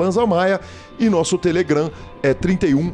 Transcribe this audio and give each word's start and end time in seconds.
E 0.99 1.09
nosso 1.09 1.39
Telegram 1.39 1.91
é 2.23 2.35
31 2.35 2.93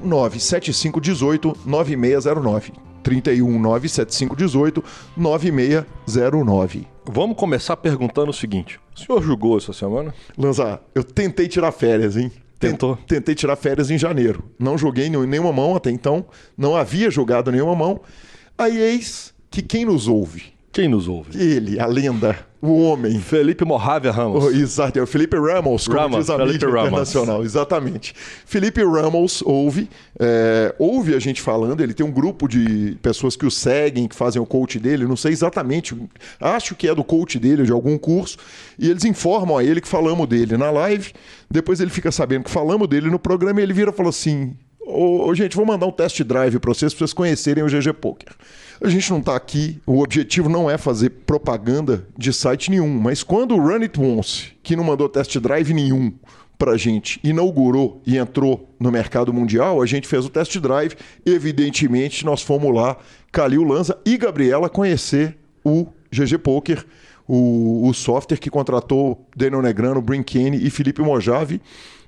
97518 3.01 3.01
9609. 3.01 3.01
31 3.03 3.59
97518 3.59 4.85
9609. 5.17 6.87
Vamos 7.07 7.37
começar 7.37 7.77
perguntando 7.77 8.31
o 8.31 8.35
seguinte: 8.35 8.79
o 8.95 8.99
senhor 8.99 9.23
julgou 9.23 9.57
essa 9.59 9.73
semana? 9.73 10.15
Lanza, 10.37 10.81
eu 10.95 11.03
tentei 11.03 11.49
tirar 11.49 11.73
férias, 11.73 12.17
hein? 12.17 12.31
Tentou? 12.59 12.97
Tentei 12.97 13.35
tirar 13.35 13.57
férias 13.57 13.91
em 13.91 13.97
janeiro. 13.97 14.45
Não 14.59 14.77
joguei 14.77 15.09
nenhuma 15.09 15.53
mão 15.53 15.75
até 15.75 15.91
então. 15.91 16.27
Não 16.57 16.77
havia 16.77 17.11
jogado 17.11 17.51
nenhuma 17.51 17.75
mão. 17.75 18.01
Aí 18.59 18.79
eis 18.79 19.33
que 19.51 19.63
quem 19.63 19.87
nos 19.87 20.07
ouve? 20.07 20.53
Quem 20.73 20.87
nos 20.89 21.09
ouve? 21.09 21.37
Ele, 21.37 21.81
a 21.81 21.87
lenda, 21.87 22.39
o 22.63 22.81
homem. 22.83 23.19
Felipe 23.19 23.65
Morravia 23.65 24.13
Ramos. 24.13 24.45
Oh, 24.45 24.51
exato, 24.51 25.01
é 25.01 25.03
o 25.03 25.07
Felipe 25.07 25.37
Ramos, 25.37 25.89
como 25.89 25.99
Ramos, 25.99 26.19
diz 26.19 26.31
a 26.31 26.37
Felipe 26.37 26.53
mídia 26.53 26.69
Ramos. 26.69 26.87
internacional. 26.87 27.43
Exatamente. 27.43 28.15
Felipe 28.47 28.81
Ramos 28.85 29.43
ouve, 29.43 29.91
é, 30.17 30.73
ouve 30.79 31.17
a 31.17 31.19
gente 31.19 31.43
falando, 31.43 31.81
ele 31.81 31.93
tem 31.93 32.07
um 32.07 32.13
grupo 32.13 32.47
de 32.47 32.97
pessoas 33.03 33.35
que 33.35 33.45
o 33.45 33.51
seguem, 33.51 34.07
que 34.07 34.15
fazem 34.15 34.41
o 34.41 34.47
coach 34.47 34.79
dele, 34.79 35.07
não 35.07 35.17
sei 35.17 35.33
exatamente, 35.33 35.97
acho 36.41 36.77
que 36.77 36.87
é 36.87 36.95
do 36.95 37.03
coach 37.03 37.37
dele, 37.37 37.65
de 37.65 37.73
algum 37.73 37.99
curso, 37.99 38.39
e 38.79 38.89
eles 38.89 39.05
informam 39.05 39.59
a 39.59 39.65
ele 39.65 39.81
que 39.81 39.89
falamos 39.89 40.29
dele 40.29 40.57
na 40.57 40.71
live, 40.71 41.13
depois 41.51 41.81
ele 41.81 41.91
fica 41.91 42.13
sabendo 42.13 42.45
que 42.45 42.51
falamos 42.51 42.87
dele 42.87 43.11
no 43.11 43.19
programa 43.19 43.59
e 43.59 43.65
ele 43.65 43.73
vira 43.73 43.91
e 43.91 43.95
fala 43.95 44.11
assim... 44.11 44.55
Ô, 44.93 45.29
ô, 45.29 45.35
gente, 45.37 45.57
vou 45.57 45.65
mandar 45.65 45.87
um 45.87 45.93
test 45.93 46.21
drive 46.25 46.59
para 46.59 46.75
vocês, 46.75 46.93
para 46.93 46.99
vocês 46.99 47.13
conhecerem 47.13 47.63
o 47.63 47.69
GG 47.69 47.93
Poker. 47.93 48.35
A 48.83 48.89
gente 48.89 49.11
não 49.11 49.19
está 49.19 49.37
aqui, 49.37 49.79
o 49.87 50.01
objetivo 50.01 50.49
não 50.49 50.71
é 50.71 50.79
fazer 50.79 51.11
propaganda 51.11 52.07
de 52.17 52.33
site 52.33 52.71
nenhum, 52.71 52.89
mas 52.89 53.23
quando 53.23 53.55
o 53.55 53.61
Run 53.61 53.83
It 53.83 54.01
Once, 54.01 54.53
que 54.63 54.75
não 54.75 54.83
mandou 54.83 55.07
test 55.07 55.37
drive 55.39 55.75
nenhum 55.75 56.15
pra 56.59 56.79
gente, 56.79 57.21
inaugurou 57.23 58.01
e 58.07 58.17
entrou 58.17 58.75
no 58.81 58.91
mercado 58.91 59.35
mundial, 59.35 59.83
a 59.83 59.87
gente 59.87 60.09
fez 60.09 60.25
o 60.25 60.31
test 60.31 60.59
drive. 60.59 60.95
Evidentemente, 61.27 62.25
nós 62.25 62.41
fomos 62.41 62.75
lá, 62.75 62.97
Calil 63.31 63.65
Lanza 63.65 63.99
e 64.03 64.17
Gabriela 64.17 64.71
conhecer 64.71 65.37
o 65.63 65.87
GG 66.11 66.39
Poker, 66.39 66.83
o, 67.29 67.87
o 67.87 67.93
software 67.93 68.39
que 68.39 68.49
contratou 68.49 69.27
Daniel 69.37 69.61
Negrano, 69.61 70.01
Brinkane 70.01 70.57
e 70.67 70.71
Felipe 70.71 71.03
Mojave. 71.03 71.61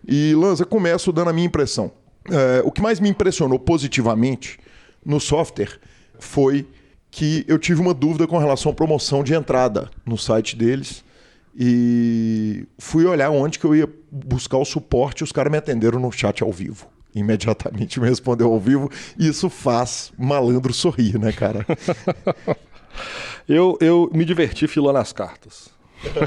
E 0.08 0.34
Lanza, 0.34 0.64
começo 0.64 1.12
dando 1.12 1.28
a 1.28 1.32
minha 1.34 1.46
impressão. 1.46 1.92
É, 2.30 2.62
o 2.64 2.72
que 2.72 2.80
mais 2.80 2.98
me 2.98 3.10
impressionou 3.10 3.58
positivamente 3.58 4.58
no 5.04 5.20
software 5.20 5.78
foi 6.22 6.66
que 7.10 7.44
eu 7.46 7.58
tive 7.58 7.80
uma 7.80 7.92
dúvida 7.92 8.26
com 8.26 8.38
relação 8.38 8.72
à 8.72 8.74
promoção 8.74 9.22
de 9.22 9.34
entrada 9.34 9.90
no 10.06 10.16
site 10.16 10.56
deles 10.56 11.04
e 11.58 12.66
fui 12.78 13.04
olhar 13.04 13.30
onde 13.30 13.58
que 13.58 13.64
eu 13.66 13.74
ia 13.76 13.88
buscar 14.10 14.56
o 14.56 14.64
suporte 14.64 15.20
e 15.20 15.24
os 15.24 15.32
caras 15.32 15.52
me 15.52 15.58
atenderam 15.58 16.00
no 16.00 16.10
chat 16.10 16.42
ao 16.42 16.50
vivo. 16.50 16.86
Imediatamente 17.14 18.00
me 18.00 18.08
respondeu 18.08 18.50
ao 18.50 18.58
vivo 18.58 18.90
e 19.18 19.28
isso 19.28 19.50
faz 19.50 20.10
malandro 20.18 20.72
sorrir, 20.72 21.18
né, 21.18 21.32
cara? 21.32 21.66
Eu, 23.48 23.76
eu 23.80 24.08
me 24.12 24.24
diverti 24.24 24.68
filando 24.68 24.98
as 24.98 25.12
cartas. 25.12 25.68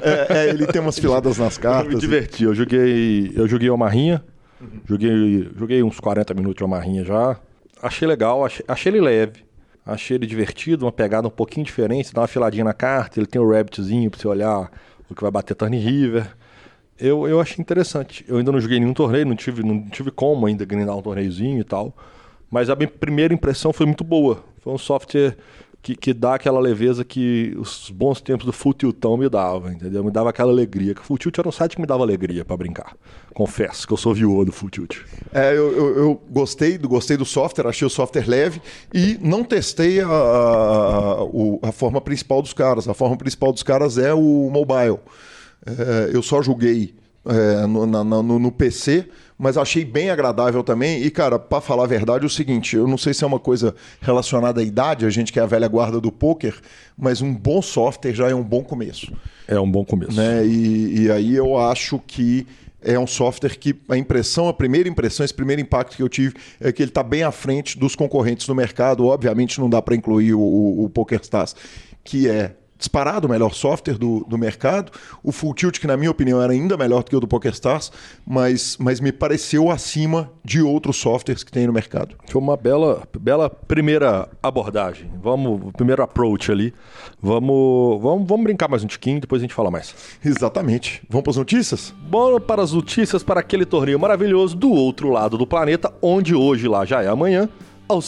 É, 0.04 0.48
é, 0.48 0.50
ele 0.50 0.68
tem 0.68 0.82
umas 0.82 1.00
filadas 1.00 1.38
nas 1.38 1.56
Eu 1.56 1.62
cartas. 1.62 1.94
me 1.94 2.00
diverti. 2.00 2.44
Eu 2.44 2.54
joguei, 2.54 3.32
eu 3.36 3.48
joguei 3.48 3.70
uma 3.70 3.78
marrinha. 3.86 4.24
Joguei, 4.86 5.50
joguei 5.56 5.84
uns 5.84 6.00
40 6.00 6.34
minutos 6.34 6.58
de 6.58 6.64
uma 6.64 6.76
marrinha 6.76 7.06
já. 7.06 7.40
Achei 7.82 8.08
legal, 8.08 8.44
achei, 8.44 8.66
achei 8.68 8.92
ele 8.92 9.00
leve. 9.00 9.45
Achei 9.86 10.18
ele 10.18 10.26
divertido, 10.26 10.86
uma 10.86 10.92
pegada 10.92 11.28
um 11.28 11.32
pouquinho 11.32 11.66
diferente. 11.66 12.14
Dá 12.14 12.22
uma 12.22 12.28
filadinha 12.28 12.64
na 12.64 12.74
carta, 12.74 13.20
ele 13.20 13.28
tem 13.28 13.40
o 13.40 13.50
rabbitzinho 13.50 14.10
pra 14.10 14.20
você 14.20 14.28
olhar 14.28 14.72
o 15.10 15.14
que 15.14 15.22
vai 15.22 15.30
bater 15.30 15.54
turn 15.54 15.78
river. 15.78 16.36
Eu, 16.98 17.28
eu 17.28 17.40
achei 17.40 17.62
interessante. 17.62 18.26
Eu 18.28 18.38
ainda 18.38 18.52
não 18.52 18.60
joguei 18.60 18.80
nenhum 18.80 18.94
torneio, 18.94 19.26
não 19.26 19.36
tive, 19.36 19.62
não 19.62 19.88
tive 19.90 20.10
como 20.10 20.48
ainda 20.48 20.66
grindar 20.66 20.98
um 20.98 21.02
torneiozinho 21.02 21.60
e 21.60 21.64
tal. 21.64 21.96
Mas 22.50 22.70
a 22.70 22.76
minha 22.76 22.88
primeira 22.88 23.34
impressão 23.34 23.72
foi 23.72 23.86
muito 23.86 24.04
boa. 24.04 24.44
Foi 24.62 24.74
um 24.74 24.78
software 24.78 25.38
que, 25.86 25.96
que 25.96 26.14
dá 26.16 26.34
aquela 26.34 26.60
leveza 26.60 27.06
que 27.06 27.56
os 27.60 27.92
bons 27.92 28.20
tempos 28.20 28.44
do 28.44 28.52
Full 28.52 28.74
Tiltão 28.74 29.16
me 29.16 29.30
davam, 29.30 29.72
entendeu? 29.72 30.04
Me 30.04 30.10
dava 30.10 30.32
aquela 30.32 30.52
alegria. 30.52 30.96
Que 30.96 31.02
o 31.02 31.04
Full 31.04 31.20
Tilt 31.20 31.38
era 31.38 31.48
um 31.48 31.52
site 31.52 31.76
que 31.76 31.82
me 31.82 31.86
dava 31.86 32.02
alegria 32.02 32.44
pra 32.44 32.58
brincar. 32.58 32.96
Confesso 33.36 33.86
que 33.86 33.94
eu 33.94 33.98
sou 33.98 34.12
viúva 34.12 34.44
do 34.44 34.52
Full 34.52 34.72
Tilt. 34.72 34.98
É, 35.32 35.52
eu, 35.56 35.72
eu- 35.78 35.98
eu 35.98 36.22
gostei, 36.32 36.80
do, 36.80 36.90
gostei 36.90 37.16
do 37.18 37.24
software, 37.26 37.68
achei 37.68 37.86
o 37.86 37.90
software 37.90 38.28
leve 38.28 38.60
e 38.92 39.20
não 39.22 39.44
testei 39.44 40.00
a, 40.02 40.08
a, 40.08 41.24
o- 41.24 41.60
a 41.62 41.72
forma 41.72 42.02
principal 42.02 42.42
dos 42.42 42.52
caras. 42.52 42.88
A 42.90 42.96
forma 42.96 43.16
principal 43.16 43.54
dos 43.54 43.62
caras 43.62 44.00
é 44.00 44.12
o 44.12 44.50
mobile. 44.52 44.98
É, 45.68 46.10
eu 46.12 46.24
só 46.24 46.42
joguei 46.42 46.96
é, 47.26 47.66
no, 47.68 47.86
na- 47.86 48.04
no- 48.04 48.40
no 48.40 48.52
PC, 48.52 49.08
mas 49.38 49.58
achei 49.58 49.84
bem 49.84 50.10
agradável 50.10 50.64
também. 50.64 51.02
E, 51.04 51.10
cara, 51.12 51.38
pra 51.40 51.60
falar 51.60 51.84
a 51.84 51.88
verdade, 51.88 52.24
é 52.24 52.28
o 52.28 52.30
seguinte: 52.30 52.76
eu 52.76 52.88
não 52.88 52.98
sei 52.98 53.14
se 53.14 53.24
é 53.24 53.28
uma 53.28 53.40
coisa 53.40 53.76
relacionada 54.02 54.62
à 54.62 54.64
idade, 54.64 55.06
a 55.06 55.10
gente 55.10 55.34
que 55.34 55.40
é 55.40 55.44
a 55.44 55.48
velha 55.48 55.68
guarda 55.68 56.00
do 56.00 56.12
poker, 56.12 56.56
mas 56.98 57.22
um 57.22 57.34
bom 57.34 57.62
software 57.62 58.14
já 58.14 58.30
é 58.30 58.36
um 58.36 58.44
bom 58.44 58.64
começo 58.64 59.12
É 59.48 59.60
um 59.60 59.70
bom 59.70 59.84
começo. 59.84 60.14
né? 60.16 60.46
E, 60.46 61.02
e 61.04 61.12
aí 61.12 61.36
eu 61.36 61.58
acho 61.58 62.00
que 62.06 62.46
é 62.88 63.00
um 63.00 63.08
software 63.08 63.58
que 63.58 63.76
a 63.90 63.98
impressão, 63.98 64.48
a 64.48 64.54
primeira 64.54 64.88
impressão, 64.88 65.24
esse 65.26 65.34
primeiro 65.34 65.60
impacto 65.60 65.98
que 65.98 66.04
eu 66.04 66.08
tive 66.10 66.36
é 66.62 66.72
que 66.72 66.84
ele 66.84 66.92
está 66.92 67.02
bem 67.02 67.24
à 67.24 67.32
frente 67.32 67.80
dos 67.80 67.96
concorrentes 67.96 68.46
do 68.46 68.54
mercado. 68.54 69.06
Obviamente 69.08 69.60
não 69.60 69.68
dá 69.70 69.82
para 69.82 69.96
incluir 69.96 70.36
o, 70.36 70.40
o, 70.40 70.84
o 70.86 70.90
PokerStars, 70.90 71.56
que 72.04 72.30
é 72.30 72.56
disparado 72.78 73.28
o 73.28 73.30
melhor 73.30 73.54
software 73.54 73.98
do, 73.98 74.26
do 74.28 74.38
mercado. 74.38 74.92
O 75.24 75.32
Full 75.32 75.54
Tilt, 75.54 75.80
que 75.80 75.88
na 75.88 75.98
minha 75.98 76.12
opinião 76.12 76.42
era 76.42 76.54
ainda 76.54 76.78
melhor 76.78 77.04
do 77.04 77.10
que 77.10 77.16
o 77.16 77.20
do 77.20 77.28
PokerStars, 77.28 77.92
mas, 78.26 78.78
mas 78.80 79.00
me 79.00 79.12
pareceu 79.12 79.72
acima 79.72 80.32
de 80.44 80.62
outros 80.62 80.98
softwares 80.98 81.44
que 81.44 81.52
tem 81.52 81.66
no 81.68 81.74
mercado. 81.74 82.16
Foi 82.28 82.42
uma 82.42 82.58
bela, 82.58 83.08
bela 83.20 83.50
primeira 83.50 84.30
abordagem. 84.42 85.10
Vamos, 85.22 85.72
primeiro 85.74 86.04
approach 86.04 86.52
ali. 86.52 86.74
Vamos, 87.22 88.02
vamos, 88.02 88.28
vamos 88.28 88.44
brincar 88.44 88.68
mais 88.68 88.84
um 88.84 88.88
tiquinho, 88.88 89.20
depois 89.20 89.42
a 89.42 89.44
gente 89.44 89.54
fala 89.54 89.72
mais. 89.72 89.96
Exatamente. 90.24 91.02
Vamos 91.10 91.24
para 91.24 91.32
as 91.32 91.38
notícias? 91.38 91.94
Bora 92.10 92.40
para 92.40 92.62
as 92.62 92.74
notícias 92.74 93.24
para 93.24 93.40
aquele 93.40 93.66
torneio 93.66 94.00
maravilhoso 94.00 94.56
do 94.56 94.72
outro 94.72 95.10
lado 95.10 95.38
do 95.38 95.48
planeta, 95.48 95.94
onde 96.02 96.36
hoje 96.36 96.68
lá 96.68 96.86
já 96.86 97.02
é 97.02 97.08
amanhã. 97.08 97.50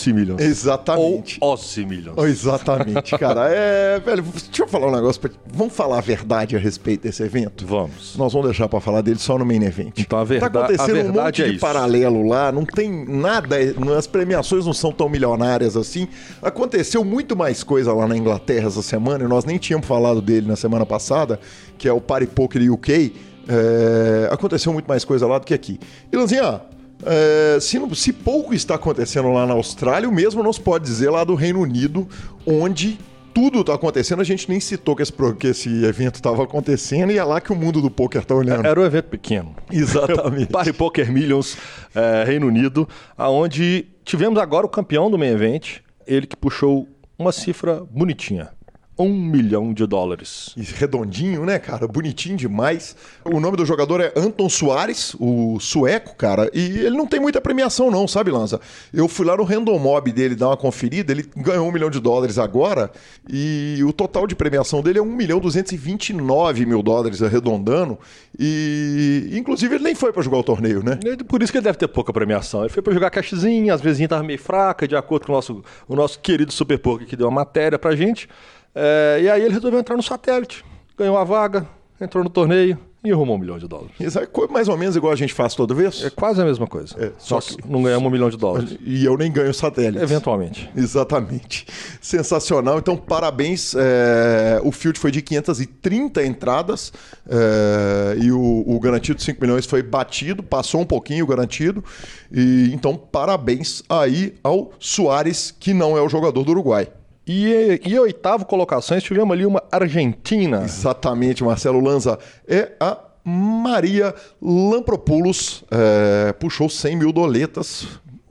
Millions. 0.08 0.42
Exatamente. 0.42 1.38
Ou 1.42 1.58
Millions. 1.88 2.18
Exatamente, 2.18 3.18
cara. 3.18 3.48
É, 3.58 4.00
velho, 4.00 4.24
deixa 4.24 4.64
eu 4.64 4.68
falar 4.68 4.88
um 4.88 4.92
negócio 4.96 5.22
pra. 5.22 5.30
Vamos 5.54 5.74
falar 5.76 5.98
a 6.00 6.02
verdade 6.02 6.56
a 6.56 6.60
respeito 6.60 7.04
desse 7.04 7.22
evento? 7.24 7.66
Vamos. 7.66 8.16
Nós 8.18 8.34
vamos 8.34 8.48
deixar 8.48 8.68
pra 8.68 8.80
falar 8.80 9.02
dele 9.02 9.20
só 9.20 9.38
no 9.38 9.46
main 9.46 9.64
event. 9.64 9.94
Então 10.00 10.20
a 10.20 10.24
verda- 10.24 10.50
tá 10.50 10.60
acontecendo 10.66 10.90
a 10.90 11.00
um 11.00 11.04
verdade 11.04 11.26
monte 11.26 11.42
é 11.42 11.46
de 11.46 11.52
isso. 11.52 11.60
paralelo 11.62 12.28
lá, 12.28 12.52
não 12.52 12.66
tem 12.66 13.06
nada, 13.08 13.56
as 13.98 14.08
premiações 14.08 14.66
não 14.66 14.74
são 14.74 14.92
tão 14.92 15.08
milionárias 15.10 15.78
assim. 15.78 16.08
Aconteceu 16.42 17.04
muito 17.04 17.36
mais 17.36 17.64
coisa 17.64 17.94
lá 17.94 18.08
na 18.08 18.18
Inglaterra 18.18 18.68
essa 18.68 18.82
semana, 18.82 19.24
e 19.24 19.28
nós 19.28 19.46
nem 19.46 19.58
tínhamos 19.58 19.88
falado 19.88 20.22
dele 20.22 20.48
na 20.48 20.56
semana 20.56 20.86
passada, 20.86 21.40
que 21.78 21.88
é 21.88 21.94
o 21.94 22.02
Party 22.02 22.28
Poker 22.28 22.72
UK. 22.72 23.14
É, 23.48 24.30
aconteceu 24.32 24.74
muito 24.74 24.88
mais 24.88 25.06
coisa 25.06 25.26
lá 25.26 25.40
do 25.40 25.46
que 25.46 25.54
aqui. 25.54 25.80
E 26.12 26.16
Lanzinha, 26.18 26.62
é, 27.06 27.60
se, 27.60 27.80
se 27.96 28.14
pouco 28.14 28.54
está 28.54 28.76
acontecendo 28.76 29.32
lá 29.32 29.46
na 29.46 29.54
Austrália, 29.54 30.10
o 30.10 30.12
mesmo 30.12 30.42
não 30.42 30.52
se 30.52 30.62
pode 30.62 30.86
dizer 30.86 31.10
lá 31.10 31.24
do 31.24 31.36
Reino 31.36 31.62
Unido, 31.62 32.08
onde 32.46 32.98
tudo 33.34 33.62
está 33.62 33.76
acontecendo. 33.76 34.20
A 34.20 34.24
gente 34.24 34.50
nem 34.50 34.60
citou 34.60 34.96
que 34.96 35.04
esse, 35.04 35.14
que 35.40 35.48
esse 35.48 35.86
evento 35.86 36.16
estava 36.16 36.44
acontecendo 36.44 37.12
e 37.12 37.18
é 37.20 37.24
lá 37.24 37.40
que 37.40 37.52
o 37.52 37.56
mundo 37.56 37.82
do 37.82 37.92
poker 37.92 38.22
está 38.22 38.34
olhando. 38.34 38.66
Era 38.66 38.80
um 38.80 38.84
evento 38.84 39.10
pequeno. 39.10 39.56
Exatamente. 39.72 40.48
Party 40.52 40.74
Poker 40.74 41.12
Millions, 41.12 41.56
eh, 41.94 42.24
Reino 42.26 42.48
Unido, 42.48 42.90
aonde 43.16 43.88
tivemos 44.04 44.40
agora 44.40 44.66
o 44.66 44.70
campeão 44.70 45.12
do 45.12 45.20
main 45.20 45.30
event, 45.30 45.82
ele 46.08 46.26
que 46.26 46.36
puxou 46.36 46.88
uma 47.20 47.32
cifra 47.32 47.84
bonitinha. 47.92 48.57
Um 49.00 49.14
milhão 49.14 49.74
de 49.74 49.86
dólares. 49.86 50.54
E 50.58 50.62
redondinho, 50.64 51.46
né, 51.46 51.60
cara? 51.60 51.88
Bonitinho 51.88 52.36
demais. 52.36 52.96
O 53.24 53.40
nome 53.40 53.56
do 53.56 53.66
jogador 53.66 54.02
é 54.02 54.12
Anton 54.16 54.50
Soares, 54.50 55.16
o 55.20 55.60
sueco, 55.60 56.16
cara. 56.16 56.50
E 56.52 56.80
ele 56.80 56.98
não 56.98 57.06
tem 57.06 57.20
muita 57.20 57.40
premiação, 57.40 57.92
não, 57.92 58.08
sabe, 58.08 58.32
Lanza? 58.32 58.60
Eu 58.92 59.08
fui 59.08 59.26
lá 59.26 59.38
no 59.38 59.44
Random 59.44 59.78
Mob 59.78 60.12
dele 60.12 60.36
dar 60.36 60.48
uma 60.48 60.58
conferida. 60.58 61.12
Ele 61.12 61.30
ganhou 61.38 61.68
um 61.68 61.72
milhão 61.72 61.92
de 61.92 62.00
dólares 62.00 62.40
agora. 62.40 62.92
E 63.30 63.84
o 63.86 63.94
total 63.94 64.26
de 64.26 64.36
premiação 64.36 64.82
dele 64.82 64.98
é 64.98 65.02
1 65.02 65.06
milhão 65.06 65.40
229 65.40 66.66
mil 66.66 66.82
dólares, 66.82 67.22
arredondando. 67.22 68.00
E, 68.40 69.30
inclusive, 69.34 69.76
ele 69.76 69.84
nem 69.84 69.96
foi 69.96 70.12
pra 70.12 70.24
jogar 70.24 70.38
o 70.38 70.44
torneio, 70.44 70.84
né? 70.84 70.98
Por 71.28 71.44
isso 71.44 71.52
que 71.52 71.60
ele 71.60 71.66
deve 71.66 71.78
ter 71.78 71.88
pouca 71.88 72.12
premiação. 72.12 72.62
Ele 72.62 72.70
foi 72.70 72.82
pra 72.82 72.94
jogar 72.94 73.12
cashzinho, 73.12 73.72
às 73.72 73.82
vezes 73.82 74.08
tava 74.08 74.24
meio 74.24 74.40
fraca, 74.40 74.88
de 74.88 74.96
acordo 74.96 75.26
com 75.26 75.34
o 75.34 75.36
nosso, 75.36 75.64
o 75.88 75.96
nosso 75.96 76.20
querido 76.20 76.52
Super 76.52 76.80
Poker 76.80 77.08
que 77.08 77.16
deu 77.16 77.28
uma 77.28 77.36
matéria 77.36 77.78
pra 77.78 77.96
gente. 77.96 78.28
Eh, 78.76 79.20
e 79.24 79.30
aí 79.30 79.42
ele 79.42 79.54
resolveu 79.54 79.80
entrar 79.80 79.96
no 79.96 80.04
satélite, 80.04 80.64
ganhou 80.98 81.18
a 81.18 81.24
vaga, 81.24 81.68
entrou 82.00 82.24
no 82.24 82.30
torneio 82.30 82.78
e 83.04 83.12
arrumou 83.12 83.36
um 83.36 83.40
milhão 83.40 83.58
de 83.58 83.68
dólares. 83.68 83.92
Isso 84.00 84.20
é 84.20 84.28
mais 84.50 84.68
ou 84.68 84.78
menos 84.78 84.96
igual 84.96 85.14
a 85.14 85.16
gente 85.16 85.34
faz 85.34 85.56
toda 85.56 85.74
vez. 85.74 86.04
É 86.04 86.10
quase 86.10 86.42
a 86.42 86.46
mesma 86.46 86.68
coisa. 86.68 86.96
É, 86.98 87.12
só 87.18 87.40
só 87.40 87.56
que 87.56 87.70
não 87.70 87.82
ganhamos 87.84 88.08
um 88.08 88.12
milhão 88.12 88.30
de 88.30 88.38
dólares. 88.38 88.78
E 88.82 89.06
eu 89.06 89.18
nem 89.18 89.32
ganho 89.32 89.54
satélite. 89.54 90.04
Eventualmente. 90.04 90.70
Exatamente. 90.76 91.66
Sensacional. 92.02 92.80
Então, 92.80 92.98
parabéns. 92.98 93.76
É, 93.76 94.60
O 94.64 94.72
field 94.72 95.00
foi 95.00 95.12
de 95.12 95.22
530 95.22 96.26
entradas 96.26 96.92
é, 97.30 98.18
e 98.20 98.32
o, 98.32 98.64
o 98.66 98.80
garantido 98.80 99.18
de 99.18 99.24
5 99.24 99.40
milhões 99.40 99.66
foi 99.66 99.82
batido, 99.82 100.44
passou 100.44 100.82
um 100.82 100.86
pouquinho 100.86 101.24
o 101.24 101.28
garantido. 101.28 101.84
E 102.32 102.72
então, 102.74 102.98
parabéns 102.98 103.84
aí 103.88 104.36
ao 104.44 104.72
Soares, 104.80 105.56
que 105.58 105.74
não 105.74 105.98
é 105.98 106.02
o 106.02 106.10
jogador 106.10 106.44
do 106.44 106.52
Uruguai. 106.52 106.88
E, 107.28 107.82
e 107.86 108.00
oitavo 108.00 108.46
colocações, 108.46 109.04
tivemos 109.04 109.34
ali 109.34 109.46
uma 109.46 109.62
Argentina. 109.72 110.64
Exatamente, 110.64 111.44
Marcelo 111.44 111.82
Lanza. 111.82 112.18
É 112.48 112.72
a 112.80 112.98
Maria 113.24 114.16
Lampropoulos. 114.42 115.66
é, 115.70 116.32
puxou 116.34 116.70
100 116.70 116.96
mil 116.96 117.12
doletas. 117.12 117.86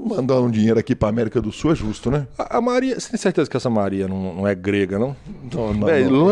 Mandar 0.06 0.41
um 0.41 0.49
dinheiro 0.49 0.79
aqui 0.79 0.94
para 0.94 1.08
América 1.08 1.41
do 1.43 1.50
Sul 1.50 1.73
é 1.73 1.75
justo, 1.75 2.12
né? 2.12 2.29
A, 2.38 2.58
a 2.58 2.61
Maria, 2.61 2.99
você 2.99 3.11
tem 3.11 3.19
certeza 3.19 3.50
que 3.50 3.56
essa 3.56 3.69
Maria 3.69 4.06
não, 4.06 4.35
não 4.35 4.47
é 4.47 4.55
grega, 4.55 5.00
não? 5.00 5.17
Não, 5.53 5.75
não, 5.75 5.87
Véi, 5.87 6.05
não. 6.05 6.31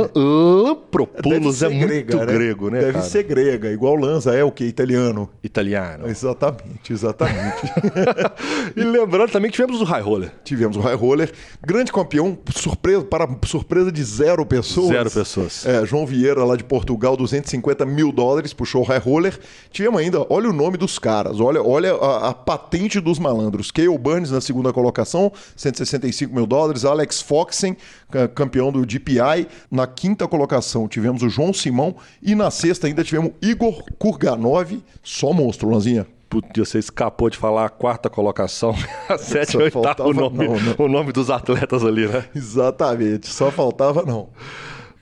É 1.67 1.69
muito 1.71 1.87
grega, 1.89 2.27
grego, 2.27 2.71
né, 2.71 2.79
Deve 2.79 2.93
cara? 2.93 3.05
ser 3.05 3.25
grega, 3.25 3.73
igual 3.73 3.97
Lanza 3.97 4.33
é 4.33 4.45
o 4.45 4.53
que? 4.53 4.65
Italiano. 4.65 5.29
Italiano. 5.43 6.07
Exatamente, 6.07 6.93
exatamente. 6.93 7.63
e 8.77 8.85
lembrando 8.85 9.33
também 9.33 9.51
que 9.51 9.57
tivemos 9.57 9.81
o 9.81 9.85
High 9.85 10.03
Roller. 10.03 10.33
Tivemos 10.45 10.77
o 10.77 10.81
High 10.81 10.95
Roller, 10.95 11.33
grande 11.61 11.93
campeão, 11.93 12.39
surpresa, 12.55 13.05
para 13.05 13.29
surpresa 13.45 13.91
de 13.91 14.05
zero 14.05 14.47
pessoas. 14.47 14.89
Zero 14.89 15.11
pessoas. 15.11 15.67
É, 15.67 15.85
João 15.85 16.07
Vieira, 16.07 16.45
lá 16.45 16.55
de 16.55 16.63
Portugal, 16.63 17.17
250 17.17 17.85
mil 17.85 18.13
dólares, 18.13 18.53
puxou 18.53 18.83
o 18.83 18.85
High 18.85 19.01
Roller. 19.01 19.37
Tivemos 19.73 20.01
ainda, 20.01 20.25
olha 20.31 20.49
o 20.49 20.53
nome 20.53 20.77
dos 20.77 20.97
caras, 20.97 21.41
olha, 21.41 21.61
olha 21.61 21.93
a, 21.95 22.29
a 22.29 22.35
patente 22.35 23.01
dos 23.01 23.19
malandros. 23.19 23.64
Cale 23.71 23.97
Burns 23.99 24.31
na 24.31 24.41
segunda 24.41 24.73
colocação, 24.73 25.33
165 25.57 26.35
mil 26.35 26.47
dólares. 26.47 26.85
Alex 26.85 27.21
Foxen, 27.21 27.77
ca- 28.11 28.29
campeão 28.29 28.71
do 28.73 28.85
DPI, 28.87 29.47
na 29.71 29.87
quinta 29.87 30.27
colocação. 30.29 30.87
Tivemos 30.89 31.23
o 31.23 31.29
João 31.29 31.53
Simão 31.53 31.97
e 32.23 32.35
na 32.35 32.51
sexta 32.51 32.87
ainda 32.87 33.03
tivemos 33.05 33.33
Igor 33.43 33.83
Kurganov, 33.99 34.83
só 35.03 35.33
monstro, 35.33 35.69
Lanzinha. 35.71 36.07
Putz, 36.29 36.49
você 36.57 36.79
escapou 36.79 37.31
de 37.31 37.37
falar 37.37 37.67
a 37.67 37.69
quarta 37.69 38.11
colocação. 38.11 38.75
A 39.09 39.17
sétima 39.19 39.63
oitava, 39.65 40.05
o 40.09 40.13
nome, 40.13 40.47
não, 40.49 40.55
né? 40.57 40.75
o 40.79 40.89
nome 40.89 41.13
dos 41.13 41.31
atletas 41.31 41.85
ali, 41.85 42.09
né? 42.09 42.25
Exatamente, 42.35 43.29
só 43.29 43.53
faltava 43.53 44.03
não. 44.05 44.31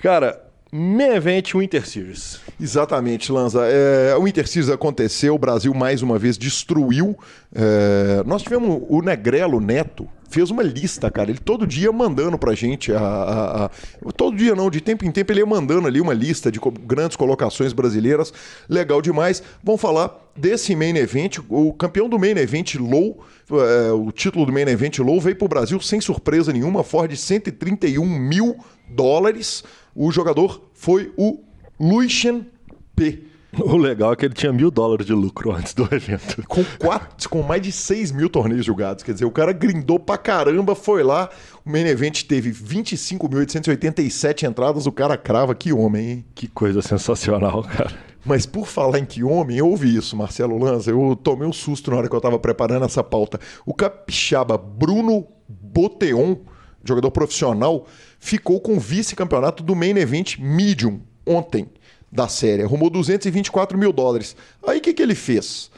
Cara, 0.01 0.43
main 0.71 1.15
event 1.15 1.55
Winter 1.55 1.87
Series. 1.89 2.39
Exatamente, 2.61 3.33
Lanza. 3.33 3.63
É, 3.67 4.17
o 4.17 4.27
Intercis 4.29 4.69
aconteceu, 4.69 5.35
o 5.35 5.39
Brasil 5.39 5.73
mais 5.75 6.03
uma 6.03 6.19
vez 6.19 6.39
destruiu. 6.39 7.17
É, 7.55 8.23
nós 8.25 8.43
tivemos 8.43 8.83
o 8.89 9.03
Negrelo 9.03 9.61
Neto, 9.61 10.07
fez 10.31 10.51
uma 10.51 10.63
lista, 10.63 11.11
cara. 11.11 11.31
Ele 11.31 11.39
todo 11.39 11.67
dia 11.67 11.91
mandando 11.93 12.39
pra 12.39 12.55
gente. 12.55 12.93
A, 12.93 12.99
a- 13.01 13.65
a- 13.67 13.71
todo 14.17 14.37
dia 14.37 14.55
não, 14.55 14.71
de 14.71 14.81
tempo 14.81 15.05
em 15.05 15.11
tempo 15.11 15.33
ele 15.33 15.41
ia 15.41 15.47
mandando 15.47 15.87
ali 15.89 16.01
uma 16.01 16.15
lista 16.15 16.51
de 16.53 16.61
co- 16.61 16.71
grandes 16.71 17.17
colocações 17.17 17.73
brasileiras. 17.73 18.33
Legal 18.69 19.03
demais. 19.03 19.43
Vamos 19.63 19.81
falar 19.81 20.17
desse 20.37 20.75
main 20.77 20.97
event. 20.97 21.39
O 21.49 21.73
campeão 21.73 22.09
do 22.09 22.19
main 22.19 22.37
event 22.39 22.77
Low, 22.77 23.21
é, 23.51 23.93
o 23.93 24.11
título 24.13 24.47
do 24.47 24.53
main 24.53 24.69
event 24.69 24.99
Low 25.01 25.21
veio 25.21 25.37
pro 25.37 25.49
Brasil 25.49 25.81
sem 25.81 26.01
surpresa 26.01 26.53
nenhuma, 26.53 26.83
Ford 26.85 27.15
131 27.15 28.07
mil 28.07 28.57
dólares. 28.89 29.63
O 29.95 30.11
jogador 30.11 30.63
foi 30.73 31.13
o 31.19 31.41
Lucian 31.83 32.47
P. 32.95 33.25
O 33.59 33.77
legal 33.77 34.13
é 34.13 34.17
que 34.17 34.25
ele 34.25 34.35
tinha 34.35 34.53
mil 34.53 34.71
dólares 34.71 35.05
de 35.05 35.13
lucro 35.13 35.51
antes 35.51 35.75
do 35.75 35.83
evento. 35.93 36.41
Com, 36.47 36.65
quatro, 36.79 37.29
com 37.29 37.43
mais 37.43 37.61
de 37.61 37.73
6 37.73 38.13
mil 38.13 38.31
torneios 38.31 38.65
jogados. 38.65 39.03
Quer 39.03 39.15
dizer, 39.15 39.25
o 39.25 39.33
cara 39.33 39.53
grindou 39.53 39.99
pra 39.99 40.17
caramba, 40.17 40.77
foi 40.77 41.03
lá. 41.03 41.29
O 41.65 41.71
main 41.71 41.85
event 41.87 42.23
teve 42.23 42.53
25.887 42.53 44.45
entradas. 44.49 44.87
O 44.87 44.93
cara 44.93 45.17
crava. 45.17 45.57
Que 45.57 45.73
homem, 45.73 46.09
hein? 46.09 46.25
Que 46.37 46.47
coisa 46.47 46.81
sensacional, 46.81 47.65
cara. 47.65 47.93
Mas 48.25 48.47
por 48.47 48.69
falar 48.69 49.01
em 49.01 49.05
que 49.05 49.25
homem, 49.25 49.59
eu 49.59 49.69
ouvi 49.69 49.97
isso, 49.97 50.17
Marcelo 50.17 50.57
Lanza. 50.57 50.93
Eu 50.93 51.19
tomei 51.21 51.49
um 51.49 51.53
susto 51.53 51.91
na 51.91 51.97
hora 51.97 52.09
que 52.09 52.15
eu 52.15 52.21
tava 52.21 52.39
preparando 52.39 52.85
essa 52.85 53.03
pauta. 53.03 53.41
O 53.67 53.75
capixaba 53.75 54.57
Bruno 54.57 55.27
Boteon, 55.49 56.37
jogador 56.85 57.11
profissional, 57.11 57.89
ficou 58.21 58.61
com 58.61 58.77
o 58.77 58.81
vice-campeonato 58.81 59.65
do 59.65 59.75
main 59.75 59.99
event 59.99 60.39
Medium 60.39 61.01
ontem 61.27 61.69
da 62.11 62.29
série. 62.29 62.63
Arrumou 62.63 62.91
224 62.91 63.79
mil 63.79 63.93
dólares. 63.93 64.37
Aí 64.67 64.79
o 64.79 64.81
que, 64.81 64.93
que 64.93 65.03
ele 65.03 65.15
fez? 65.15 65.71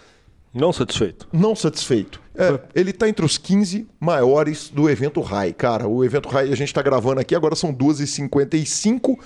Não 0.53 0.73
satisfeito. 0.73 1.27
não 1.33 1.55
satisfeito. 1.57 2.23
É, 2.37 2.61
ele 2.75 2.93
tá 2.93 3.09
entre 3.09 3.25
os 3.25 3.37
15 3.37 3.89
maiores 3.99 4.69
do 4.69 4.89
evento 4.89 5.21
High. 5.21 5.53
Cara, 5.53 5.89
o 5.89 6.05
evento 6.05 6.29
High 6.29 6.53
a 6.53 6.57
gente 6.57 6.73
tá 6.73 6.81
gravando 6.81 7.21
aqui, 7.21 7.35
agora 7.35 7.57
são 7.57 7.75
2h55. 7.75 9.19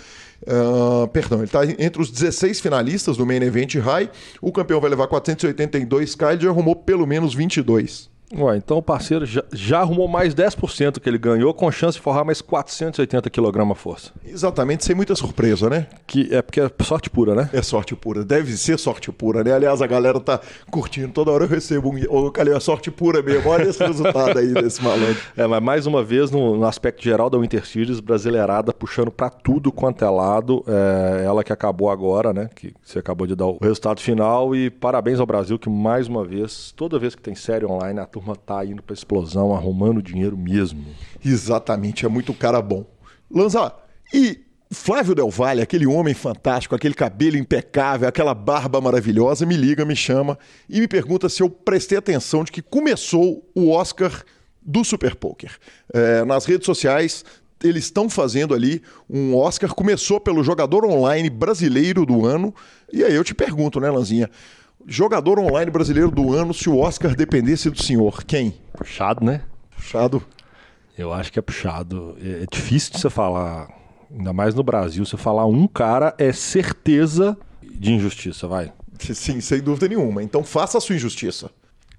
Ah, 0.46 1.06
perdão, 1.08 1.38
ele 1.40 1.48
tá 1.48 1.64
entre 1.64 2.00
os 2.00 2.10
16 2.10 2.60
finalistas 2.60 3.16
do 3.16 3.26
Main 3.26 3.42
Event 3.42 3.74
High. 3.76 4.10
O 4.40 4.52
campeão 4.52 4.80
vai 4.80 4.90
levar 4.90 5.06
482 5.06 6.14
k 6.14 6.32
ele 6.32 6.42
já 6.42 6.50
arrumou 6.50 6.76
pelo 6.76 7.06
menos 7.06 7.34
22. 7.34 8.10
Ué, 8.36 8.56
então 8.58 8.76
o 8.76 8.82
parceiro 8.82 9.24
já, 9.24 9.42
já 9.52 9.80
arrumou 9.80 10.06
mais 10.06 10.34
10% 10.34 11.00
que 11.00 11.08
ele 11.08 11.16
ganhou, 11.16 11.54
com 11.54 11.70
chance 11.70 11.96
de 11.96 12.02
forrar 12.02 12.24
mais 12.24 12.42
480 12.42 13.30
kg 13.30 13.70
a 13.70 13.74
força. 13.74 14.12
Exatamente, 14.24 14.84
sem 14.84 14.94
muita 14.94 15.14
surpresa, 15.14 15.70
né? 15.70 15.86
Que 16.06 16.34
é 16.34 16.42
porque 16.42 16.60
é 16.60 16.70
sorte 16.82 17.08
pura, 17.08 17.34
né? 17.34 17.48
É 17.52 17.62
sorte 17.62 17.96
pura, 17.96 18.24
deve 18.24 18.56
ser 18.56 18.78
sorte 18.78 19.10
pura, 19.10 19.42
né? 19.42 19.52
Aliás, 19.52 19.80
a 19.80 19.86
galera 19.86 20.20
tá 20.20 20.40
curtindo, 20.70 21.08
toda 21.08 21.30
hora 21.30 21.44
eu 21.44 21.48
recebo 21.48 21.90
um. 21.90 21.98
Ô, 22.08 22.30
Calil, 22.30 22.56
é 22.56 22.60
sorte 22.60 22.90
pura 22.90 23.22
mesmo. 23.22 23.48
Olha 23.48 23.64
esse 23.64 23.82
resultado 23.82 24.38
aí 24.38 24.52
desse 24.52 24.82
malandro. 24.82 25.08
É, 25.36 25.46
mas 25.46 25.62
mais 25.62 25.86
uma 25.86 26.02
vez, 26.02 26.30
no, 26.30 26.56
no 26.56 26.64
aspecto 26.64 27.02
geral 27.02 27.30
da 27.30 27.38
Winter 27.38 27.64
Series, 27.64 28.00
brasileirada 28.00 28.72
puxando 28.72 29.10
pra 29.10 29.30
tudo 29.30 29.70
quanto 29.70 30.04
é 30.04 30.10
lado. 30.10 30.64
É, 30.66 31.24
ela 31.24 31.44
que 31.44 31.52
acabou 31.52 31.90
agora, 31.90 32.32
né? 32.32 32.50
Que 32.54 32.74
você 32.82 32.98
acabou 32.98 33.26
de 33.26 33.36
dar 33.36 33.46
o 33.46 33.58
resultado 33.60 34.00
final. 34.00 34.54
E 34.54 34.68
parabéns 34.68 35.20
ao 35.20 35.26
Brasil, 35.26 35.58
que 35.58 35.70
mais 35.70 36.08
uma 36.08 36.24
vez, 36.24 36.72
toda 36.76 36.98
vez 36.98 37.14
que 37.14 37.22
tem 37.22 37.34
série 37.34 37.64
online, 37.64 38.00
a 38.00 38.06
turma 38.18 38.34
tá 38.34 38.64
indo 38.64 38.82
pra 38.82 38.94
explosão, 38.94 39.54
arrumando 39.54 40.02
dinheiro 40.02 40.36
mesmo. 40.36 40.84
Exatamente, 41.24 42.04
é 42.04 42.08
muito 42.08 42.34
cara 42.34 42.60
bom. 42.60 42.84
Lanza, 43.30 43.72
e 44.12 44.40
Flávio 44.70 45.14
Del 45.14 45.30
Valle, 45.30 45.62
aquele 45.62 45.86
homem 45.86 46.14
fantástico, 46.14 46.74
aquele 46.74 46.94
cabelo 46.94 47.36
impecável, 47.36 48.08
aquela 48.08 48.34
barba 48.34 48.80
maravilhosa, 48.80 49.46
me 49.46 49.56
liga, 49.56 49.84
me 49.84 49.94
chama 49.94 50.38
e 50.68 50.80
me 50.80 50.88
pergunta 50.88 51.28
se 51.28 51.42
eu 51.42 51.48
prestei 51.48 51.96
atenção 51.96 52.42
de 52.42 52.50
que 52.50 52.60
começou 52.60 53.48
o 53.54 53.70
Oscar 53.70 54.24
do 54.60 54.84
Super 54.84 55.14
Poker. 55.14 55.56
É, 55.94 56.24
nas 56.24 56.44
redes 56.44 56.66
sociais, 56.66 57.24
eles 57.62 57.84
estão 57.84 58.10
fazendo 58.10 58.52
ali 58.54 58.82
um 59.08 59.34
Oscar. 59.36 59.74
Começou 59.74 60.20
pelo 60.20 60.44
jogador 60.44 60.84
online 60.84 61.30
brasileiro 61.30 62.04
do 62.04 62.26
ano. 62.26 62.54
E 62.92 63.02
aí 63.02 63.14
eu 63.14 63.24
te 63.24 63.34
pergunto, 63.34 63.80
né, 63.80 63.90
Lanzinha? 63.90 64.28
Jogador 64.90 65.38
online 65.38 65.70
brasileiro 65.70 66.10
do 66.10 66.32
ano, 66.32 66.54
se 66.54 66.70
o 66.70 66.78
Oscar 66.78 67.14
dependesse 67.14 67.68
do 67.68 67.82
senhor, 67.82 68.24
quem? 68.24 68.54
Puxado, 68.72 69.22
né? 69.22 69.42
Puxado. 69.76 70.22
Eu 70.96 71.12
acho 71.12 71.30
que 71.30 71.38
é 71.38 71.42
puxado. 71.42 72.16
É 72.18 72.46
difícil 72.50 72.92
de 72.92 73.00
você 73.00 73.10
falar, 73.10 73.68
ainda 74.10 74.32
mais 74.32 74.54
no 74.54 74.62
Brasil, 74.62 75.04
você 75.04 75.18
falar 75.18 75.44
um 75.44 75.68
cara 75.68 76.14
é 76.16 76.32
certeza 76.32 77.36
de 77.62 77.92
injustiça, 77.92 78.48
vai. 78.48 78.72
Sim, 78.98 79.42
sem 79.42 79.60
dúvida 79.60 79.88
nenhuma. 79.88 80.22
Então 80.22 80.42
faça 80.42 80.78
a 80.78 80.80
sua 80.80 80.96
injustiça. 80.96 81.50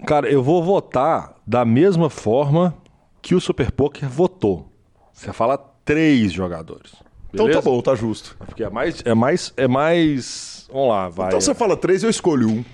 Cara, 0.08 0.28
eu 0.28 0.42
vou 0.42 0.64
votar 0.64 1.36
da 1.46 1.64
mesma 1.64 2.10
forma 2.10 2.76
que 3.22 3.36
o 3.36 3.40
Super 3.40 3.72
Poker 3.72 4.10
votou. 4.10 4.68
Você 5.14 5.32
fala 5.32 5.60
três 5.86 6.32
jogadores. 6.32 6.94
Então 7.32 7.52
tá 7.52 7.62
bom, 7.62 7.80
tá 7.84 7.94
justo. 7.94 8.36
Porque 8.40 8.64
é 8.64 8.70
mais. 8.70 9.04
É 9.06 9.14
mais. 9.14 9.54
É 9.56 9.68
mais. 9.68 10.68
Vamos 10.74 10.90
lá, 10.90 11.08
vai. 11.08 11.28
Então 11.28 11.40
você 11.40 11.54
fala 11.54 11.78
três, 11.78 12.02
eu 12.02 12.10
escolho 12.10 12.50
um. 12.50 12.66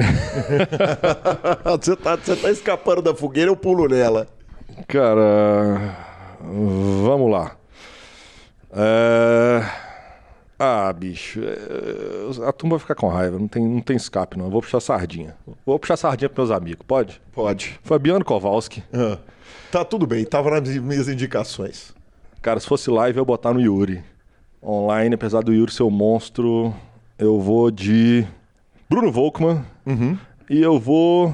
você, 1.80 1.96
tá, 1.96 2.16
você 2.16 2.36
tá 2.36 2.50
escapando 2.50 3.02
da 3.02 3.14
fogueira, 3.14 3.50
eu 3.50 3.56
pulo 3.56 3.88
nela. 3.88 4.26
Cara. 4.88 5.96
Vamos 6.40 7.30
lá. 7.30 7.56
É... 8.72 9.62
Ah, 10.58 10.92
bicho. 10.92 11.40
é, 11.42 12.46
A 12.46 12.52
turma 12.52 12.76
vai 12.76 12.80
ficar 12.80 12.94
com 12.94 13.08
raiva. 13.08 13.38
Não 13.38 13.48
tem, 13.48 13.66
não 13.66 13.80
tem 13.80 13.96
escape, 13.96 14.36
não. 14.38 14.46
Eu 14.46 14.50
vou 14.50 14.60
puxar 14.60 14.80
sardinha. 14.80 15.34
Vou 15.64 15.78
puxar 15.78 15.96
sardinha 15.96 16.28
pros 16.28 16.48
meus 16.48 16.58
amigos, 16.58 16.84
pode? 16.86 17.20
Pode. 17.32 17.80
Fabiano 17.82 18.24
Kowalski. 18.24 18.82
Ah, 18.92 19.18
tá 19.70 19.84
tudo 19.84 20.06
bem, 20.06 20.24
tava 20.24 20.50
nas 20.50 20.68
minhas 20.76 21.08
indicações. 21.08 21.94
Cara, 22.42 22.60
se 22.60 22.66
fosse 22.66 22.90
live, 22.90 23.18
eu 23.18 23.22
ia 23.22 23.26
botar 23.26 23.54
no 23.54 23.60
Yuri. 23.60 24.02
Online, 24.62 25.14
apesar 25.14 25.42
do 25.42 25.52
Yuri 25.52 25.72
ser 25.72 25.82
um 25.82 25.90
monstro, 25.90 26.74
eu 27.18 27.40
vou 27.40 27.70
de 27.70 28.26
Bruno 28.90 29.12
Volkman. 29.12 29.64
E 30.50 30.60
eu 30.60 30.76
vou 30.76 31.32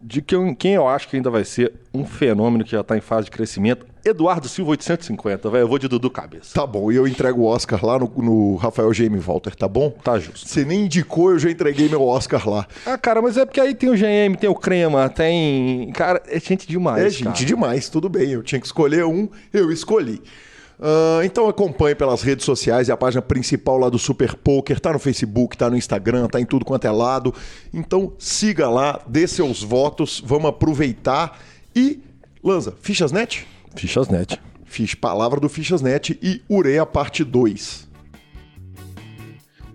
de 0.00 0.22
quem, 0.22 0.54
quem 0.54 0.74
eu 0.74 0.86
acho 0.86 1.08
que 1.08 1.16
ainda 1.16 1.28
vai 1.28 1.44
ser 1.44 1.72
um 1.92 2.04
fenômeno 2.06 2.62
que 2.62 2.70
já 2.70 2.84
tá 2.84 2.96
em 2.96 3.00
fase 3.00 3.24
de 3.24 3.32
crescimento. 3.32 3.84
Eduardo 4.04 4.48
Silva 4.48 4.70
850, 4.70 5.50
velho. 5.50 5.62
Eu 5.62 5.68
vou 5.68 5.76
de 5.76 5.88
Dudu 5.88 6.08
Cabeça. 6.08 6.54
Tá 6.54 6.64
bom, 6.64 6.92
e 6.92 6.94
eu 6.94 7.08
entrego 7.08 7.40
o 7.40 7.46
Oscar 7.46 7.84
lá 7.84 7.98
no, 7.98 8.08
no 8.16 8.54
Rafael 8.54 8.94
Jaime 8.94 9.18
Walter, 9.18 9.56
tá 9.56 9.66
bom? 9.66 9.90
Tá 9.90 10.20
justo. 10.20 10.48
Você 10.48 10.64
nem 10.64 10.84
indicou, 10.84 11.32
eu 11.32 11.38
já 11.40 11.50
entreguei 11.50 11.88
meu 11.88 12.04
Oscar 12.04 12.48
lá. 12.48 12.64
Ah, 12.86 12.96
cara, 12.96 13.20
mas 13.20 13.36
é 13.36 13.44
porque 13.44 13.60
aí 13.60 13.74
tem 13.74 13.90
o 13.90 13.94
GM, 13.94 14.36
tem 14.38 14.48
o 14.48 14.54
Crema, 14.54 15.08
tem. 15.08 15.90
Cara, 15.90 16.22
é 16.28 16.38
gente 16.38 16.68
demais. 16.68 17.04
É 17.04 17.10
gente 17.10 17.24
cara. 17.24 17.44
demais, 17.44 17.88
tudo 17.88 18.08
bem. 18.08 18.30
Eu 18.30 18.44
tinha 18.44 18.60
que 18.60 18.66
escolher 18.66 19.04
um, 19.04 19.28
eu 19.52 19.72
escolhi. 19.72 20.22
Ah, 20.80 21.20
então 21.24 21.48
acompanhe 21.48 21.94
pelas 21.94 22.22
redes 22.22 22.44
sociais 22.44 22.88
e 22.88 22.92
a 22.92 22.96
página 22.96 23.20
principal 23.20 23.78
lá 23.78 23.88
do 23.88 23.98
Super 23.98 24.34
Poker. 24.34 24.78
Tá 24.78 24.92
no 24.92 24.98
Facebook, 24.98 25.56
tá 25.56 25.68
no 25.68 25.76
Instagram, 25.76 26.28
tá 26.28 26.40
em 26.40 26.46
tudo 26.46 26.64
quanto 26.64 26.86
é 26.86 26.90
lado. 26.90 27.34
Então 27.72 28.12
siga 28.18 28.68
lá, 28.68 29.00
dê 29.06 29.26
seus 29.26 29.62
votos, 29.62 30.22
vamos 30.24 30.48
aproveitar. 30.48 31.38
E, 31.74 32.00
Lanza, 32.42 32.74
Fichasnet? 32.80 33.46
Fichasnet. 33.74 34.40
Fiz 34.64 34.94
Palavra 34.94 35.40
do 35.40 35.48
Fichasnet 35.48 36.18
e 36.22 36.42
Ureia 36.48 36.84
Parte 36.84 37.24
2. 37.24 37.87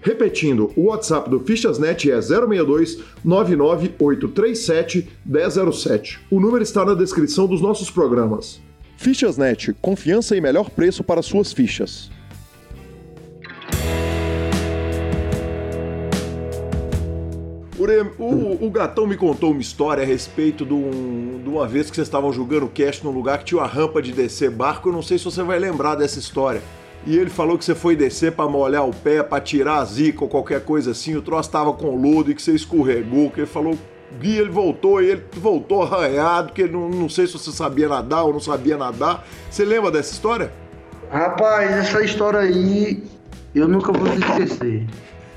Repetindo, 0.00 0.72
o 0.76 0.84
WhatsApp 0.86 1.28
do 1.28 1.40
Fichasnet 1.40 2.10
é 2.10 2.20
062 2.20 2.98
99837 3.24 5.08
1007. 5.26 6.20
O 6.30 6.38
número 6.40 6.62
está 6.62 6.84
na 6.84 6.94
descrição 6.94 7.46
dos 7.46 7.60
nossos 7.60 7.90
programas. 7.90 8.60
Fichasnet, 8.96 9.74
confiança 9.80 10.36
e 10.36 10.40
melhor 10.40 10.70
preço 10.70 11.02
para 11.04 11.22
suas 11.22 11.52
fichas. 11.52 12.10
Ure, 17.78 18.10
o, 18.18 18.66
o 18.66 18.70
Gatão 18.70 19.06
me 19.06 19.16
contou 19.16 19.52
uma 19.52 19.60
história 19.60 20.02
a 20.02 20.06
respeito 20.06 20.66
de, 20.66 20.72
um- 20.74 21.40
de 21.42 21.48
uma 21.48 21.66
vez 21.66 21.88
que 21.88 21.94
vocês 21.94 22.08
estavam 22.08 22.32
jogando 22.32 22.66
cast 22.68 23.04
num 23.04 23.12
lugar 23.12 23.38
que 23.38 23.44
tinha 23.44 23.60
uma 23.60 23.68
rampa 23.68 24.02
de 24.02 24.10
descer 24.12 24.50
barco. 24.50 24.88
Eu 24.88 24.92
não 24.92 25.02
sei 25.02 25.16
se 25.16 25.24
você 25.24 25.42
vai 25.44 25.60
lembrar 25.60 25.94
dessa 25.94 26.18
história. 26.18 26.60
E 27.06 27.16
ele 27.16 27.30
falou 27.30 27.56
que 27.56 27.64
você 27.64 27.74
foi 27.74 27.96
descer 27.96 28.32
pra 28.32 28.46
molhar 28.46 28.86
o 28.86 28.92
pé, 28.94 29.22
pra 29.22 29.40
tirar 29.40 29.78
a 29.78 29.84
zica 29.84 30.22
ou 30.24 30.28
qualquer 30.28 30.64
coisa 30.64 30.90
assim. 30.90 31.16
O 31.16 31.22
troço 31.22 31.50
tava 31.50 31.72
com 31.72 31.96
lodo 31.96 32.30
e 32.30 32.34
que 32.34 32.42
você 32.42 32.52
escorregou. 32.52 33.30
Que 33.30 33.40
ele 33.40 33.46
falou. 33.46 33.78
Gui, 34.20 34.38
ele 34.38 34.50
voltou 34.50 35.02
e 35.02 35.10
ele 35.10 35.24
voltou 35.34 35.82
arranhado, 35.82 36.52
que 36.54 36.62
ele 36.62 36.72
não, 36.72 36.88
não 36.88 37.08
sei 37.10 37.26
se 37.26 37.34
você 37.34 37.52
sabia 37.52 37.88
nadar 37.88 38.24
ou 38.24 38.32
não 38.32 38.40
sabia 38.40 38.76
nadar. 38.76 39.26
Você 39.50 39.64
lembra 39.64 39.90
dessa 39.90 40.12
história? 40.12 40.50
Rapaz, 41.10 41.70
essa 41.70 42.02
história 42.02 42.40
aí 42.40 43.02
eu 43.54 43.68
nunca 43.68 43.92
vou 43.92 44.06
esquecer. 44.14 44.86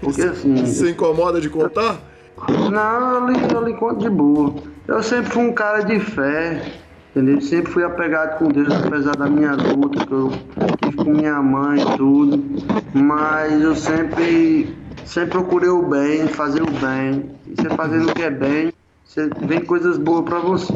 Porque 0.01 0.21
assim, 0.21 0.55
Você 0.65 0.89
incomoda 0.91 1.39
de 1.39 1.49
contar? 1.49 1.97
não, 2.71 3.27
eu 3.27 3.27
lhe, 3.27 3.53
eu 3.53 3.63
lhe 3.65 3.73
conto 3.75 3.99
de 3.99 4.09
boa. 4.09 4.55
Eu 4.87 5.03
sempre 5.03 5.31
fui 5.31 5.43
um 5.43 5.53
cara 5.53 5.81
de 5.81 5.99
fé, 5.99 6.71
entendeu? 7.11 7.41
Sempre 7.41 7.71
fui 7.71 7.83
apegado 7.83 8.39
com 8.39 8.47
Deus, 8.47 8.73
apesar 8.73 9.15
da 9.15 9.27
minha 9.27 9.51
luta, 9.53 10.05
que 10.05 10.11
eu 10.11 10.31
tive 10.81 10.97
com 10.97 11.11
minha 11.11 11.41
mãe 11.41 11.81
e 11.81 11.97
tudo. 11.97 12.43
Mas 12.93 13.61
eu 13.61 13.75
sempre, 13.75 14.75
sempre 15.05 15.31
procurei 15.31 15.69
o 15.69 15.83
bem, 15.83 16.27
fazer 16.27 16.61
o 16.61 16.71
bem. 16.71 17.31
E 17.47 17.61
você 17.61 17.69
fazendo 17.69 18.09
o 18.09 18.13
que 18.13 18.23
é 18.23 18.29
bem, 18.29 18.73
você 19.05 19.29
vem 19.41 19.63
coisas 19.63 19.97
boas 19.97 20.25
pra 20.25 20.39
você. 20.39 20.73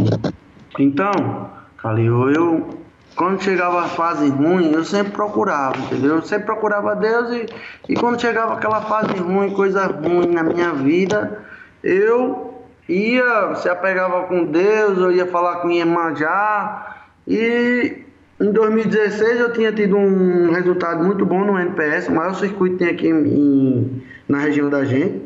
Então, 0.78 1.50
Calil, 1.78 2.30
eu 2.32 2.86
quando 3.16 3.42
chegava 3.42 3.82
a 3.82 3.88
fase 3.88 4.30
ruim, 4.30 4.74
eu 4.74 4.84
sempre 4.84 5.14
procurava, 5.14 5.78
entendeu? 5.78 6.16
Eu 6.16 6.22
sempre 6.22 6.48
procurava 6.48 6.96
Deus 6.98 7.32
e, 7.32 7.46
e 7.88 7.96
quando 7.96 8.20
chegava 8.20 8.56
aquela 8.56 8.82
fase 8.82 9.14
ruim, 9.14 9.52
coisa 9.52 9.86
ruim 9.86 10.34
na 10.34 10.44
minha 10.44 10.74
vida, 10.74 11.40
eu 11.82 12.55
ia, 12.88 13.56
se 13.56 13.70
apegava 13.70 14.24
com 14.24 14.46
Deus, 14.46 14.98
eu 14.98 15.12
ia 15.12 15.26
falar 15.28 15.58
com 15.58 15.70
Iemanjá 15.72 16.96
e 17.28 17.98
em 18.40 18.52
2016 18.52 19.40
eu 19.40 19.54
tinha 19.54 19.72
tido 19.72 19.98
um 19.98 20.52
resultado 20.52 21.04
muito 21.04 21.26
bom 21.26 21.44
no 21.46 21.58
NPS, 21.60 22.08
o 22.10 22.14
maior 22.16 22.36
circuito 22.36 22.78
que 22.78 22.84
tem 22.86 22.94
aqui 22.94 23.08
em- 23.08 23.28
em- 23.28 24.04
na 24.28 24.40
região 24.40 24.70
da 24.70 24.84
gente. 24.84 25.22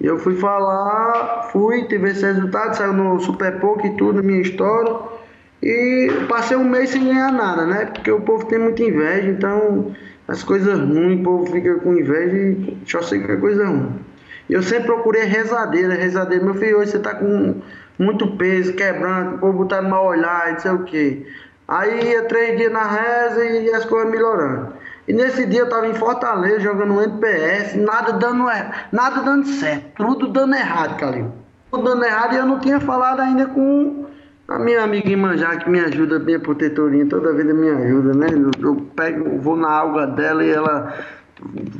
E 0.00 0.06
Eu 0.06 0.18
fui 0.18 0.36
falar, 0.36 1.48
fui, 1.50 1.84
tive 1.88 2.10
esse 2.10 2.24
resultado, 2.24 2.76
saiu 2.76 2.92
no 2.92 3.18
Super 3.18 3.58
e 3.84 3.90
tudo, 3.96 4.22
minha 4.22 4.40
história. 4.40 4.94
E 5.60 6.08
passei 6.28 6.56
um 6.56 6.68
mês 6.68 6.90
sem 6.90 7.04
ganhar 7.06 7.32
nada, 7.32 7.64
né? 7.64 7.86
Porque 7.86 8.10
o 8.10 8.20
povo 8.20 8.44
tem 8.46 8.58
muita 8.58 8.82
inveja, 8.84 9.30
então 9.30 9.92
as 10.28 10.44
coisas 10.44 10.78
ruins, 10.78 11.18
o 11.20 11.22
povo 11.24 11.46
fica 11.50 11.74
com 11.76 11.94
inveja 11.94 12.36
e 12.36 12.76
só 12.86 13.02
sei 13.02 13.20
que 13.22 13.32
é 13.32 13.36
coisa 13.36 13.66
ruim. 13.66 13.88
Eu 14.48 14.62
sempre 14.62 14.86
procurei 14.86 15.24
rezadeira, 15.24 15.94
rezadeira. 15.94 16.44
Meu 16.44 16.54
filho, 16.54 16.78
hoje 16.78 16.90
você 16.92 16.98
tá 16.98 17.14
com 17.14 17.60
muito 17.98 18.36
peso, 18.36 18.74
quebrando, 18.74 19.36
o 19.36 19.38
povo 19.38 19.58
botar 19.58 19.80
mal 19.82 20.06
olhar 20.06 20.48
e 20.50 20.52
não 20.52 20.60
sei 20.60 20.70
o 20.72 20.84
quê. 20.84 21.26
Aí 21.66 22.10
ia 22.12 22.22
três 22.24 22.56
dias 22.58 22.72
na 22.72 22.84
reza 22.84 23.44
e 23.44 23.70
as 23.72 23.84
coisas 23.84 24.10
melhorando. 24.10 24.68
E 25.08 25.12
nesse 25.12 25.46
dia 25.46 25.60
eu 25.60 25.68
tava 25.68 25.86
em 25.86 25.94
Fortaleza 25.94 26.60
jogando 26.60 26.94
um 26.94 27.02
NPS, 27.02 27.74
nada 27.76 28.12
dando, 28.12 28.48
er- 28.50 28.86
nada 28.92 29.20
dando 29.22 29.46
certo, 29.46 29.84
tudo 29.96 30.28
dando 30.28 30.54
errado, 30.54 30.98
Calil. 30.98 31.30
Tudo 31.70 31.84
dando 31.84 32.04
errado 32.04 32.34
e 32.34 32.36
eu 32.38 32.46
não 32.46 32.58
tinha 32.58 32.80
falado 32.80 33.20
ainda 33.20 33.46
com 33.46 34.06
a 34.48 34.58
minha 34.58 34.82
amiga 34.82 35.08
Imanjá, 35.10 35.56
que 35.56 35.68
me 35.70 35.80
ajuda, 35.80 36.18
minha 36.18 36.38
protetorinha, 36.38 37.06
toda 37.06 37.32
vida 37.32 37.52
me 37.54 37.68
ajuda, 37.70 38.12
né? 38.14 38.26
Eu, 38.32 38.50
eu 38.62 38.76
pego, 38.94 39.38
vou 39.38 39.56
na 39.56 39.70
alga 39.70 40.06
dela 40.06 40.44
e 40.44 40.50
ela 40.50 40.92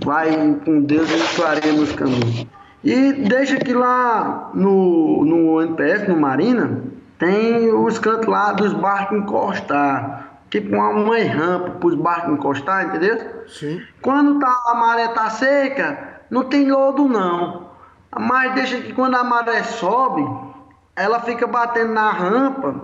vai 0.05 0.59
com 0.65 0.83
Deus 0.83 1.09
e 1.11 1.37
clareia 1.37 1.73
meus 1.73 1.93
caminhos. 1.93 2.47
E 2.83 3.13
deixa 3.13 3.57
que 3.57 3.73
lá 3.73 4.51
no, 4.53 5.25
no 5.25 5.63
NPS, 5.63 6.07
no 6.09 6.17
Marina, 6.17 6.83
tem 7.19 7.73
os 7.73 7.99
cantos 7.99 8.27
lá 8.27 8.53
dos 8.53 8.73
barcos 8.75 9.19
encostar. 9.19 10.43
Tipo 10.51 10.75
uma, 10.77 10.91
uma 10.91 11.19
rampa 11.19 11.71
para 11.71 11.89
os 11.89 11.95
barcos 11.95 12.35
encostar, 12.35 12.87
entendeu? 12.87 13.19
Sim. 13.49 13.81
Quando 14.03 14.39
tá, 14.39 14.55
a 14.69 14.75
maré 14.75 15.09
tá 15.09 15.31
seca, 15.31 16.21
não 16.31 16.45
tem 16.45 16.71
lodo 16.71 17.09
não. 17.09 17.69
Mas 18.17 18.55
deixa 18.55 18.81
que 18.81 18.93
quando 18.93 19.17
a 19.17 19.25
maré 19.25 19.63
sobe, 19.63 20.25
ela 20.95 21.21
fica 21.21 21.47
batendo 21.47 21.93
na 21.93 22.11
rampa 22.11 22.77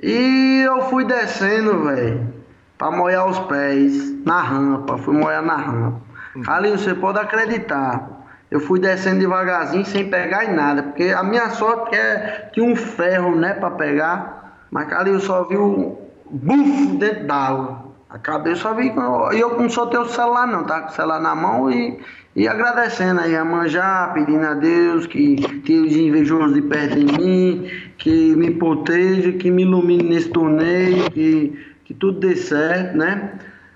E 0.00 0.62
eu 0.64 0.82
fui 0.82 1.04
descendo, 1.04 1.84
velho, 1.84 2.32
pra 2.76 2.90
molhar 2.90 3.26
os 3.26 3.38
pés 3.40 4.24
na 4.24 4.40
rampa. 4.40 4.98
Fui 4.98 5.16
molhar 5.16 5.42
na 5.42 5.56
rampa. 5.56 6.07
Ali 6.46 6.70
você 6.70 6.94
pode 6.94 7.18
acreditar. 7.18 8.18
Eu 8.50 8.60
fui 8.60 8.80
descendo 8.80 9.20
devagarzinho 9.20 9.84
sem 9.84 10.08
pegar 10.08 10.44
em 10.46 10.54
nada, 10.54 10.82
porque 10.82 11.04
a 11.10 11.22
minha 11.22 11.50
sorte 11.50 11.94
é 11.94 12.48
tinha 12.52 12.64
um 12.64 12.74
ferro, 12.74 13.34
né, 13.34 13.54
para 13.54 13.70
pegar, 13.72 14.66
mas 14.70 14.90
ali 14.92 15.10
eu 15.10 15.20
só 15.20 15.44
vi 15.44 15.56
o 15.56 15.98
buf 16.30 16.86
dentro 16.96 17.26
d'água. 17.26 17.88
A 18.10 18.54
só 18.56 18.72
vi 18.72 18.90
e 19.34 19.38
eu 19.38 19.58
não 19.58 19.68
soltei 19.68 20.00
o 20.00 20.06
celular 20.06 20.46
não, 20.46 20.64
tá 20.64 20.80
com 20.80 20.88
o 20.88 20.92
celular 20.92 21.20
na 21.20 21.34
mão 21.34 21.70
e, 21.70 22.00
e 22.34 22.48
agradecendo 22.48 23.20
aí 23.20 23.36
a 23.36 23.44
manjar, 23.44 24.14
pedindo 24.14 24.46
a 24.46 24.54
Deus 24.54 25.06
que 25.06 25.36
tire 25.60 25.86
os 25.86 25.92
invejosos 25.94 26.54
de 26.54 26.62
perto 26.62 26.96
de 26.96 27.04
mim, 27.04 27.70
que 27.98 28.34
me 28.34 28.52
proteja, 28.52 29.32
que 29.32 29.50
me 29.50 29.60
ilumine 29.62 30.04
nesse 30.04 30.30
torneio, 30.30 31.10
que, 31.10 31.74
que 31.84 31.92
tudo 31.92 32.20
dê 32.20 32.34
certo, 32.34 32.96
né? 32.96 33.34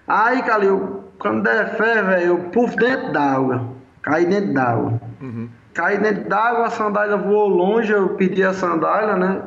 Aí, 0.08 0.40
Calil, 0.42 1.01
quando 1.22 1.44
der 1.44 1.76
fé, 1.76 2.02
velho, 2.02 2.26
eu 2.26 2.38
puf 2.50 2.74
dentro 2.76 3.12
d'água. 3.12 3.62
Caí 4.02 4.26
dentro 4.26 4.52
d'água. 4.52 5.00
Uhum. 5.20 5.48
Caí 5.72 5.98
dentro 5.98 6.28
d'água, 6.28 6.66
a 6.66 6.70
sandália 6.70 7.16
voou 7.16 7.48
longe, 7.48 7.92
eu 7.92 8.08
pedi 8.10 8.42
a 8.42 8.52
sandália, 8.52 9.14
né? 9.16 9.40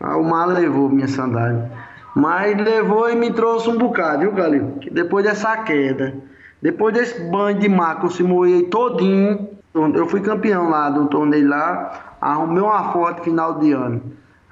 O 0.00 0.24
mar 0.24 0.46
levou 0.46 0.88
minha 0.88 1.06
sandália. 1.06 1.70
Mas 2.16 2.60
levou 2.60 3.08
e 3.08 3.14
me 3.14 3.32
trouxe 3.32 3.70
um 3.70 3.78
bocado, 3.78 4.20
viu, 4.22 4.32
Galil? 4.32 4.80
Depois 4.90 5.24
dessa 5.24 5.56
queda, 5.58 6.12
depois 6.60 6.92
desse 6.92 7.22
banho 7.30 7.58
de 7.60 7.68
mar 7.68 8.00
que 8.00 8.06
eu 8.06 8.10
se 8.10 8.24
moei 8.24 8.64
todinho, 8.64 9.48
eu 9.72 10.08
fui 10.08 10.20
campeão 10.20 10.68
lá 10.68 10.90
do 10.90 11.06
torneio 11.06 11.48
lá, 11.48 12.16
arrumei 12.20 12.60
uma 12.60 12.92
foto 12.92 13.22
final 13.22 13.60
de 13.60 13.70
ano. 13.72 14.02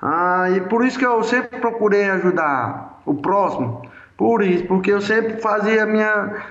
Ah, 0.00 0.49
e 0.50 0.61
por 0.61 0.85
isso 0.85 0.97
que 0.97 1.04
eu 1.04 1.25
sempre 1.25 1.58
procurei 1.58 2.08
ajudar 2.08 3.00
o 3.04 3.14
próximo. 3.14 3.82
Por 4.18 4.42
isso, 4.42 4.64
porque 4.64 4.90
eu 4.90 5.00
sempre 5.00 5.40
fazia 5.40 5.87
minha, 5.87 6.42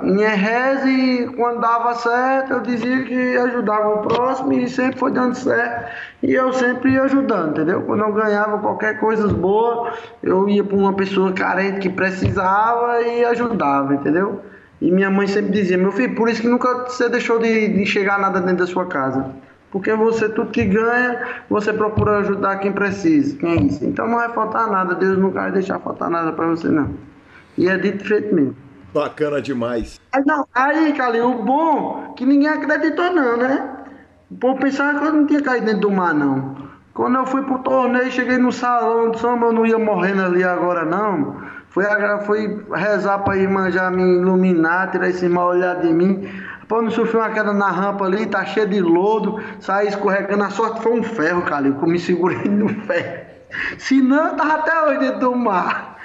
minha 0.00 0.28
reza 0.28 0.88
e 0.88 1.26
quando 1.34 1.60
dava 1.60 1.92
certo 1.96 2.52
eu 2.52 2.60
dizia 2.60 3.02
que 3.02 3.36
ajudava 3.36 3.96
o 3.96 4.02
próximo 4.02 4.52
e 4.52 4.68
sempre 4.68 4.96
foi 4.96 5.10
dando 5.10 5.34
certo. 5.34 5.90
E 6.22 6.32
eu 6.32 6.52
sempre 6.52 6.92
ia 6.92 7.02
ajudando, 7.02 7.50
entendeu? 7.50 7.82
Quando 7.82 8.04
eu 8.04 8.12
ganhava 8.12 8.58
qualquer 8.58 9.00
coisa 9.00 9.26
boa, 9.26 9.92
eu 10.22 10.48
ia 10.48 10.62
para 10.62 10.76
uma 10.76 10.92
pessoa 10.92 11.32
carente 11.32 11.80
que 11.80 11.88
precisava 11.88 13.02
e 13.02 13.24
ajudava, 13.24 13.92
entendeu? 13.92 14.42
E 14.80 14.92
minha 14.92 15.10
mãe 15.10 15.26
sempre 15.26 15.50
dizia, 15.50 15.76
meu 15.76 15.90
filho, 15.90 16.14
por 16.14 16.28
isso 16.28 16.42
que 16.42 16.48
nunca 16.48 16.84
você 16.84 17.08
deixou 17.08 17.40
de, 17.40 17.66
de 17.70 17.84
chegar 17.86 18.20
nada 18.20 18.40
dentro 18.40 18.58
da 18.58 18.66
sua 18.68 18.86
casa. 18.86 19.34
Porque 19.72 19.92
você, 19.94 20.28
tudo 20.28 20.52
que 20.52 20.64
ganha, 20.64 21.42
você 21.50 21.72
procura 21.72 22.18
ajudar 22.18 22.58
quem 22.58 22.70
precisa, 22.70 23.36
quem 23.36 23.50
é 23.50 23.62
isso. 23.62 23.84
Então 23.84 24.06
não 24.06 24.14
vai 24.14 24.32
faltar 24.32 24.70
nada, 24.70 24.94
Deus 24.94 25.18
nunca 25.18 25.40
vai 25.40 25.50
deixar 25.50 25.80
faltar 25.80 26.08
nada 26.08 26.32
para 26.32 26.46
você, 26.46 26.68
não. 26.68 27.15
E 27.58 27.68
é 27.68 27.76
dito 27.78 28.04
feito 28.04 28.34
mesmo. 28.34 28.56
Bacana 28.92 29.42
demais. 29.42 30.00
Aí, 30.12 30.22
não, 30.24 30.46
aí, 30.54 30.92
Calil, 30.92 31.30
o 31.30 31.42
bom 31.42 32.14
que 32.16 32.24
ninguém 32.24 32.48
acreditou 32.48 33.12
não, 33.12 33.36
né? 33.36 33.76
O 34.30 34.36
povo 34.36 34.58
pensava 34.58 34.98
que 34.98 35.06
eu 35.06 35.12
não 35.12 35.26
tinha 35.26 35.42
caído 35.42 35.66
dentro 35.66 35.82
do 35.82 35.90
mar, 35.90 36.14
não. 36.14 36.56
Quando 36.94 37.16
eu 37.16 37.26
fui 37.26 37.42
pro 37.42 37.58
torneio, 37.58 38.10
cheguei 38.10 38.38
no 38.38 38.50
salão 38.50 39.10
de 39.10 39.20
samba, 39.20 39.46
eu 39.46 39.52
não 39.52 39.66
ia 39.66 39.78
morrendo 39.78 40.22
ali 40.22 40.42
agora, 40.42 40.84
não. 40.84 41.36
Fui, 41.68 41.84
fui 42.24 42.64
rezar 42.74 43.18
pra 43.18 43.36
ir 43.36 43.48
manjar, 43.48 43.92
me 43.92 44.02
iluminar, 44.02 44.90
tirar 44.90 45.08
esse 45.08 45.28
mal 45.28 45.48
olhar 45.48 45.76
de 45.76 45.92
mim. 45.92 46.26
Pô, 46.66 46.80
não 46.80 46.90
sofri 46.90 47.18
uma 47.18 47.28
queda 47.30 47.52
na 47.52 47.70
rampa 47.70 48.06
ali, 48.06 48.26
tá 48.26 48.44
cheio 48.46 48.66
de 48.66 48.80
lodo, 48.80 49.38
saí 49.60 49.88
escorregando. 49.88 50.42
A 50.42 50.50
sorte 50.50 50.82
foi 50.82 50.98
um 50.98 51.02
ferro, 51.02 51.42
Calil, 51.42 51.74
que 51.76 51.84
eu 51.84 51.88
me 51.88 51.98
segurei 51.98 52.48
no 52.48 52.68
ferro. 52.86 53.26
Senão, 53.78 54.28
eu 54.28 54.36
tava 54.36 54.54
até 54.54 54.82
hoje 54.82 54.98
dentro 55.00 55.20
do 55.20 55.36
mar. 55.36 55.95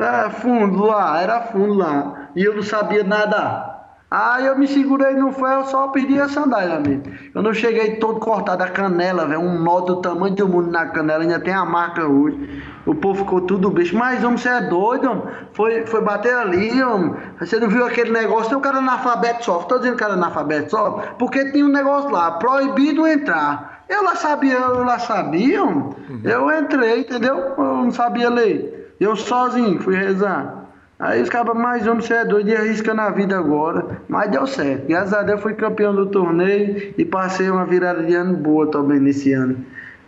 É, 0.00 0.30
fundo 0.30 0.84
lá, 0.84 1.20
era 1.20 1.40
fundo 1.42 1.74
lá. 1.74 2.30
E 2.34 2.44
eu 2.44 2.54
não 2.54 2.62
sabia 2.62 3.04
nada. 3.04 3.80
Aí 4.10 4.44
eu 4.44 4.58
me 4.58 4.66
segurei 4.66 5.14
no 5.14 5.30
ferro, 5.30 5.66
só 5.66 5.86
pedi 5.88 6.20
a 6.20 6.28
sandália 6.28 6.78
amigo. 6.78 7.04
Eu 7.32 7.42
não 7.42 7.54
cheguei 7.54 7.94
todo 7.96 8.18
cortado 8.18 8.64
a 8.64 8.66
canela, 8.66 9.24
velho. 9.24 9.40
Um 9.40 9.62
nó 9.62 9.82
do 9.82 10.00
tamanho 10.00 10.34
do 10.34 10.48
mundo 10.48 10.68
na 10.68 10.86
canela, 10.86 11.22
ainda 11.22 11.38
tem 11.38 11.54
a 11.54 11.64
marca 11.64 12.04
hoje. 12.04 12.60
O 12.84 12.92
povo 12.92 13.20
ficou 13.20 13.42
tudo 13.42 13.70
bicho. 13.70 13.96
Mas, 13.96 14.24
homem, 14.24 14.36
você 14.36 14.48
é 14.48 14.62
doido, 14.62 15.08
homem. 15.08 15.22
Foi, 15.52 15.86
foi 15.86 16.00
bater 16.00 16.34
ali, 16.34 16.82
homem. 16.82 17.14
Você 17.38 17.60
não 17.60 17.68
viu 17.68 17.86
aquele 17.86 18.10
negócio? 18.10 18.48
Tem 18.48 18.58
um 18.58 18.60
cara 18.60 18.78
analfabeto 18.78 19.44
só. 19.44 19.58
Tô 19.58 19.78
dizendo 19.78 19.96
que 19.96 20.02
era 20.02 20.14
analfabeto 20.14 20.72
só, 20.72 20.90
porque 21.16 21.52
tinha 21.52 21.64
um 21.64 21.68
negócio 21.68 22.10
lá, 22.10 22.32
proibido 22.32 23.06
entrar. 23.06 23.84
Eu 23.88 24.02
lá 24.02 24.16
sabia, 24.16 24.54
eu 24.54 24.82
lá 24.82 24.98
sabia, 24.98 25.62
homem. 25.62 25.84
Uhum. 26.08 26.20
Eu 26.24 26.50
entrei, 26.58 27.00
entendeu? 27.02 27.36
Eu 27.56 27.64
não 27.64 27.92
sabia 27.92 28.28
ler. 28.28 28.79
Eu 29.00 29.16
sozinho 29.16 29.80
fui 29.80 29.96
rezar. 29.96 30.60
Aí 30.98 31.22
os 31.22 31.30
cabas, 31.30 31.56
mais 31.56 31.86
homem, 31.86 32.02
você 32.02 32.12
é 32.12 32.24
doido 32.26 32.50
e 32.50 32.54
arrisca 32.54 32.92
na 32.92 33.08
vida 33.08 33.38
agora. 33.38 34.02
Mas 34.06 34.30
deu 34.30 34.46
certo. 34.46 34.86
Graças 34.86 35.14
a 35.14 35.22
Deus 35.22 35.40
fui 35.40 35.54
campeão 35.54 35.94
do 35.94 36.04
torneio 36.04 36.92
e 36.98 37.04
passei 37.06 37.48
uma 37.48 37.64
virada 37.64 38.02
de 38.02 38.14
ano 38.14 38.36
boa 38.36 38.70
também 38.70 39.00
nesse 39.00 39.32
ano. 39.32 39.64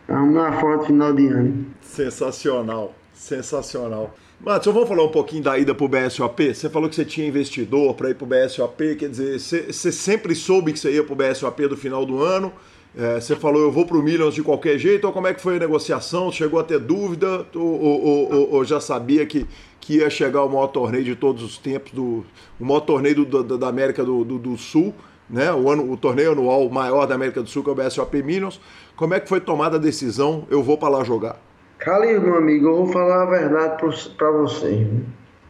Uma 0.06 0.52
foto 0.52 0.84
final 0.84 1.14
de 1.14 1.26
ano. 1.28 1.64
Sensacional, 1.80 2.94
sensacional. 3.14 4.14
Matos, 4.38 4.74
vamos 4.74 4.88
falar 4.88 5.04
um 5.04 5.10
pouquinho 5.10 5.42
da 5.42 5.56
ida 5.56 5.74
para 5.74 5.86
o 5.86 5.88
BSOP? 5.88 6.54
Você 6.54 6.68
falou 6.68 6.90
que 6.90 6.96
você 6.96 7.04
tinha 7.06 7.26
investidor 7.26 7.94
para 7.94 8.10
ir 8.10 8.14
para 8.14 8.24
o 8.24 8.28
BSOP, 8.28 8.96
quer 8.96 9.08
dizer, 9.08 9.38
você, 9.38 9.72
você 9.72 9.90
sempre 9.90 10.34
soube 10.34 10.72
que 10.72 10.78
você 10.78 10.90
ia 10.90 11.04
para 11.04 11.12
o 11.12 11.16
BSOP 11.16 11.68
do 11.68 11.76
final 11.76 12.04
do 12.04 12.20
ano. 12.20 12.52
É, 12.96 13.18
você 13.18 13.34
falou, 13.34 13.62
eu 13.62 13.72
vou 13.72 13.86
para 13.86 13.96
o 13.96 14.02
Millions 14.02 14.34
de 14.34 14.42
qualquer 14.42 14.78
jeito, 14.78 15.06
ou 15.06 15.12
como 15.12 15.26
é 15.26 15.32
que 15.32 15.40
foi 15.40 15.56
a 15.56 15.58
negociação? 15.58 16.30
Chegou 16.30 16.60
a 16.60 16.64
ter 16.64 16.78
dúvida 16.78 17.46
ou, 17.54 17.80
ou, 17.80 18.32
ou, 18.32 18.52
ou 18.52 18.64
já 18.64 18.80
sabia 18.80 19.24
que, 19.24 19.46
que 19.80 19.96
ia 19.96 20.10
chegar 20.10 20.44
o 20.44 20.48
maior 20.48 20.66
torneio 20.66 21.04
de 21.04 21.16
todos 21.16 21.42
os 21.42 21.56
tempos, 21.56 21.92
do, 21.92 22.24
o 22.60 22.64
maior 22.64 22.80
torneio 22.80 23.24
do, 23.24 23.42
do, 23.42 23.58
da 23.58 23.68
América 23.68 24.04
do, 24.04 24.24
do, 24.24 24.58
Sul, 24.58 24.94
né? 25.28 25.50
o, 25.52 25.70
ano, 25.70 25.90
o 25.90 25.96
torneio 25.96 26.32
anual 26.32 26.68
maior 26.68 27.06
da 27.06 27.14
América 27.14 27.42
do 27.42 27.48
Sul, 27.48 27.64
que 27.64 27.70
é 27.70 27.72
o 27.72 27.76
BSOP 27.76 28.22
Millions. 28.22 28.60
Como 28.94 29.14
é 29.14 29.20
que 29.20 29.28
foi 29.28 29.40
tomada 29.40 29.76
a 29.76 29.80
decisão, 29.80 30.46
eu 30.50 30.62
vou 30.62 30.76
para 30.76 30.90
lá 30.90 31.04
jogar? 31.04 31.40
Calil, 31.78 32.20
meu 32.20 32.36
amigo, 32.36 32.68
eu 32.68 32.76
vou 32.76 32.86
falar 32.88 33.22
a 33.22 33.26
verdade 33.26 33.82
para 34.18 34.30
você. 34.30 34.86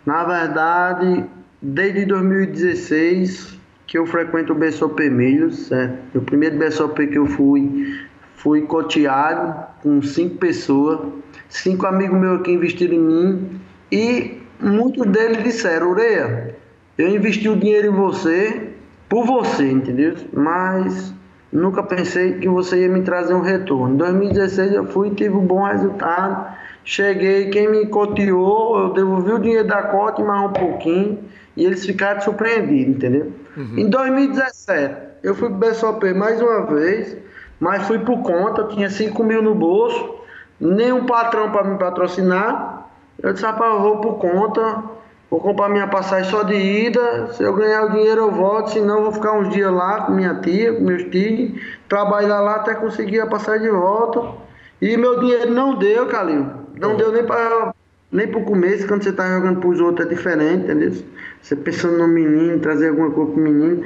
Na 0.06 0.24
verdade, 0.24 1.24
desde 1.60 2.06
2016 2.06 3.60
que 3.86 3.98
eu 3.98 4.06
frequento 4.06 4.52
o 4.52 4.56
BSOP 4.56 5.08
Milhos, 5.10 5.66
certo? 5.66 6.18
O 6.18 6.22
primeiro 6.22 6.58
BSOP 6.58 7.06
que 7.06 7.18
eu 7.18 7.26
fui, 7.26 8.00
fui 8.36 8.62
coteado 8.62 9.66
com 9.82 10.00
cinco 10.02 10.36
pessoas, 10.36 11.00
cinco 11.48 11.86
amigos 11.86 12.18
meus 12.18 12.42
que 12.42 12.52
investiram 12.52 12.94
em 12.94 13.00
mim 13.00 13.60
e 13.90 14.40
muitos 14.60 15.06
deles 15.06 15.42
disseram, 15.42 15.90
Ureia, 15.90 16.56
eu 16.96 17.08
investi 17.08 17.48
o 17.48 17.56
dinheiro 17.56 17.88
em 17.88 17.94
você 17.94 18.70
por 19.08 19.26
você, 19.26 19.70
entendeu? 19.70 20.14
Mas 20.32 21.12
nunca 21.52 21.82
pensei 21.82 22.38
que 22.38 22.48
você 22.48 22.82
ia 22.82 22.88
me 22.88 23.02
trazer 23.02 23.34
um 23.34 23.42
retorno. 23.42 23.94
Em 23.94 23.98
2016 23.98 24.72
eu 24.72 24.86
fui 24.86 25.10
tive 25.10 25.34
um 25.34 25.44
bom 25.44 25.64
resultado. 25.64 26.56
Cheguei, 26.84 27.50
quem 27.50 27.70
me 27.70 27.86
coteou, 27.86 28.78
eu 28.78 28.92
devolvi 28.94 29.32
o 29.32 29.38
dinheiro 29.38 29.68
da 29.68 29.82
cota 29.82 30.22
e 30.22 30.24
mais 30.24 30.50
um 30.50 30.52
pouquinho. 30.52 31.18
E 31.56 31.64
eles 31.64 31.84
ficaram 31.84 32.20
surpreendidos, 32.22 32.96
entendeu? 32.96 33.32
Uhum. 33.56 33.78
Em 33.78 33.88
2017, 33.88 34.96
eu 35.22 35.34
fui 35.34 35.48
pro 35.48 35.58
BSOP 35.58 36.12
mais 36.14 36.40
uma 36.40 36.66
vez, 36.66 37.16
mas 37.60 37.86
fui 37.86 37.98
por 37.98 38.22
conta, 38.22 38.64
tinha 38.64 38.88
5 38.88 39.22
mil 39.22 39.42
no 39.42 39.54
bolso, 39.54 40.16
nenhum 40.60 41.06
patrão 41.06 41.50
para 41.50 41.64
me 41.64 41.78
patrocinar. 41.78 42.88
Eu 43.22 43.32
disse, 43.32 43.44
rapaz, 43.44 43.74
eu 43.74 43.80
vou 43.80 43.96
por 43.98 44.14
conta, 44.14 44.82
vou 45.30 45.40
comprar 45.40 45.68
minha 45.68 45.86
passagem 45.86 46.30
só 46.30 46.42
de 46.42 46.54
ida, 46.54 47.28
se 47.32 47.42
eu 47.42 47.52
ganhar 47.54 47.84
o 47.84 47.90
dinheiro 47.90 48.22
eu 48.22 48.30
volto, 48.30 48.70
senão 48.70 48.96
eu 48.96 49.02
vou 49.04 49.12
ficar 49.12 49.32
uns 49.32 49.48
dias 49.50 49.72
lá 49.72 50.02
com 50.02 50.12
minha 50.12 50.34
tia, 50.36 50.74
com 50.74 50.82
meus 50.82 51.04
tios, 51.04 51.60
trabalhar 51.88 52.40
lá 52.40 52.56
até 52.56 52.74
conseguir 52.74 53.20
a 53.20 53.26
passagem 53.26 53.62
de 53.62 53.70
volta. 53.70 54.42
E 54.80 54.96
meu 54.96 55.20
dinheiro 55.20 55.50
não 55.52 55.76
deu, 55.76 56.06
Calil. 56.06 56.46
Não 56.74 56.90
uhum. 56.90 56.96
deu 56.96 57.12
nem 57.12 57.24
para 57.24 57.72
nem 58.12 58.28
pro 58.28 58.42
começo, 58.42 58.86
quando 58.86 59.02
você 59.02 59.12
tá 59.12 59.26
jogando 59.26 59.58
pros 59.60 59.80
outros 59.80 60.06
é 60.06 60.10
diferente, 60.10 60.64
entendeu? 60.64 60.92
Você 61.40 61.56
pensando 61.56 61.96
no 61.96 62.06
menino, 62.06 62.58
trazer 62.60 62.90
alguma 62.90 63.10
coisa 63.10 63.32
pro 63.32 63.42
menino. 63.42 63.82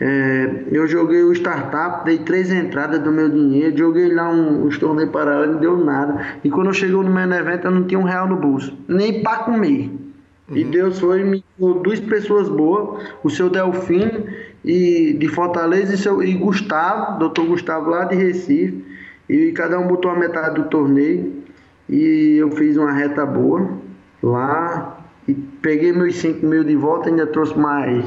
É, 0.00 0.64
eu 0.72 0.86
joguei 0.86 1.22
o 1.22 1.32
startup, 1.32 2.04
dei 2.04 2.18
três 2.18 2.50
entradas 2.50 3.00
do 3.00 3.10
meu 3.12 3.28
dinheiro, 3.28 3.76
joguei 3.76 4.12
lá 4.12 4.30
um, 4.30 4.66
um 4.66 4.68
torneio 4.70 5.08
para 5.10 5.46
não 5.46 5.58
deu 5.58 5.76
nada. 5.76 6.38
E 6.42 6.50
quando 6.50 6.68
eu 6.68 6.72
cheguei 6.72 6.96
no 6.96 7.10
meu 7.10 7.32
evento, 7.32 7.66
eu 7.66 7.70
não 7.70 7.84
tinha 7.84 7.98
um 7.98 8.04
real 8.04 8.26
no 8.26 8.36
bolso, 8.36 8.76
nem 8.88 9.22
para 9.22 9.38
comer. 9.38 9.90
Uhum. 10.48 10.56
E 10.56 10.64
Deus 10.64 10.98
foi 10.98 11.24
me 11.24 11.44
deu 11.58 11.74
duas 11.74 12.00
pessoas 12.00 12.48
boas, 12.48 13.04
o 13.22 13.30
seu 13.30 13.50
Delfino 13.50 14.24
e 14.64 15.14
de 15.18 15.28
Fortaleza 15.28 15.94
e, 15.94 15.98
seu, 15.98 16.22
e 16.22 16.34
Gustavo, 16.34 17.18
doutor 17.18 17.46
Gustavo 17.46 17.90
lá 17.90 18.04
de 18.04 18.16
Recife. 18.16 18.84
E 19.28 19.52
cada 19.52 19.78
um 19.78 19.88
botou 19.88 20.10
a 20.10 20.18
metade 20.18 20.54
do 20.54 20.68
torneio. 20.68 21.45
E 21.88 22.36
eu 22.36 22.50
fiz 22.50 22.76
uma 22.76 22.92
reta 22.92 23.24
boa 23.24 23.78
lá 24.22 24.98
e 25.28 25.34
peguei 25.34 25.92
meus 25.92 26.16
5 26.16 26.44
mil 26.44 26.64
de 26.64 26.76
volta, 26.76 27.08
ainda 27.08 27.26
trouxe 27.26 27.56
mais 27.58 28.04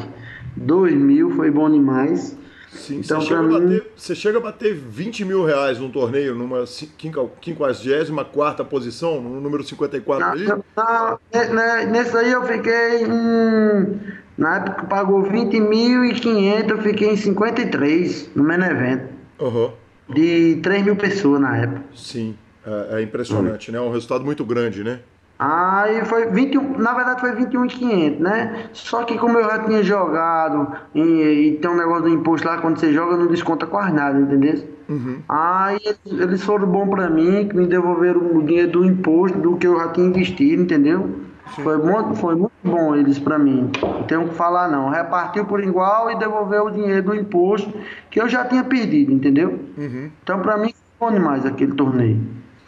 2 0.55 0.93
mil, 0.95 1.31
foi 1.31 1.49
bom 1.51 1.69
demais. 1.69 2.37
Sim, 2.71 2.99
então, 2.99 3.19
você, 3.19 3.27
chega 3.27 3.41
mim... 3.41 3.53
bater, 3.53 3.91
você 3.95 4.15
chega 4.15 4.37
a 4.37 4.41
bater 4.41 4.75
20 4.75 5.25
mil 5.25 5.43
reais 5.43 5.79
num 5.79 5.89
torneio, 5.89 6.35
numa 6.35 6.67
54 6.67 8.65
posição, 8.65 9.19
no 9.21 9.41
número 9.41 9.63
54 9.63 10.25
não, 10.25 10.31
ali? 10.33 10.45
Não, 10.45 11.91
nesse 11.91 12.15
aí 12.15 12.31
eu 12.31 12.43
fiquei 12.43 13.03
em, 13.05 13.99
Na 14.37 14.57
época 14.57 14.83
pagou 14.83 15.23
20.500, 15.23 16.69
eu 16.69 16.77
fiquei 16.81 17.09
em 17.09 17.17
53 17.17 18.29
no 18.35 18.43
mesmo 18.43 18.65
evento. 18.65 19.09
Uhum. 19.39 19.71
De 20.07 20.59
3 20.61 20.85
mil 20.85 20.95
pessoas 20.95 21.41
na 21.41 21.57
época. 21.57 21.83
Sim, 21.95 22.35
é, 22.65 22.99
é 22.99 23.01
impressionante, 23.01 23.71
né? 23.71 23.77
É 23.77 23.81
um 23.81 23.91
resultado 23.91 24.23
muito 24.23 24.43
grande, 24.45 24.83
né? 24.83 24.99
Aí 25.39 26.03
foi 26.03 26.25
21, 26.25 26.77
na 26.79 26.93
verdade 26.93 27.21
foi 27.21 27.33
21,500, 27.33 28.19
né? 28.19 28.65
Só 28.73 29.05
que 29.05 29.17
como 29.17 29.37
eu 29.37 29.45
já 29.45 29.59
tinha 29.59 29.81
jogado 29.81 30.67
e, 30.93 31.01
e, 31.01 31.51
tem 31.61 31.71
um 31.71 31.77
negócio 31.77 32.03
do 32.03 32.09
imposto 32.09 32.45
lá, 32.45 32.57
quando 32.57 32.77
você 32.77 32.91
joga 32.91 33.15
não 33.15 33.27
desconta 33.27 33.65
quase 33.65 33.93
nada, 33.93 34.19
entendeu? 34.19 34.67
Uhum. 34.89 35.19
Aí 35.29 35.79
eles 36.05 36.43
foram 36.43 36.67
bons 36.67 36.89
pra 36.89 37.09
mim, 37.09 37.47
que 37.47 37.55
me 37.55 37.67
devolveram 37.67 38.35
o 38.35 38.43
dinheiro 38.43 38.71
do 38.71 38.85
imposto 38.85 39.37
do 39.37 39.55
que 39.55 39.65
eu 39.65 39.79
já 39.79 39.87
tinha 39.89 40.07
investido, 40.07 40.61
entendeu? 40.61 41.09
Foi 41.55 41.77
muito, 41.77 42.15
foi 42.15 42.35
muito 42.35 42.51
bom 42.63 42.95
eles 42.95 43.17
pra 43.17 43.39
mim. 43.39 43.71
Não 43.81 44.03
tenho 44.03 44.27
que 44.27 44.35
falar 44.35 44.67
não. 44.67 44.89
Repartiu 44.89 45.45
por 45.45 45.63
igual 45.63 46.11
e 46.11 46.19
devolveu 46.19 46.65
o 46.65 46.71
dinheiro 46.71 47.03
do 47.03 47.15
imposto 47.15 47.71
que 48.11 48.19
eu 48.19 48.27
já 48.27 48.43
tinha 48.45 48.63
perdido, 48.63 49.11
entendeu? 49.11 49.57
Uhum. 49.77 50.09
Então 50.21 50.41
pra 50.41 50.57
mim 50.57 50.73
foi 50.99 51.09
bom 51.09 51.15
demais 51.15 51.45
aquele 51.45 51.73
torneio. 51.73 52.19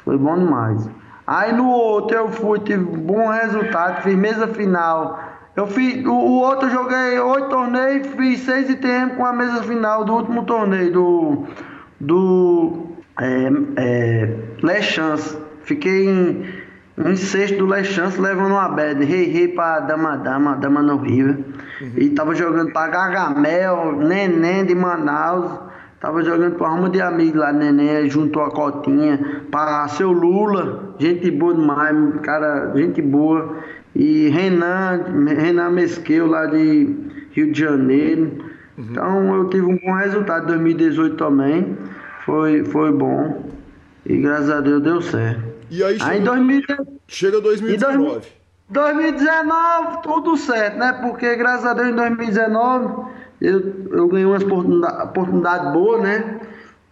Foi 0.04 0.18
bom 0.18 0.38
demais. 0.38 0.90
Aí 1.26 1.54
no 1.54 1.70
outro 1.70 2.18
eu 2.18 2.30
fui, 2.30 2.60
tive 2.60 2.84
um 2.84 3.00
bom 3.00 3.30
resultado, 3.30 4.02
fiz 4.02 4.16
mesa 4.16 4.48
final. 4.48 5.20
Eu 5.56 5.68
fiz, 5.68 6.06
o, 6.06 6.12
o 6.12 6.40
outro 6.42 6.68
eu 6.68 6.72
joguei 6.72 7.20
oito 7.20 7.50
torneios, 7.50 8.08
fiz 8.08 8.40
seis 8.40 8.70
ITM 8.70 9.16
com 9.16 9.26
a 9.26 9.34
mesa 9.34 9.64
final 9.64 10.04
do 10.04 10.14
último 10.14 10.44
torneio, 10.44 10.92
do, 10.92 11.46
do 12.00 12.88
é, 13.20 13.52
é, 13.78 14.36
Le 14.62 14.82
Chance. 14.82 15.38
Fiquei 15.64 16.10
em, 16.10 16.46
em 16.98 17.16
sexto 17.16 17.58
do 17.58 17.66
Le 17.66 17.84
Chance, 17.84 18.20
levando 18.20 18.52
uma 18.52 18.70
bad, 18.70 19.04
rei 19.06 19.26
rei 19.32 19.50
pra 19.50 19.80
Dama 19.82 20.18
Dama, 20.18 20.56
Dama 20.56 20.82
no 20.82 20.98
River. 20.98 21.38
Uhum. 21.82 21.94
E 21.98 22.10
tava 22.10 22.34
jogando 22.34 22.72
pra 22.72 22.88
Gargamel, 22.88 23.94
Neném 23.98 24.66
de 24.66 24.74
Manaus. 24.74 25.71
Tava 26.02 26.24
jogando 26.24 26.58
com 26.58 26.66
uma 26.66 26.90
de 26.90 27.00
amigos 27.00 27.40
lá, 27.40 27.54
neném, 27.54 28.10
juntou 28.10 28.42
a 28.42 28.50
cotinha. 28.50 29.44
Para 29.52 29.88
seu 29.88 30.12
Lula, 30.12 30.96
gente 30.98 31.30
boa 31.30 31.54
demais, 31.54 31.96
cara, 32.24 32.72
gente 32.76 33.00
boa. 33.04 33.58
E 33.96 34.30
Renan, 34.30 35.28
Renan 35.28 35.70
Mesqueu 35.70 36.26
lá 36.26 36.48
de 36.48 36.96
Rio 37.34 37.52
de 37.52 37.60
Janeiro. 37.60 38.32
Uhum. 38.76 38.86
Então 38.90 39.36
eu 39.36 39.50
tive 39.50 39.68
um 39.68 39.78
bom 39.78 39.94
resultado 39.94 40.46
em 40.46 40.48
2018 40.48 41.16
também. 41.18 41.78
Foi, 42.26 42.66
foi 42.66 42.92
bom. 42.92 43.52
E 44.04 44.18
graças 44.18 44.50
a 44.50 44.60
Deus 44.60 44.82
deu 44.82 45.02
certo. 45.04 45.44
E 45.70 45.84
aí, 45.84 46.00
chega, 46.00 46.12
aí 46.12 46.20
2000, 46.20 46.64
chega 47.08 47.42
2019. 47.42 48.22
2019, 48.70 50.02
tudo 50.02 50.36
certo, 50.36 50.80
né? 50.80 50.94
Porque 50.94 51.36
graças 51.36 51.66
a 51.66 51.74
Deus 51.76 51.90
em 51.90 51.96
2019 51.96 53.22
eu, 53.42 53.88
eu 53.92 54.08
ganhei 54.08 54.26
uma 54.26 54.38
oportunidade, 54.38 55.04
oportunidade 55.04 55.74
boa, 55.74 55.98
né? 55.98 56.40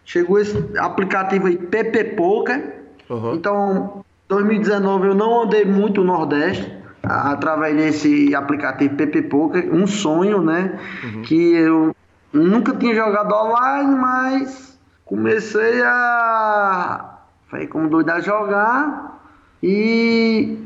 Chegou 0.03 0.39
esse 0.39 0.57
aplicativo 0.77 1.47
aí, 1.47 1.57
PP 1.57 2.03
Poker. 2.15 2.79
Uhum. 3.09 3.35
Então, 3.35 4.03
2019 4.27 5.09
eu 5.09 5.15
não 5.15 5.43
andei 5.43 5.63
muito 5.63 6.03
no 6.03 6.13
Nordeste 6.13 6.79
através 7.03 7.75
desse 7.77 8.33
aplicativo 8.35 8.95
PP 8.95 9.23
Poker, 9.23 9.73
um 9.73 9.85
sonho, 9.85 10.41
né? 10.41 10.79
Uhum. 11.03 11.21
Que 11.21 11.53
eu 11.53 11.95
nunca 12.33 12.75
tinha 12.75 12.95
jogado 12.95 13.31
online, 13.31 13.95
mas 13.95 14.79
comecei 15.05 15.81
a 15.83 17.19
foi 17.49 17.65
como 17.67 17.89
doido 17.89 18.09
a 18.11 18.19
jogar 18.19 19.21
e 19.61 20.57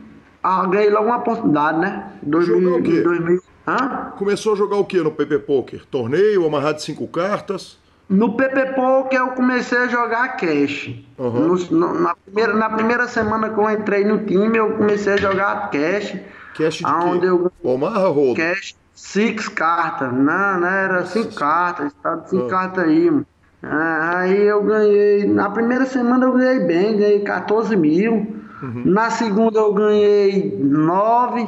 ah, 0.44 0.66
ganhei 0.68 0.90
logo 0.90 1.08
uma 1.08 1.18
oportunidade, 1.18 1.80
né? 1.80 2.12
2000, 2.24 2.82
2000, 3.04 3.42
Hã? 3.68 4.12
Começou 4.18 4.54
a 4.54 4.56
jogar 4.56 4.78
o 4.78 4.86
que 4.86 5.02
no 5.02 5.12
PP 5.12 5.40
Poker? 5.40 5.86
Torneio, 5.86 6.46
amarrado 6.46 6.78
de 6.78 6.84
cinco 6.84 7.08
cartas? 7.08 7.78
No 8.10 8.36
PP 8.36 8.74
Poker 8.74 9.20
eu 9.20 9.30
comecei 9.30 9.78
a 9.78 9.88
jogar 9.88 10.36
cash. 10.36 10.94
Uhum. 11.18 11.48
No, 11.48 11.56
no, 11.56 12.00
na, 12.02 12.16
primeira, 12.16 12.54
na 12.54 12.70
primeira 12.70 13.08
semana 13.08 13.50
que 13.50 13.58
eu 13.58 13.70
entrei 13.72 14.04
no 14.04 14.26
time, 14.26 14.58
eu 14.58 14.74
comecei 14.74 15.14
a 15.14 15.18
jogar 15.18 15.72
cash. 15.72 16.16
Cash 16.58 16.80
de 16.80 16.86
onde 16.86 17.26
eu 17.26 17.52
Omarra 17.64 18.10
ou 18.10 18.36
Cash, 18.36 18.76
six 18.94 19.48
cartas. 19.48 20.12
Não, 20.14 20.60
não, 20.60 20.68
era 20.68 21.06
cinco 21.06 21.34
cartas. 21.34 21.94
Tá 22.04 22.16
de 22.16 22.30
cinco 22.30 22.44
uhum. 22.44 22.50
cartas 22.50 22.84
aí, 22.84 23.10
mano. 23.10 23.26
Ah, 23.64 24.20
aí 24.20 24.42
eu 24.42 24.62
ganhei. 24.62 25.26
Na 25.26 25.50
primeira 25.50 25.86
semana 25.86 26.26
eu 26.26 26.34
ganhei 26.34 26.60
bem, 26.60 26.98
ganhei 26.98 27.20
14 27.22 27.76
mil. 27.78 28.14
Uhum. 28.62 28.84
Na 28.86 29.10
segunda 29.10 29.60
eu 29.60 29.74
ganhei 29.74 30.58
9. 30.60 31.48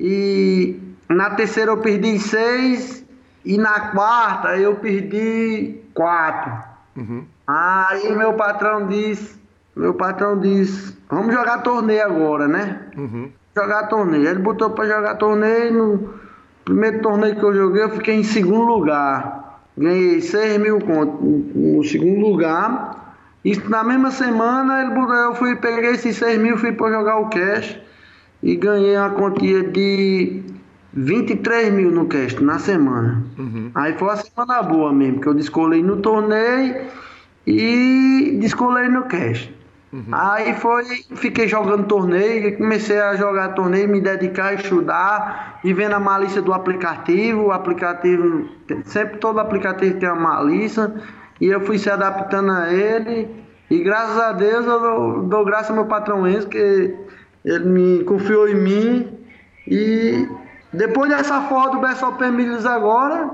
E 0.00 0.76
na 1.08 1.30
terceira 1.30 1.70
eu 1.70 1.78
perdi 1.78 2.18
seis. 2.18 3.02
E 3.44 3.58
na 3.58 3.90
quarta 3.90 4.56
eu 4.56 4.76
perdi 4.76 5.80
quatro. 5.94 6.52
Uhum. 6.96 7.24
Aí 7.46 8.14
meu 8.14 8.34
patrão 8.34 8.86
disse, 8.86 9.40
meu 9.74 9.94
patrão 9.94 10.38
disse, 10.38 10.96
vamos 11.10 11.34
jogar 11.34 11.58
torneio 11.58 12.04
agora, 12.04 12.46
né? 12.46 12.82
Uhum. 12.96 13.30
Jogar 13.56 13.88
torneio. 13.88 14.28
Ele 14.28 14.38
botou 14.38 14.70
para 14.70 14.86
jogar 14.86 15.16
torneio. 15.16 15.74
No 15.74 16.14
primeiro 16.64 17.02
torneio 17.02 17.36
que 17.36 17.42
eu 17.42 17.54
joguei, 17.54 17.82
eu 17.82 17.90
fiquei 17.90 18.14
em 18.14 18.24
segundo 18.24 18.64
lugar. 18.64 19.60
Ganhei 19.76 20.20
6 20.20 20.58
mil 20.58 20.80
contos 20.80 21.20
no 21.20 21.82
segundo 21.82 22.20
lugar. 22.20 23.16
Isso 23.44 23.68
na 23.68 23.82
mesma 23.82 24.12
semana 24.12 24.82
ele 24.82 24.94
botou, 24.94 25.16
eu 25.16 25.34
fui, 25.34 25.56
peguei 25.56 25.90
esses 25.90 26.16
6 26.16 26.38
mil, 26.38 26.56
fui 26.56 26.70
para 26.72 26.92
jogar 26.92 27.18
o 27.18 27.28
cash 27.28 27.76
e 28.40 28.54
ganhei 28.54 28.96
uma 28.96 29.10
quantia 29.10 29.64
de 29.64 30.42
23 30.94 31.72
mil 31.72 31.90
no 31.90 32.06
cast 32.06 32.42
na 32.42 32.58
semana. 32.58 33.24
Uhum. 33.38 33.70
Aí 33.74 33.94
foi 33.94 34.08
uma 34.08 34.16
semana 34.16 34.62
boa 34.62 34.92
mesmo, 34.92 35.20
que 35.20 35.26
eu 35.26 35.34
descolei 35.34 35.82
no 35.82 35.96
torneio 35.98 36.86
e 37.46 38.36
descolei 38.40 38.88
no 38.88 39.04
cast. 39.04 39.54
Uhum. 39.92 40.04
Aí 40.10 40.54
foi, 40.54 40.84
fiquei 41.16 41.46
jogando 41.46 41.86
torneio, 41.86 42.56
comecei 42.56 42.98
a 42.98 43.14
jogar 43.14 43.50
torneio, 43.50 43.88
me 43.88 44.00
dedicar 44.00 44.46
a 44.46 44.54
estudar 44.54 45.60
e 45.62 45.74
vendo 45.74 45.94
a 45.94 46.00
malícia 46.00 46.40
do 46.40 46.52
aplicativo. 46.52 47.46
O 47.46 47.52
aplicativo, 47.52 48.48
sempre 48.84 49.18
todo 49.18 49.38
aplicativo 49.38 49.98
tem 49.98 50.08
uma 50.08 50.36
malícia, 50.36 50.94
e 51.40 51.46
eu 51.46 51.60
fui 51.60 51.78
se 51.78 51.90
adaptando 51.90 52.52
a 52.52 52.72
ele. 52.72 53.28
E 53.70 53.82
graças 53.82 54.18
a 54.18 54.32
Deus 54.32 54.66
eu 54.66 54.80
dou, 54.80 55.22
dou 55.24 55.44
graças 55.44 55.70
ao 55.70 55.76
meu 55.76 55.86
patrão 55.86 56.26
Enzo, 56.26 56.48
que 56.48 56.94
ele 57.44 57.64
me 57.64 58.04
confiou 58.04 58.48
em 58.48 58.54
mim 58.54 59.18
e 59.66 60.26
depois 60.72 61.10
dessa 61.10 61.42
foto 61.42 61.78
do 61.78 61.86
BSOP 61.86 62.30
Milhos 62.30 62.64
agora, 62.64 63.30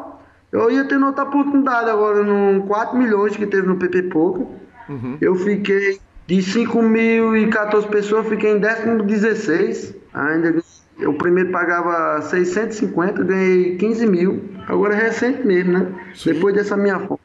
eu 0.50 0.70
ia 0.70 0.84
ter 0.84 0.96
outra 1.02 1.24
oportunidade 1.24 1.90
agora 1.90 2.22
no 2.22 2.66
4 2.66 2.96
milhões 2.96 3.36
que 3.36 3.46
teve 3.46 3.66
no 3.66 3.76
PP 3.76 4.04
Poker. 4.04 4.46
Uhum. 4.88 5.18
Eu 5.20 5.34
fiquei 5.34 6.00
de 6.26 6.36
5.014 6.36 7.86
pessoas, 7.88 8.26
fiquei 8.28 8.52
em 8.52 8.58
16. 8.58 9.94
Ainda 10.14 10.62
o 11.06 11.14
primeiro 11.14 11.50
pagava 11.50 12.20
650, 12.22 13.22
ganhei 13.22 13.76
15 13.76 14.06
mil. 14.06 14.44
Agora 14.66 14.94
é 14.94 14.98
recente 14.98 15.46
mesmo, 15.46 15.72
né? 15.72 15.92
Sim. 16.14 16.32
Depois 16.32 16.54
dessa 16.54 16.76
minha 16.76 16.98
foto. 16.98 17.20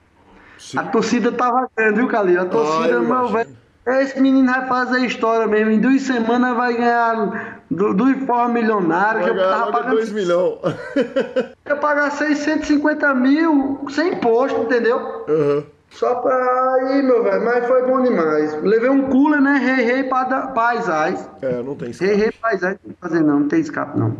Sim. 0.58 0.78
A 0.78 0.84
torcida 0.84 1.32
tava 1.32 1.68
grande, 1.76 2.00
viu, 2.00 2.08
Calil? 2.08 2.42
A 2.42 2.46
torcida, 2.46 3.00
Ai, 3.00 3.06
meu 3.06 3.28
velho. 3.30 3.63
Esse 3.86 4.20
menino 4.20 4.50
vai 4.50 4.66
fazer 4.68 5.00
história 5.00 5.46
mesmo. 5.46 5.72
Em 5.72 5.80
duas 5.80 6.02
semanas 6.04 6.56
vai 6.56 6.74
ganhar 6.74 7.62
do, 7.70 7.94
do 7.94 8.10
informe 8.10 8.62
milionário. 8.62 9.22
Vai 9.22 9.34
que 9.34 9.40
eu 9.40 9.50
tava 9.50 9.72
pagando 9.72 9.96
2 9.96 10.12
milhões. 10.12 10.60
eu 11.66 11.78
pagar 11.78 12.12
650 12.12 13.14
mil 13.16 13.86
sem 13.90 14.14
imposto, 14.14 14.62
entendeu? 14.62 15.26
Uhum. 15.28 15.64
Só 15.90 16.16
pra 16.16 16.96
ir, 16.96 17.04
meu 17.04 17.24
velho. 17.24 17.44
Mas 17.44 17.68
foi 17.68 17.86
bom 17.86 18.02
demais. 18.02 18.62
Levei 18.64 18.90
um 18.90 19.10
cooler, 19.10 19.42
né? 19.42 19.58
Rei, 19.58 19.86
rei, 19.86 20.10
paisais. 20.56 21.30
É, 21.42 21.62
não 21.62 21.76
tem 21.76 21.92
escape. 21.92 22.12
Rei, 22.12 22.20
rei, 22.20 22.32
paisais. 22.42 22.78
Não 22.86 22.96
fazer 23.02 23.22
não, 23.22 23.40
não 23.42 23.48
tem 23.48 23.60
escape 23.60 24.00
não. 24.00 24.16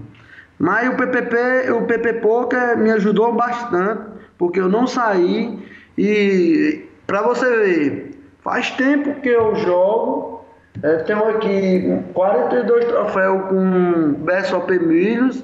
Mas 0.60 0.88
o 0.90 0.96
PPP, 0.96 1.72
o 1.72 1.86
PP 1.86 2.14
Poker 2.14 2.78
me 2.78 2.92
ajudou 2.92 3.34
bastante, 3.34 4.04
porque 4.38 4.60
eu 4.60 4.70
não 4.70 4.86
saí 4.86 5.60
e 5.98 6.86
pra 7.08 7.22
você 7.22 7.46
ver, 7.58 8.23
Faz 8.44 8.72
tempo 8.72 9.22
que 9.22 9.30
eu 9.30 9.56
jogo. 9.56 10.44
É, 10.82 10.98
tenho 10.98 11.30
aqui 11.30 12.04
42 12.14 12.86
troféus 12.86 13.42
com 13.48 14.14
BSOP 14.20 14.80
Milhos. 14.80 15.44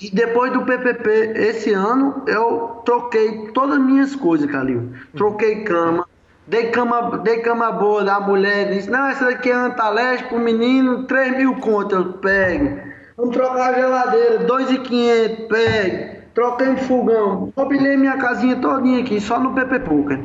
E 0.00 0.10
depois 0.10 0.52
do 0.52 0.62
PPP, 0.62 1.32
esse 1.34 1.72
ano, 1.72 2.22
eu 2.26 2.80
troquei 2.84 3.48
todas 3.52 3.78
as 3.78 3.84
minhas 3.84 4.14
coisas, 4.14 4.48
Calil. 4.50 4.92
Troquei 5.16 5.64
cama. 5.64 6.06
Dei 6.46 6.70
cama, 6.70 7.18
dei 7.18 7.40
cama 7.40 7.72
boa 7.72 8.04
da 8.04 8.20
mulher. 8.20 8.70
Disse, 8.70 8.88
não, 8.88 9.06
essa 9.06 9.26
daqui 9.26 9.50
é 9.50 9.54
antaleste 9.54 10.28
pro 10.28 10.38
menino, 10.38 11.02
3 11.04 11.36
mil 11.36 11.56
contas 11.56 11.98
eu 11.98 12.12
pego. 12.14 12.78
Vamos 13.16 13.36
trocar 13.36 13.74
a 13.74 13.78
geladeira, 13.78 14.38
2,500, 14.38 15.46
pegue. 15.48 16.18
troquei 16.32 16.68
um 16.68 16.76
fogão, 16.76 17.52
mobilei 17.54 17.96
minha 17.96 18.16
casinha 18.16 18.56
todinha 18.56 19.00
aqui, 19.00 19.20
só 19.20 19.40
no 19.40 19.52
PP 19.52 19.80
Poker. 19.80 20.20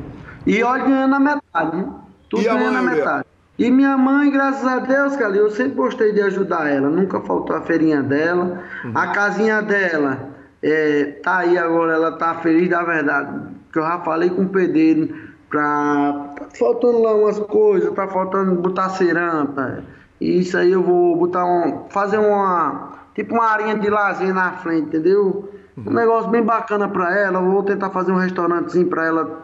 E 0.45 0.63
olha, 0.63 0.83
ganhando 0.83 1.15
a 1.15 1.19
metade, 1.19 1.75
né? 1.75 1.85
Tudo 2.33 2.41
E 2.41 2.45
ganhando 2.45 2.77
a 2.77 2.81
metade. 2.81 3.25
E 3.59 3.69
minha 3.69 3.95
mãe, 3.95 4.31
graças 4.31 4.65
a 4.65 4.79
Deus, 4.79 5.15
cara, 5.15 5.35
eu 5.35 5.51
sempre 5.51 5.75
gostei 5.75 6.11
de 6.11 6.21
ajudar 6.21 6.67
ela. 6.67 6.89
Nunca 6.89 7.21
faltou 7.21 7.55
a 7.55 7.61
feirinha 7.61 8.01
dela. 8.01 8.63
A 8.95 9.07
casinha 9.09 9.61
dela, 9.61 10.29
é, 10.63 11.19
tá 11.23 11.37
aí 11.39 11.55
agora, 11.55 11.93
ela 11.93 12.13
tá 12.13 12.33
feliz 12.35 12.67
da 12.67 12.81
verdade. 12.81 13.39
Que 13.71 13.77
eu 13.77 13.83
já 13.83 13.99
falei 13.99 14.31
com 14.31 14.41
o 14.41 14.49
pedreiro 14.49 15.13
pra. 15.47 16.31
Tá 16.35 16.45
faltando 16.57 17.03
lá 17.03 17.13
umas 17.13 17.37
coisas, 17.39 17.93
tá 17.93 18.07
faltando 18.07 18.55
botar 18.55 18.89
cerâmica. 18.89 19.83
E 20.19 20.39
isso 20.39 20.57
aí 20.57 20.71
eu 20.71 20.81
vou 20.81 21.15
botar 21.15 21.45
um. 21.45 21.85
fazer 21.89 22.17
uma. 22.17 22.93
Tipo 23.13 23.35
uma 23.35 23.45
arinha 23.45 23.77
de 23.77 23.87
lazer 23.87 24.33
na 24.33 24.53
frente, 24.53 24.87
entendeu? 24.87 25.47
Um 25.77 25.93
negócio 25.93 26.31
bem 26.31 26.41
bacana 26.41 26.87
pra 26.87 27.15
ela. 27.15 27.39
Eu 27.39 27.51
vou 27.51 27.61
tentar 27.61 27.91
fazer 27.91 28.11
um 28.11 28.17
restaurantezinho 28.17 28.87
pra 28.87 29.05
ela 29.05 29.43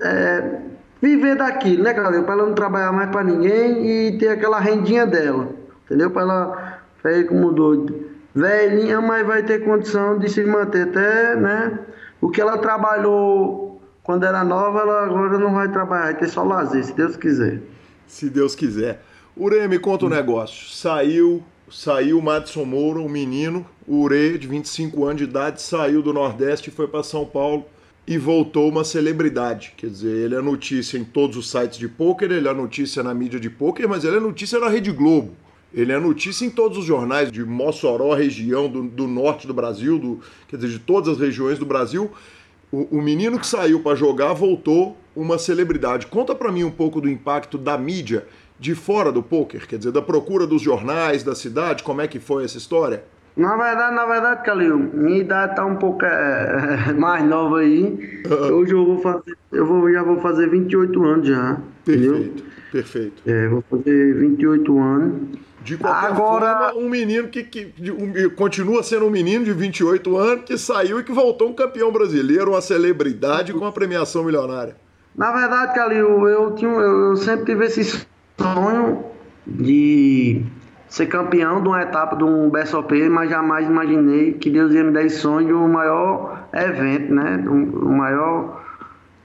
é, 0.00 0.60
viver 1.06 1.36
daquilo, 1.36 1.84
né, 1.84 1.94
cara? 1.94 2.22
Pra 2.22 2.34
ela 2.34 2.46
não 2.46 2.54
trabalhar 2.54 2.90
mais 2.90 3.10
pra 3.10 3.22
ninguém 3.22 3.86
e 3.86 4.18
ter 4.18 4.28
aquela 4.28 4.58
rendinha 4.58 5.06
dela, 5.06 5.50
entendeu? 5.84 6.10
Pra 6.10 6.22
ela 6.22 6.82
sair 7.02 7.24
como 7.26 7.52
doido. 7.52 8.10
Velhinha, 8.34 9.00
mas 9.00 9.24
vai 9.26 9.42
ter 9.42 9.64
condição 9.64 10.18
de 10.18 10.28
se 10.28 10.44
manter 10.44 10.88
até, 10.88 11.36
né? 11.36 11.78
O 12.20 12.28
que 12.28 12.40
ela 12.40 12.58
trabalhou 12.58 13.80
quando 14.02 14.24
era 14.24 14.44
nova, 14.44 14.80
ela 14.80 15.04
agora 15.04 15.38
não 15.38 15.54
vai 15.54 15.68
trabalhar, 15.70 16.04
vai 16.04 16.14
ter 16.16 16.28
só 16.28 16.42
lazer, 16.42 16.84
se 16.84 16.92
Deus 16.92 17.16
quiser. 17.16 17.60
Se 18.06 18.28
Deus 18.28 18.54
quiser. 18.54 19.02
Ure, 19.36 19.66
me 19.68 19.78
conta 19.78 20.06
um 20.06 20.08
negócio. 20.08 20.70
Saiu, 20.74 21.42
saiu 21.70 22.18
o 22.18 22.22
Madison 22.22 22.64
Moura, 22.64 23.00
um 23.00 23.08
menino, 23.08 23.66
o 23.86 24.02
Ure, 24.02 24.38
de 24.38 24.46
25 24.46 25.04
anos 25.04 25.16
de 25.16 25.24
idade, 25.24 25.62
saiu 25.62 26.02
do 26.02 26.12
Nordeste 26.12 26.70
e 26.70 26.72
foi 26.72 26.86
para 26.86 27.02
São 27.02 27.24
Paulo 27.24 27.64
e 28.06 28.16
voltou 28.16 28.68
uma 28.68 28.84
celebridade. 28.84 29.74
Quer 29.76 29.88
dizer, 29.88 30.16
ele 30.16 30.34
é 30.34 30.40
notícia 30.40 30.96
em 30.96 31.04
todos 31.04 31.36
os 31.36 31.50
sites 31.50 31.78
de 31.78 31.88
pôquer, 31.88 32.30
ele 32.30 32.46
é 32.46 32.54
notícia 32.54 33.02
na 33.02 33.12
mídia 33.12 33.40
de 33.40 33.50
pôquer, 33.50 33.88
mas 33.88 34.04
ele 34.04 34.16
é 34.16 34.20
notícia 34.20 34.60
na 34.60 34.68
Rede 34.68 34.92
Globo. 34.92 35.32
Ele 35.74 35.92
é 35.92 35.98
notícia 35.98 36.46
em 36.46 36.50
todos 36.50 36.78
os 36.78 36.84
jornais 36.84 37.32
de 37.32 37.44
Mossoró, 37.44 38.14
região 38.14 38.68
do, 38.68 38.84
do 38.84 39.08
norte 39.08 39.46
do 39.46 39.52
Brasil, 39.52 39.98
do, 39.98 40.20
quer 40.48 40.56
dizer, 40.56 40.68
de 40.68 40.78
todas 40.78 41.08
as 41.08 41.18
regiões 41.18 41.58
do 41.58 41.66
Brasil. 41.66 42.10
O, 42.70 42.98
o 42.98 43.02
menino 43.02 43.38
que 43.38 43.46
saiu 43.46 43.80
para 43.80 43.96
jogar 43.96 44.32
voltou 44.32 44.96
uma 45.14 45.38
celebridade. 45.38 46.06
Conta 46.06 46.34
para 46.34 46.52
mim 46.52 46.62
um 46.62 46.70
pouco 46.70 47.00
do 47.00 47.10
impacto 47.10 47.58
da 47.58 47.76
mídia 47.76 48.26
de 48.58 48.74
fora 48.74 49.12
do 49.12 49.22
pôquer, 49.22 49.66
quer 49.66 49.76
dizer, 49.76 49.92
da 49.92 50.00
procura 50.00 50.46
dos 50.46 50.62
jornais, 50.62 51.22
da 51.22 51.34
cidade, 51.34 51.82
como 51.82 52.00
é 52.00 52.08
que 52.08 52.18
foi 52.18 52.44
essa 52.44 52.56
história? 52.56 53.04
Na 53.36 53.54
verdade, 53.56 53.94
na 53.94 54.06
verdade, 54.06 54.42
Calil, 54.44 54.78
minha 54.78 55.18
idade 55.18 55.54
tá 55.56 55.64
um 55.66 55.76
pouco 55.76 56.04
é, 56.04 56.92
mais 56.96 57.22
nova 57.24 57.58
aí. 57.58 58.22
Hoje 58.52 58.72
eu 58.72 58.86
vou 58.86 58.98
fazer, 59.02 59.36
eu 59.52 59.66
vou, 59.66 59.92
já 59.92 60.02
vou 60.02 60.18
fazer 60.20 60.48
28 60.48 61.04
anos 61.04 61.28
já. 61.28 61.58
Entendeu? 61.86 62.12
Perfeito, 62.14 62.44
perfeito. 62.72 63.22
É, 63.26 63.48
vou 63.48 63.62
fazer 63.70 64.14
28 64.14 64.78
anos. 64.78 65.12
De 65.62 65.76
qualquer 65.76 66.06
Agora- 66.12 66.70
forma, 66.70 66.80
um 66.80 66.88
menino 66.88 67.26
que, 67.28 67.42
que 67.42 67.72
um- 67.90 68.30
continua 68.30 68.82
sendo 68.84 69.04
um 69.06 69.10
menino 69.10 69.44
de 69.44 69.52
28 69.52 70.16
anos 70.16 70.44
que 70.44 70.56
saiu 70.56 71.00
e 71.00 71.02
que 71.02 71.12
voltou 71.12 71.48
um 71.50 71.52
campeão 71.52 71.90
brasileiro, 71.92 72.52
uma 72.52 72.60
celebridade 72.60 73.52
com 73.52 73.58
uma 73.58 73.72
premiação 73.72 74.22
milionária. 74.24 74.76
Na 75.16 75.32
verdade, 75.32 75.74
Calil, 75.74 76.28
eu, 76.28 76.54
tinha, 76.54 76.70
eu, 76.70 77.10
eu 77.10 77.16
sempre 77.16 77.46
tive 77.46 77.64
esse 77.66 77.82
sonho 78.38 79.04
de 79.46 80.42
ser 80.96 81.08
campeão 81.08 81.60
de 81.60 81.68
uma 81.68 81.82
etapa 81.82 82.16
de 82.16 82.24
um 82.24 82.48
BSOP, 82.48 83.06
mas 83.10 83.28
jamais 83.28 83.66
imaginei 83.66 84.32
que 84.32 84.48
Deus 84.48 84.72
ia 84.72 84.82
me 84.82 84.92
dar 84.92 85.04
esse 85.04 85.18
sonho 85.18 85.46
de 85.48 85.52
um 85.52 85.68
maior 85.68 86.48
evento, 86.54 87.12
né? 87.12 87.44
O 87.46 87.90
maior 87.90 88.64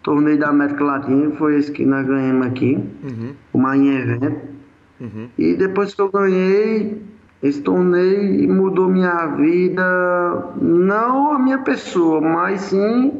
torneio 0.03 0.37
da 0.37 0.49
América 0.49 0.83
Latina, 0.83 1.31
foi 1.37 1.55
esse 1.55 1.71
que 1.71 1.85
nós 1.85 2.05
ganhamos 2.05 2.47
aqui, 2.47 2.77
o 3.53 3.57
Marinha 3.57 3.99
Evento. 3.99 4.41
E 5.37 5.55
depois 5.55 5.95
que 5.95 6.01
eu 6.01 6.11
ganhei 6.11 7.01
esse 7.41 7.61
torneio, 7.61 8.53
mudou 8.53 8.89
minha 8.89 9.27
vida, 9.27 10.51
não 10.61 11.31
a 11.31 11.39
minha 11.39 11.59
pessoa, 11.59 12.19
mas 12.19 12.59
sim 12.63 13.13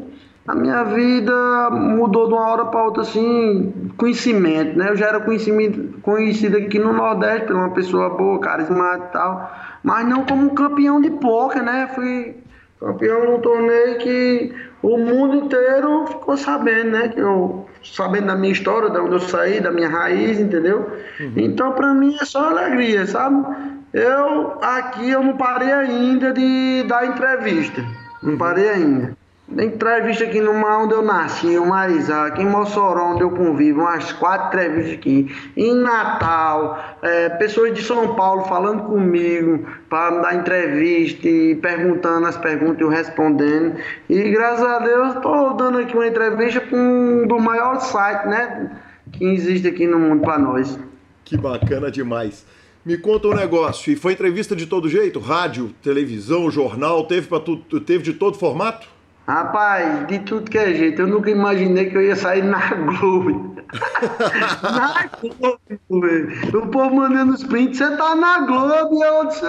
a 0.46 0.54
minha 0.54 0.82
vida 0.84 1.70
mudou 1.70 2.26
de 2.26 2.34
uma 2.34 2.48
hora 2.48 2.64
para 2.64 2.84
outra, 2.84 3.02
assim, 3.02 3.92
conhecimento, 3.96 4.76
né? 4.76 4.90
Eu 4.90 4.96
já 4.96 5.06
era 5.06 5.20
conhecimento, 5.20 6.00
conhecido 6.00 6.56
aqui 6.56 6.78
no 6.78 6.92
Nordeste 6.92 7.46
por 7.46 7.56
uma 7.56 7.70
pessoa 7.70 8.10
boa, 8.10 8.40
carismática 8.40 9.08
e 9.08 9.12
tal, 9.12 9.52
mas 9.82 10.06
não 10.06 10.24
como 10.24 10.46
um 10.46 10.54
campeão 10.54 11.00
de 11.00 11.10
poker, 11.10 11.62
né? 11.62 11.88
Fui 11.94 12.36
campeão 12.80 13.24
num 13.24 13.40
torneio 13.40 13.98
que 13.98 14.52
o 14.82 14.98
mundo 14.98 15.36
inteiro 15.36 16.06
ficou 16.08 16.36
sabendo, 16.36 16.90
né? 16.90 17.08
Que 17.08 17.20
eu 17.20 17.68
sabendo 17.84 18.26
da 18.26 18.34
minha 18.34 18.52
história, 18.52 18.90
de 18.90 18.98
onde 18.98 19.12
eu 19.12 19.20
saí, 19.20 19.60
da 19.60 19.70
minha 19.70 19.88
raiz, 19.88 20.40
entendeu? 20.40 20.90
Então, 21.36 21.72
para 21.72 21.94
mim 21.94 22.16
é 22.20 22.24
só 22.24 22.50
alegria, 22.50 23.06
sabe? 23.06 23.44
Eu 23.92 24.58
aqui 24.60 25.10
eu 25.10 25.22
não 25.22 25.36
parei 25.36 25.72
ainda 25.72 26.32
de 26.32 26.84
dar 26.88 27.06
entrevista, 27.06 27.84
não 28.22 28.36
parei 28.36 28.68
ainda. 28.68 29.21
Entrevista 29.58 30.24
aqui 30.24 30.40
numa 30.40 30.78
onde 30.78 30.94
eu 30.94 31.02
nasci, 31.02 31.48
em 31.48 31.66
Marizá, 31.66 32.26
aqui 32.26 32.42
em 32.42 32.48
Mossoró, 32.48 33.12
onde 33.12 33.22
eu 33.22 33.30
convivo, 33.30 33.80
umas 33.80 34.10
quatro 34.12 34.48
entrevistas 34.48 34.94
aqui. 34.94 35.30
Em 35.56 35.74
Natal, 35.74 36.98
é, 37.02 37.28
pessoas 37.28 37.74
de 37.74 37.82
São 37.82 38.14
Paulo 38.14 38.44
falando 38.44 38.84
comigo 38.84 39.66
para 39.90 40.20
dar 40.20 40.36
entrevista 40.36 41.28
e 41.28 41.54
perguntando 41.56 42.26
as 42.26 42.36
perguntas 42.36 42.78
e 42.78 42.82
eu 42.82 42.88
respondendo. 42.88 43.76
E 44.08 44.30
graças 44.30 44.64
a 44.64 44.78
Deus 44.78 45.16
estou 45.16 45.54
dando 45.54 45.78
aqui 45.78 45.94
uma 45.94 46.06
entrevista 46.06 46.60
com 46.60 46.76
um 46.76 47.26
dos 47.26 47.42
maiores 47.42 47.82
sites, 47.84 48.30
né? 48.30 48.70
Que 49.12 49.24
existe 49.24 49.68
aqui 49.68 49.86
no 49.86 49.98
mundo 49.98 50.22
para 50.22 50.38
nós. 50.38 50.78
Que 51.24 51.36
bacana 51.36 51.90
demais. 51.90 52.46
Me 52.84 52.96
conta 52.96 53.28
um 53.28 53.34
negócio. 53.34 53.92
E 53.92 53.96
foi 53.96 54.14
entrevista 54.14 54.56
de 54.56 54.66
todo 54.66 54.88
jeito? 54.88 55.20
Rádio, 55.20 55.74
televisão, 55.82 56.50
jornal, 56.50 57.04
teve 57.04 57.28
tudo, 57.40 57.80
teve 57.80 58.02
de 58.02 58.14
todo 58.14 58.38
formato? 58.38 58.88
Rapaz, 59.26 60.06
de 60.08 60.18
tudo 60.20 60.50
que 60.50 60.58
é 60.58 60.74
jeito, 60.74 61.02
eu 61.02 61.06
nunca 61.06 61.30
imaginei 61.30 61.88
que 61.88 61.96
eu 61.96 62.02
ia 62.02 62.16
sair 62.16 62.42
na 62.42 62.58
Globo. 62.74 63.52
na 64.62 65.08
Globo, 65.38 66.00
velho. 66.00 66.58
O 66.58 66.66
povo 66.66 66.96
mandando 66.96 67.32
os 67.32 67.44
prints, 67.44 67.78
você 67.78 67.96
tá 67.96 68.16
na 68.16 68.40
Globo, 68.40 69.02
eu 69.02 69.26
disse, 69.28 69.46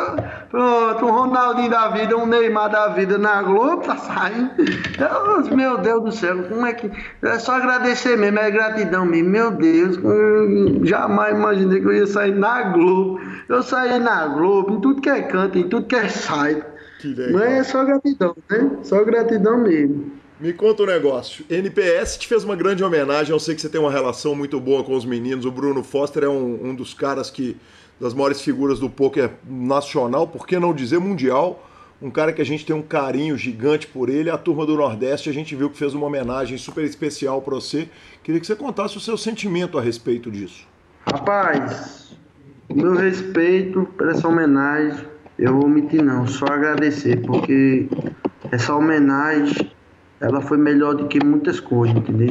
pronto, 0.50 1.06
um 1.06 1.12
Ronaldinho 1.12 1.72
da 1.72 1.90
vida, 1.90 2.16
um 2.16 2.26
Neymar 2.28 2.70
da 2.70 2.90
vida 2.90 3.18
na 3.18 3.42
Globo, 3.42 3.82
tá 3.82 3.98
saindo. 3.98 4.52
Eu 5.00 5.56
meu 5.56 5.78
Deus 5.80 6.04
do 6.04 6.12
céu, 6.12 6.44
como 6.44 6.66
é 6.66 6.74
que. 6.74 6.92
É 7.24 7.40
só 7.40 7.56
agradecer 7.56 8.16
mesmo, 8.16 8.40
é 8.40 8.52
gratidão 8.52 9.06
mesmo. 9.06 9.30
Meu 9.32 9.52
Deus, 9.52 9.98
eu 9.98 10.86
jamais 10.86 11.36
imaginei 11.36 11.82
que 11.82 11.88
eu 11.88 11.94
ia 11.94 12.08
sair 12.08 12.36
na 12.36 12.62
Globo. 12.70 13.20
Eu 13.50 13.64
saí 13.64 14.00
na 14.00 14.28
Globo, 14.28 14.76
em 14.76 14.82
tudo 14.82 15.02
que 15.02 15.10
é 15.10 15.24
canto, 15.24 15.58
em 15.58 15.68
tudo 15.68 15.88
que 15.88 15.96
é 15.96 16.08
site. 16.08 16.73
Mas 17.32 17.52
é 17.52 17.64
só 17.64 17.84
gratidão, 17.84 18.36
né? 18.50 18.72
Só 18.84 19.04
gratidão 19.04 19.58
mesmo. 19.58 20.12
Me 20.40 20.52
conta 20.52 20.84
um 20.84 20.86
negócio. 20.86 21.46
NPS 21.50 22.18
te 22.18 22.28
fez 22.28 22.44
uma 22.44 22.56
grande 22.56 22.84
homenagem. 22.84 23.32
Eu 23.32 23.40
sei 23.40 23.56
que 23.56 23.62
você 23.62 23.70
tem 23.70 23.80
uma 23.80 23.92
relação 23.92 24.36
muito 24.36 24.60
boa 24.60 24.84
com 24.84 24.94
os 24.94 25.06
meninos. 25.06 25.46
O 25.46 25.52
Bruno 25.52 25.84
Foster 25.84 26.24
é 26.24 26.30
um, 26.30 26.70
um 26.70 26.76
dos 26.76 26.94
caras 26.94 27.30
que. 27.30 27.56
das 28.00 28.14
maiores 28.14 28.42
figuras 28.42 28.80
do 28.80 28.90
poker 28.90 29.32
nacional, 29.48 30.28
por 30.28 30.46
que 30.46 30.60
não 30.60 30.74
dizer 30.74 31.00
mundial. 31.00 31.70
Um 32.02 32.12
cara 32.12 32.34
que 32.34 32.42
a 32.42 32.46
gente 32.46 32.66
tem 32.66 32.76
um 32.76 32.82
carinho 32.82 33.38
gigante 33.38 33.88
por 33.88 34.10
ele. 34.10 34.30
A 34.30 34.38
turma 34.38 34.66
do 34.66 34.76
Nordeste, 34.76 35.30
a 35.30 35.34
gente 35.34 35.56
viu 35.56 35.70
que 35.70 35.78
fez 35.78 35.94
uma 35.94 36.08
homenagem 36.08 36.58
super 36.58 36.84
especial 36.84 37.42
para 37.42 37.56
você. 37.56 37.88
Queria 38.22 38.42
que 38.42 38.46
você 38.46 38.56
contasse 38.56 38.98
o 38.98 39.00
seu 39.00 39.16
sentimento 39.16 39.80
a 39.80 39.82
respeito 39.82 40.30
disso. 40.30 40.68
Rapaz, 41.06 42.14
meu 42.70 42.94
respeito 42.96 43.88
por 43.98 44.10
essa 44.10 44.28
homenagem, 44.28 45.06
eu 45.38 45.54
vou 45.54 45.66
omitir 45.66 46.04
não, 46.04 46.28
só 46.28 46.46
agradecer, 46.46 47.22
porque 47.22 47.88
essa 48.52 48.76
homenagem, 48.76 49.72
ela 50.20 50.42
foi 50.42 50.58
melhor 50.58 50.94
do 50.96 51.08
que 51.08 51.24
muitas 51.24 51.60
coisas, 51.60 51.98
entendeu? 51.98 52.30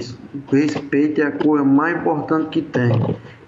O 0.50 0.54
respeito 0.54 1.20
é 1.20 1.24
a 1.24 1.32
coisa 1.32 1.64
mais 1.64 1.96
importante 1.96 2.48
que 2.48 2.62
tem. 2.62 2.92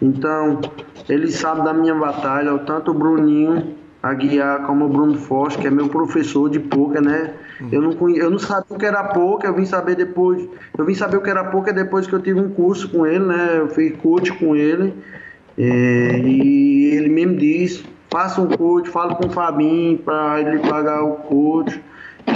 Então, 0.03 0.61
ele 1.09 1.31
sabe 1.31 1.65
da 1.65 1.73
minha 1.73 1.95
batalha, 1.95 2.57
tanto 2.59 2.91
o 2.91 2.95
Bruninho 2.95 3.75
Aguiar 4.05 4.67
como 4.67 4.85
o 4.85 4.89
Bruno 4.91 5.17
Foz, 5.17 5.57
que 5.57 5.67
é 5.67 5.71
meu 5.71 5.89
professor 5.89 6.51
de 6.51 6.61
poker, 6.61 7.01
né? 7.01 7.33
Eu 7.73 7.81
não, 7.81 7.95
conhe... 7.95 8.19
eu 8.19 8.31
não 8.31 8.39
sabia 8.39 8.77
o 8.77 8.79
que 8.79 8.85
era 8.85 9.03
poker, 9.03 9.49
eu 9.49 9.55
vim 9.55 9.65
saber 9.65 9.97
depois. 9.97 10.47
Eu 10.77 10.85
vim 10.85 10.95
saber 10.95 11.17
o 11.17 11.23
que 11.23 11.31
era 11.31 11.43
poker 11.45 11.73
depois 11.73 12.07
que 12.07 12.13
eu 12.13 12.21
tive 12.21 12.39
um 12.39 12.51
curso 12.51 12.91
com 12.91 13.07
ele, 13.07 13.25
né? 13.25 13.61
Eu 13.61 13.69
fiz 13.69 13.97
coach 13.97 14.31
com 14.35 14.55
ele. 14.55 14.93
É, 15.57 16.19
e 16.19 16.97
ele 16.97 17.09
mesmo 17.09 17.37
disse, 17.37 17.83
faça 18.15 18.41
um 18.41 18.47
coach, 18.47 18.89
fala 18.91 19.17
com 19.17 19.27
o 19.27 19.31
Fabinho 19.31 19.99
para 19.99 20.41
ele 20.41 20.61
pagar 20.61 21.03
o 21.03 21.17
coach, 21.17 21.83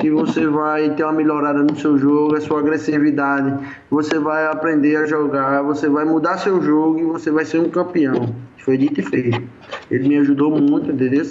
que 0.00 0.10
você 0.10 0.44
vai 0.48 0.90
ter 0.96 1.04
uma 1.04 1.12
melhorada 1.12 1.60
no 1.60 1.76
seu 1.76 1.96
jogo, 1.96 2.34
a 2.34 2.40
sua 2.40 2.58
agressividade, 2.58 3.64
você 3.88 4.18
vai 4.18 4.48
aprender 4.48 4.96
a 4.96 5.06
jogar, 5.06 5.62
você 5.62 5.88
vai 5.88 6.04
mudar 6.04 6.36
seu 6.38 6.60
jogo 6.60 6.98
e 6.98 7.04
você 7.04 7.30
vai 7.30 7.44
ser 7.44 7.60
um 7.60 7.70
campeão. 7.70 8.34
Foi 8.58 8.76
dito 8.76 8.98
e 8.98 9.04
feito. 9.04 9.40
Ele 9.88 10.08
me 10.08 10.16
ajudou 10.18 10.50
muito, 10.50 10.90
entendeu? 10.90 11.24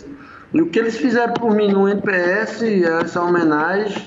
E 0.53 0.61
o 0.61 0.67
que 0.67 0.79
eles 0.79 0.95
fizeram 0.95 1.33
por 1.33 1.53
mim 1.53 1.69
no 1.73 1.89
NPS, 1.89 2.63
essa 3.01 3.21
homenagem, 3.21 4.01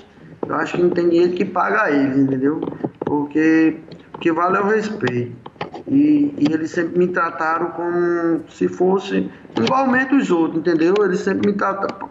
eu 0.48 0.54
acho 0.54 0.78
que 0.78 0.82
não 0.82 0.88
tem 0.88 1.10
dinheiro 1.10 1.34
que 1.34 1.44
paga 1.44 1.90
eles, 1.90 2.16
entendeu? 2.16 2.60
Porque 3.00 3.76
o 4.14 4.18
que 4.18 4.32
vale 4.32 4.56
é 4.56 4.60
o 4.60 4.68
respeito. 4.68 5.50
E, 5.86 6.34
e, 6.38 6.52
eles 6.52 6.70
sempre 6.70 6.98
me 6.98 7.08
trataram 7.08 7.70
como 7.70 8.40
se 8.48 8.68
fosse 8.68 9.28
igualmente 9.56 10.14
os 10.14 10.30
outros, 10.30 10.60
entendeu? 10.60 10.94
Eles 11.02 11.20
sempre 11.20 11.50
me 11.50 11.56
trataram. 11.56 12.08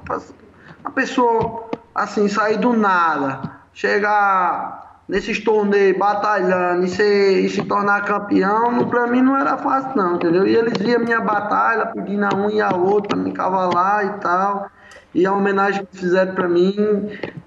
A 0.83 0.89
pessoa, 0.89 1.69
assim, 1.93 2.27
sair 2.27 2.57
do 2.57 2.73
nada, 2.73 3.41
chegar 3.73 4.79
nesses 5.09 5.43
torneios 5.43 5.97
batalhando 5.97 6.85
e, 6.85 6.89
ser, 6.89 7.43
e 7.43 7.49
se 7.49 7.63
tornar 7.63 8.05
campeão, 8.05 8.87
pra 8.87 9.07
mim 9.07 9.21
não 9.21 9.35
era 9.35 9.57
fácil, 9.57 9.91
não, 9.95 10.15
entendeu? 10.15 10.45
E 10.45 10.55
eles 10.55 10.77
viam 10.77 10.99
minha 10.99 11.19
batalha, 11.19 11.87
pedindo 11.87 12.25
a 12.25 12.35
um 12.35 12.49
e 12.49 12.61
a 12.61 12.69
outro 12.75 13.17
me 13.17 13.31
cavalar 13.31 14.05
e 14.05 14.19
tal. 14.19 14.69
E 15.13 15.25
a 15.25 15.33
homenagem 15.33 15.83
que 15.85 15.97
fizeram 15.97 16.35
para 16.35 16.47
mim, 16.47 16.75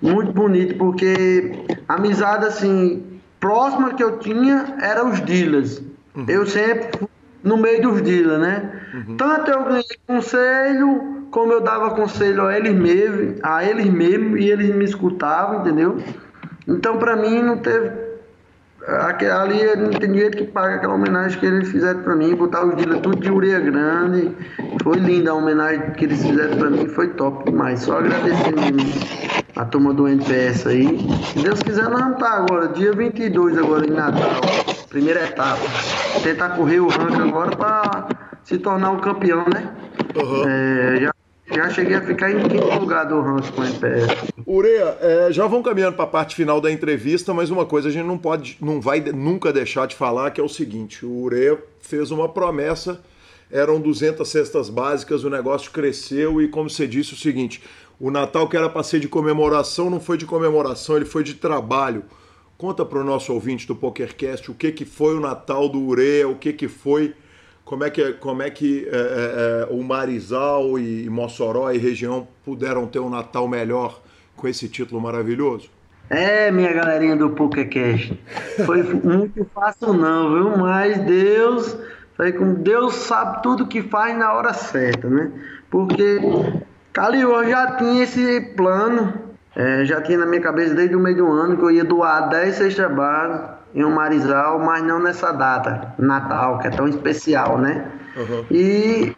muito 0.01 0.33
bonito, 0.33 0.77
porque 0.77 1.65
a 1.89 1.95
amizade, 1.95 2.45
assim, 2.45 3.21
próxima 3.39 3.95
que 3.95 4.03
eu 4.03 4.19
tinha 4.19 4.77
era 4.81 5.05
os 5.05 5.21
dealers. 5.21 5.81
Uhum. 6.17 6.25
Eu 6.27 6.45
sempre 6.45 6.99
fui 6.99 7.09
no 7.43 7.57
meio 7.57 7.83
dos 7.83 8.01
dealers, 8.01 8.41
né? 8.41 8.71
Uhum. 8.95 9.17
Tanto 9.17 9.51
eu 9.51 9.65
ganhei 9.65 9.85
conselho, 10.07 11.27
como 11.31 11.53
eu 11.53 11.61
dava 11.61 11.91
conselho 11.91 12.47
a 12.47 12.57
eles 12.57 12.75
mesmos, 12.75 13.41
a 13.43 13.65
eles 13.65 13.87
mesmos, 13.87 14.41
e 14.41 14.51
eles 14.51 14.75
me 14.75 14.85
escutavam, 14.85 15.61
entendeu? 15.61 15.99
Então, 16.67 16.99
para 16.99 17.17
mim, 17.17 17.43
não 17.43 17.59
teve 17.59 18.13
ali 18.87 19.77
não 19.77 19.91
tem 19.91 20.11
dinheiro 20.11 20.37
que 20.37 20.45
paga 20.45 20.77
aquela 20.77 20.95
homenagem 20.95 21.39
que 21.39 21.47
eles 21.47 21.71
fizeram 21.71 22.03
para 22.03 22.17
mim, 22.17 22.35
botar 22.35 22.65
os 22.65 22.75
dealers 22.75 23.01
tudo 23.01 23.17
de 23.21 23.31
ureia 23.31 23.61
grande. 23.61 24.33
Foi 24.83 24.99
linda 24.99 25.31
a 25.31 25.35
homenagem 25.35 25.93
que 25.93 26.05
eles 26.05 26.25
fizeram 26.25 26.57
para 26.57 26.71
mim, 26.71 26.87
foi 26.89 27.09
top 27.09 27.51
demais. 27.51 27.81
Só 27.81 27.99
agradecer 27.99 28.55
mesmo 28.55 28.93
a 29.55 29.65
turma 29.65 29.95
do 29.95 30.09
NPS 30.09 30.67
aí. 30.67 30.99
Se 31.33 31.43
Deus 31.43 31.63
quiser, 31.63 31.89
nós 31.89 32.01
vamos 32.01 32.15
estar 32.15 32.31
tá 32.31 32.37
agora, 32.39 32.69
dia 32.69 32.93
22 32.93 33.59
agora 33.59 33.87
em 33.87 33.91
Natal, 33.91 34.41
primeira 34.93 35.25
etapa. 35.25 35.63
Tentar 36.23 36.51
correr 36.51 36.81
o 36.81 36.89
ranking 36.89 37.23
agora 37.29 37.57
para 37.57 38.09
se 38.45 38.59
tornar 38.59 38.91
um 38.91 38.99
campeão, 38.99 39.45
né? 39.53 39.75
Uhum. 40.15 40.45
É, 40.47 41.01
já 41.01 41.13
já 41.55 41.69
cheguei 41.69 41.97
a 41.97 42.01
ficar 42.01 42.31
em 42.31 42.49
quinto 42.49 42.79
lugar 42.79 43.05
do 43.05 43.21
ranking 43.21 43.53
com 43.53 43.61
o 43.61 43.65
MPS. 43.65 44.07
Ureia, 44.47 44.97
é, 45.01 45.29
já 45.33 45.47
vão 45.47 45.63
caminhando 45.63 45.97
para 45.97 46.05
a 46.05 46.09
parte 46.09 46.35
final 46.35 46.61
da 46.61 46.71
entrevista, 46.71 47.35
mas 47.35 47.51
uma 47.51 47.67
coisa 47.67 47.89
a 47.89 47.91
gente 47.91 48.07
não 48.07 48.17
pode, 48.17 48.57
não 48.61 48.81
vai 48.81 49.01
nunca 49.01 49.53
deixar 49.53 49.87
de 49.87 49.95
falar, 49.95 50.31
que 50.31 50.41
é 50.41 50.45
o 50.45 50.49
seguinte: 50.49 51.05
o 51.05 51.11
Ureia 51.11 51.59
fez 51.81 52.11
uma 52.11 52.29
promessa, 52.29 53.01
eram 53.51 53.81
200 53.81 54.27
cestas 54.27 54.71
básicas, 54.71 55.25
o 55.25 55.31
negócio 55.31 55.71
cresceu 55.71 56.41
e, 56.41 56.49
como 56.49 56.71
você 56.71 56.87
disse, 56.87 57.13
o 57.13 57.19
seguinte: 57.19 57.63
o 58.01 58.11
Natal 58.11 58.49
que 58.49 58.57
era 58.57 58.69
para 58.69 58.83
ser 58.83 59.01
de 59.01 59.09
comemoração 59.09 59.91
não 59.91 60.01
foi 60.01 60.17
de 60.17 60.25
comemoração, 60.25 60.97
ele 60.97 61.07
foi 61.07 61.23
de 61.23 61.35
trabalho. 61.35 62.05
Conta 62.62 62.85
para 62.85 63.01
o 63.01 63.03
nosso 63.03 63.35
ouvinte 63.35 63.66
do 63.66 63.75
PokerCast 63.75 64.48
o 64.48 64.55
que, 64.55 64.70
que 64.70 64.85
foi 64.85 65.16
o 65.16 65.20
Natal 65.20 65.68
do 65.68 65.81
Ureia, 65.81 66.29
o 66.29 66.37
que, 66.37 66.53
que 66.53 66.68
foi 66.68 67.12
como 67.64 67.83
é 67.83 67.90
que, 67.90 68.12
como 68.12 68.40
é 68.40 68.51
que 68.51 68.88
é, 68.88 68.94
é, 68.94 68.98
é, 68.98 69.75
o 69.75 69.83
Marizal 69.83 70.79
e 70.79 71.11
Mossoró 71.11 71.72
e 71.72 71.79
região 71.79 72.29
puderam 72.44 72.87
ter 72.87 73.01
um 73.01 73.11
Natal 73.11 73.48
melhor 73.48 74.01
com 74.37 74.46
esse 74.46 74.68
título 74.68 75.01
maravilhoso? 75.01 75.70
É, 76.09 76.53
minha 76.53 76.72
galerinha 76.72 77.16
do 77.16 77.31
PokerCast. 77.31 78.16
Foi 78.64 78.81
muito 78.85 79.44
fácil 79.53 79.92
não, 79.92 80.33
viu? 80.33 80.57
Mas 80.57 81.01
Deus, 81.01 81.77
Deus 82.59 82.94
sabe 82.94 83.42
tudo 83.42 83.66
que 83.66 83.83
faz 83.83 84.16
na 84.16 84.35
hora 84.35 84.53
certa, 84.53 85.11
né? 85.11 85.33
Porque 85.68 86.20
Calil, 86.92 87.42
já 87.42 87.72
tinha 87.72 88.05
esse 88.05 88.40
plano, 88.57 89.32
é, 89.55 89.85
já 89.85 90.01
tinha 90.01 90.19
na 90.19 90.27
minha 90.27 90.41
cabeça 90.41 90.75
desde 90.75 90.97
o 90.97 91.01
meio 91.01 91.17
do 91.17 91.31
ano 91.31 91.57
que 91.57 91.62
eu 91.62 91.71
ia 91.71 91.85
doar 91.85 92.29
10 92.29 92.55
cestas 92.55 92.93
básicas 92.93 93.62
em 93.75 93.85
um 93.85 93.91
Marizal, 93.91 94.59
mas 94.59 94.83
não 94.83 95.01
nessa 95.01 95.33
data, 95.33 95.95
Natal, 95.99 96.59
que 96.59 96.69
é 96.69 96.71
tão 96.71 96.87
especial, 96.88 97.59
né? 97.59 97.87
Uhum. 98.17 98.45
E 98.51 99.17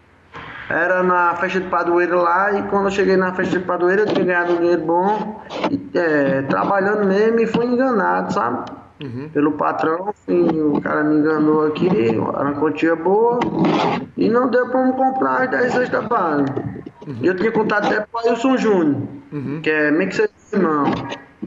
era 0.69 1.03
na 1.03 1.35
festa 1.37 1.61
de 1.61 1.69
padroeiro 1.69 2.21
lá, 2.21 2.53
e 2.53 2.63
quando 2.65 2.87
eu 2.87 2.91
cheguei 2.91 3.17
na 3.17 3.33
festa 3.33 3.59
de 3.59 3.65
padroeiro, 3.65 4.03
eu 4.03 4.07
tinha 4.07 4.25
ganhado 4.25 4.55
um 4.55 4.57
dinheiro 4.59 4.83
bom, 4.83 5.43
e, 5.71 5.99
é, 5.99 6.43
trabalhando 6.43 7.05
mesmo, 7.07 7.41
e 7.41 7.47
fui 7.47 7.67
enganado, 7.67 8.33
sabe? 8.33 8.65
Uhum. 9.03 9.29
Pelo 9.33 9.53
patrão, 9.53 10.09
assim, 10.09 10.49
o 10.61 10.81
cara 10.81 11.03
me 11.03 11.17
enganou 11.17 11.67
aqui, 11.67 11.89
era 11.89 12.21
uma 12.21 12.55
quantia 12.55 12.95
boa, 12.95 13.41
e 14.17 14.29
não 14.31 14.49
deu 14.49 14.69
pra 14.69 14.87
me 14.87 14.93
comprar 14.93 15.43
as 15.43 15.51
10 15.51 15.73
cestas 15.73 16.05
básicas. 16.07 16.65
Uhum. 17.07 17.19
Eu 17.23 17.37
tinha 17.37 17.53
contado 17.53 17.87
até 17.87 18.01
pro 18.01 18.21
Wilson 18.27 18.57
Júnior, 18.57 19.03
uhum. 19.33 19.61
que 19.63 19.71
é 19.71 19.91
meio 19.91 20.09
que 20.09 20.17
seu 20.17 20.29
irmão. 20.53 20.85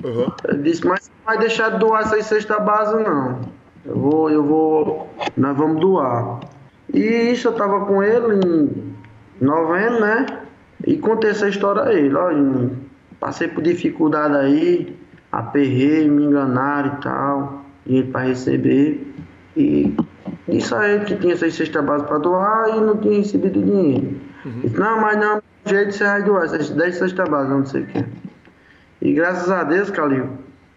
Uhum. 0.03 0.31
Eu 0.47 0.61
disse, 0.61 0.85
mas 0.85 1.09
não 1.09 1.25
vai 1.25 1.37
deixar 1.39 1.71
de 1.71 1.79
doar 1.79 2.01
essa 2.01 2.21
cesta 2.21 2.59
base, 2.59 2.95
não. 3.03 3.41
Eu 3.85 3.95
vou, 3.95 4.29
eu 4.29 4.43
vou, 4.43 5.09
nós 5.35 5.57
vamos 5.57 5.79
doar. 5.81 6.41
E 6.93 6.99
isso 6.99 7.47
eu 7.47 7.53
tava 7.53 7.85
com 7.85 8.03
ele 8.03 8.39
em 8.45 8.95
novembro, 9.41 10.01
né? 10.01 10.25
E 10.85 10.97
contei 10.97 11.31
essa 11.31 11.47
história 11.47 11.83
a 11.83 11.93
ele, 11.93 12.15
ó, 12.15 12.29
passei 13.19 13.47
por 13.47 13.63
dificuldade 13.63 14.35
aí, 14.35 14.95
aperrei, 15.31 16.07
me 16.07 16.25
enganaram 16.25 16.97
e 16.97 17.01
tal, 17.01 17.65
dinheiro 17.85 18.07
para 18.09 18.27
receber. 18.27 19.13
E 19.55 19.95
disse 20.47 20.75
a 20.75 20.87
ele 20.87 21.05
que 21.05 21.15
tinha 21.15 21.33
essa 21.33 21.49
cesta 21.49 21.81
base 21.81 22.05
para 22.05 22.19
doar 22.19 22.69
e 22.77 22.79
não 22.79 22.97
tinha 22.97 23.17
recebido 23.17 23.61
dinheiro. 23.61 24.26
Uhum. 24.47 24.71
Não, 24.77 25.01
mas 25.01 25.17
não, 25.17 25.41
jeito 25.65 25.91
você 25.93 26.03
vai 26.05 26.23
doar, 26.23 26.45
essas 26.45 26.69
10 26.69 26.95
cestas 26.95 27.29
base, 27.29 27.49
não 27.49 27.65
sei 27.65 27.81
o 27.81 27.85
que. 27.87 28.05
E 29.01 29.13
graças 29.13 29.51
a 29.51 29.63
Deus, 29.63 29.91
Calil, 29.91 30.29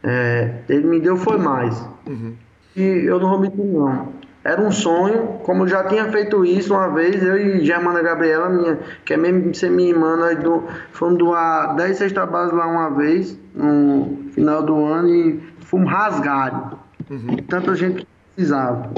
é, 0.02 0.56
ele 0.68 0.86
me 0.86 1.00
deu 1.00 1.16
foi 1.16 1.38
mais. 1.38 1.80
Uhum. 2.06 2.34
E 2.76 2.82
eu 2.82 3.20
não 3.20 3.30
vou 3.30 3.38
mentir, 3.40 3.64
não. 3.64 4.20
Era 4.42 4.60
um 4.60 4.72
sonho, 4.72 5.38
como 5.44 5.64
eu 5.64 5.68
já 5.68 5.84
tinha 5.84 6.10
feito 6.10 6.44
isso 6.44 6.72
uma 6.72 6.88
vez, 6.88 7.22
eu 7.22 7.36
e 7.36 7.64
Germana 7.64 8.00
Gabriela, 8.02 8.48
minha, 8.48 8.78
que 9.04 9.12
é 9.12 9.16
mesmo 9.16 9.54
ser 9.54 9.70
minha 9.70 9.90
irmã, 9.90 10.16
nós 10.16 10.38
do, 10.38 10.64
fomos 10.92 11.18
doar 11.18 11.76
10 11.76 11.98
cestas 11.98 12.28
básicas 12.28 12.58
lá 12.58 12.66
uma 12.66 12.90
vez, 12.90 13.38
no 13.54 14.18
final 14.32 14.62
do 14.62 14.82
ano, 14.84 15.08
e 15.08 15.40
fomos 15.60 15.90
rasgados. 15.90 16.78
Uhum. 17.10 17.36
Tanta 17.48 17.74
gente 17.74 18.00
que 18.00 18.06
precisava. 18.34 18.90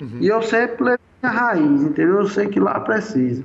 Uhum. 0.00 0.18
E 0.20 0.28
eu 0.28 0.40
sempre 0.42 0.84
levei 0.84 0.98
a 1.22 1.28
raiz, 1.28 1.82
entendeu? 1.82 2.16
Eu 2.20 2.28
sei 2.28 2.46
que 2.46 2.58
lá 2.58 2.80
precisa. 2.80 3.44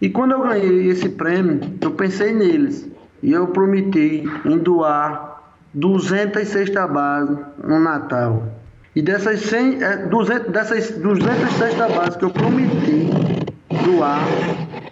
E 0.00 0.08
quando 0.08 0.32
eu 0.32 0.42
ganhei 0.42 0.88
esse 0.88 1.08
prêmio, 1.10 1.60
eu 1.80 1.90
pensei 1.90 2.32
neles. 2.32 2.88
E 3.22 3.32
eu 3.32 3.48
prometi 3.48 4.24
em 4.44 4.58
doar 4.58 5.42
200 5.74 6.48
cestas 6.48 6.90
básicas 6.90 7.46
no 7.62 7.78
Natal. 7.78 8.44
E 8.96 9.02
dessas, 9.02 9.40
100, 9.40 10.08
200, 10.08 10.46
é, 10.46 10.50
dessas 10.50 10.90
200 10.98 11.52
cestas 11.52 11.92
básicas 11.92 12.16
que 12.16 12.24
eu 12.24 12.30
prometi 12.30 13.10
doar, 13.84 14.20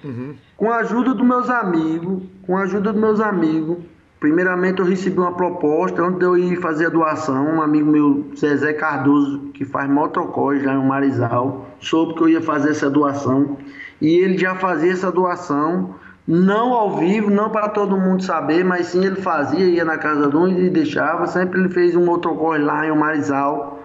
uhum. 0.04 0.34
com 0.56 0.70
a 0.70 0.76
ajuda 0.76 1.14
dos 1.14 1.26
meus 1.26 1.50
amigos, 1.50 2.22
com 2.46 2.56
a 2.56 2.62
ajuda 2.62 2.92
dos 2.92 3.00
meus 3.00 3.20
amigos, 3.20 3.78
primeiramente 4.20 4.80
eu 4.80 4.86
recebi 4.86 5.18
uma 5.18 5.32
proposta 5.32 6.02
antes 6.02 6.18
de 6.18 6.24
eu 6.24 6.36
ir 6.36 6.60
fazer 6.60 6.86
a 6.86 6.90
doação, 6.90 7.56
um 7.56 7.62
amigo 7.62 7.90
meu, 7.90 8.30
Zezé 8.36 8.72
Cardoso, 8.72 9.50
que 9.54 9.64
faz 9.64 9.90
motocross 9.90 10.62
lá 10.62 10.74
em 10.74 10.86
Marizal, 10.86 11.66
soube 11.80 12.14
que 12.14 12.22
eu 12.22 12.28
ia 12.28 12.40
fazer 12.40 12.70
essa 12.70 12.88
doação, 12.88 13.56
e 14.00 14.18
ele 14.18 14.38
já 14.38 14.54
fazia 14.54 14.92
essa 14.92 15.10
doação 15.10 15.94
não 16.26 16.74
ao 16.74 16.98
vivo, 16.98 17.30
não 17.30 17.48
para 17.48 17.70
todo 17.70 17.96
mundo 17.96 18.22
saber, 18.22 18.62
mas 18.62 18.88
sim 18.88 19.04
ele 19.04 19.16
fazia, 19.16 19.64
ia 19.64 19.84
na 19.84 19.96
casa 19.96 20.28
de 20.28 20.36
um 20.36 20.46
e 20.46 20.68
deixava. 20.68 21.26
Sempre 21.26 21.58
ele 21.58 21.70
fez 21.70 21.96
um 21.96 22.04
motocross 22.04 22.60
lá 22.60 22.86
em 22.86 22.94
Marizal, 22.94 23.82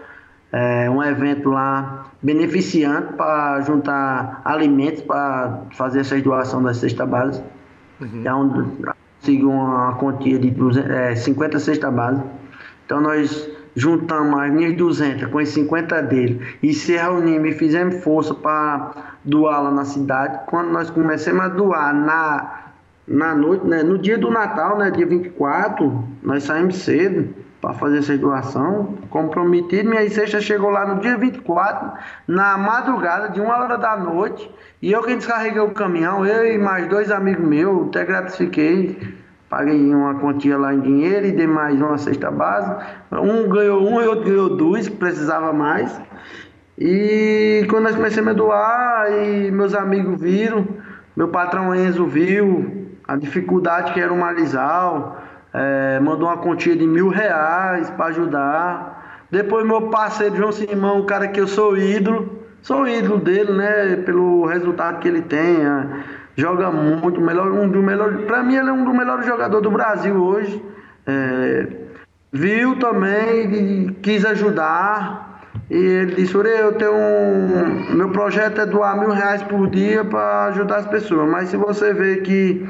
é, 0.51 0.89
um 0.89 1.01
evento 1.01 1.49
lá 1.49 2.07
beneficiante 2.21 3.13
para 3.13 3.61
juntar 3.61 4.41
alimentos 4.43 5.01
para 5.03 5.61
fazer 5.71 6.01
essa 6.01 6.19
doação 6.21 6.61
da 6.61 6.73
cesta 6.73 7.05
base. 7.05 7.41
Uhum. 8.01 8.09
Então, 8.13 8.71
conseguiu 9.21 9.49
uma 9.49 9.95
quantia 9.95 10.37
de 10.37 10.51
200, 10.51 10.91
é, 10.91 11.15
50 11.15 11.59
cesta 11.59 11.89
base. 11.89 12.21
Então 12.85 12.99
nós 12.99 13.49
juntamos 13.75 14.39
as 14.39 14.51
minhas 14.51 14.75
200 14.75 15.29
com 15.29 15.39
as 15.39 15.49
50 15.49 16.01
dele 16.03 16.57
e 16.61 16.73
se 16.73 16.93
reunimos 16.93 17.49
e 17.49 17.53
fizemos 17.53 18.03
força 18.03 18.33
para 18.33 18.91
doar 19.23 19.63
lá 19.63 19.71
na 19.71 19.85
cidade. 19.85 20.39
Quando 20.47 20.69
nós 20.69 20.89
começamos 20.89 21.41
a 21.41 21.47
doar 21.49 21.93
na, 21.93 22.71
na 23.07 23.35
noite, 23.35 23.65
né, 23.65 23.83
no 23.83 23.97
dia 23.97 24.17
do 24.17 24.29
Natal, 24.29 24.77
né, 24.77 24.91
dia 24.91 25.05
24, 25.05 26.03
nós 26.21 26.43
saímos 26.43 26.77
cedo 26.77 27.33
para 27.63 27.73
fazer 27.75 27.99
essa 27.99 28.17
doação, 28.17 28.95
comprometido. 29.09 29.89
Minha 29.89 30.09
sexta 30.09 30.41
chegou 30.41 30.69
lá 30.69 30.85
no 30.85 30.99
dia 30.99 31.17
24, 31.17 31.93
na 32.27 32.57
madrugada, 32.57 33.29
de 33.29 33.39
uma 33.39 33.57
hora 33.57 33.77
da 33.77 33.95
noite, 33.95 34.51
e 34.81 34.91
eu 34.91 35.01
quem 35.01 35.17
descarreguei 35.17 35.61
o 35.61 35.71
caminhão, 35.71 36.25
eu 36.25 36.45
e 36.45 36.57
mais 36.57 36.89
dois 36.89 37.09
amigos 37.09 37.47
meus, 37.47 37.87
até 37.87 38.03
gratifiquei 38.03 39.15
paguei 39.53 39.93
uma 39.93 40.15
quantia 40.15 40.57
lá 40.57 40.73
em 40.73 40.79
dinheiro 40.79 41.27
e 41.27 41.31
dei 41.31 41.45
mais 41.45 41.79
uma 41.79 41.95
cesta 41.99 42.31
base. 42.31 42.75
Um 43.11 43.47
ganhou 43.47 43.87
um 43.87 44.01
e 44.01 44.07
outro 44.07 44.25
ganhou 44.25 44.57
dois, 44.57 44.89
que 44.89 44.95
precisava 44.95 45.53
mais. 45.53 46.01
E 46.75 47.63
quando 47.69 47.83
nós 47.83 47.95
começamos 47.95 48.31
a 48.31 48.33
doar, 48.33 49.11
e 49.11 49.51
meus 49.51 49.75
amigos 49.75 50.19
viram, 50.19 50.67
meu 51.15 51.27
patrão 51.27 51.75
Enzo 51.75 52.07
viu 52.07 52.87
a 53.07 53.15
dificuldade 53.15 53.93
que 53.93 53.99
era 53.99 54.11
o 54.11 54.17
Marizal, 54.19 55.21
é, 55.53 55.99
mandou 55.99 56.29
uma 56.29 56.37
quantia 56.37 56.75
de 56.75 56.87
mil 56.87 57.09
reais 57.09 57.91
para 57.91 58.05
ajudar. 58.05 59.27
Depois 59.29 59.63
meu 59.67 59.83
parceiro 59.83 60.35
João 60.35 60.51
Simão, 60.51 61.01
um 61.01 61.05
cara 61.05 61.27
que 61.27 61.39
eu 61.39 61.45
sou 61.47 61.77
ídolo, 61.77 62.39
sou 62.63 62.87
ídolo 62.87 63.19
dele, 63.19 63.53
né? 63.53 63.97
Pelo 63.97 64.47
resultado 64.47 64.97
que 64.97 65.07
ele 65.07 65.21
tem. 65.21 65.63
É, 65.63 66.22
joga 66.35 66.71
muito, 66.71 67.21
melhor, 67.21 67.51
um 67.51 67.69
dos 67.69 67.83
melhores. 67.83 68.25
Para 68.25 68.43
mim 68.43 68.55
ele 68.55 68.69
é 68.69 68.73
um 68.73 68.83
dos 68.83 68.95
melhores 68.95 69.25
jogadores 69.25 69.63
do 69.63 69.71
Brasil 69.71 70.15
hoje. 70.15 70.63
É, 71.05 71.67
viu 72.31 72.77
também, 72.79 73.95
quis 74.01 74.25
ajudar. 74.25 75.31
E 75.69 75.77
ele 75.77 76.15
disse, 76.15 76.35
Ure, 76.35 76.49
eu 76.49 76.73
tenho 76.73 76.93
um. 76.93 77.95
Meu 77.95 78.09
projeto 78.09 78.61
é 78.61 78.65
doar 78.65 78.99
mil 78.99 79.11
reais 79.11 79.41
por 79.43 79.69
dia 79.69 80.03
para 80.03 80.45
ajudar 80.45 80.77
as 80.77 80.87
pessoas. 80.87 81.29
Mas 81.29 81.49
se 81.49 81.57
você 81.57 81.93
vê 81.93 82.17
que 82.17 82.67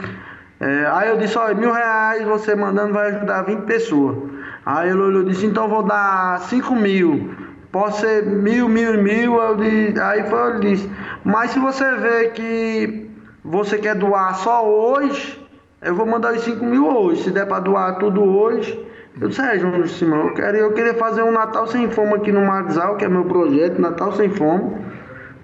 é, 0.64 0.88
aí 0.93 1.09
eu 1.09 1.18
disse, 1.18 1.38
olha, 1.38 1.53
mil 1.53 1.74
reais 1.74 2.24
você 2.24 2.55
mandando 2.55 2.93
vai 2.93 3.09
ajudar 3.14 3.41
20 3.41 3.64
pessoas. 3.64 4.18
Aí 4.66 4.89
ele 4.89 5.01
olhou 5.01 5.24
e 5.24 5.26
disse, 5.26 5.45
então 5.45 5.68
vou 5.68 5.84
dar 5.84 6.39
5 6.39 6.74
mil. 6.74 7.36
Pode 7.70 7.97
ser 7.97 8.26
mil, 8.26 8.70
mil, 8.70 9.01
mil. 9.03 9.36
Disse, 9.57 9.99
aí 9.99 10.24
foi, 10.24 10.39
eu 10.39 10.59
disse, 10.61 10.89
mas 11.26 11.51
se 11.51 11.59
você 11.59 11.95
vê 11.95 12.30
que 12.30 13.03
você 13.43 13.77
quer 13.77 13.95
doar 13.95 14.35
só 14.35 14.67
hoje, 14.67 15.39
eu 15.81 15.95
vou 15.95 16.05
mandar 16.05 16.33
os 16.33 16.41
5 16.41 16.63
mil 16.63 16.87
hoje. 16.87 17.23
Se 17.23 17.31
der 17.31 17.45
para 17.45 17.59
doar 17.59 17.97
tudo 17.97 18.23
hoje, 18.23 18.79
eu 19.19 19.27
disse, 19.27 19.41
é, 19.41 19.59
João 19.59 19.85
Simão, 19.85 20.27
eu, 20.27 20.33
quero, 20.33 20.57
eu 20.57 20.73
queria 20.73 20.93
fazer 20.93 21.23
um 21.23 21.31
Natal 21.31 21.67
Sem 21.67 21.89
Fome 21.91 22.13
aqui 22.13 22.31
no 22.31 22.45
Maxal, 22.45 22.95
que 22.95 23.05
é 23.05 23.09
meu 23.09 23.25
projeto, 23.25 23.79
Natal 23.79 24.11
Sem 24.13 24.29
Fome. 24.29 24.77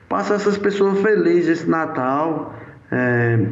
Passar 0.07 0.35
essas 0.35 0.57
pessoas 0.57 0.99
felizes 1.01 1.59
esse 1.59 1.69
Natal. 1.69 2.53
É, 2.91 3.45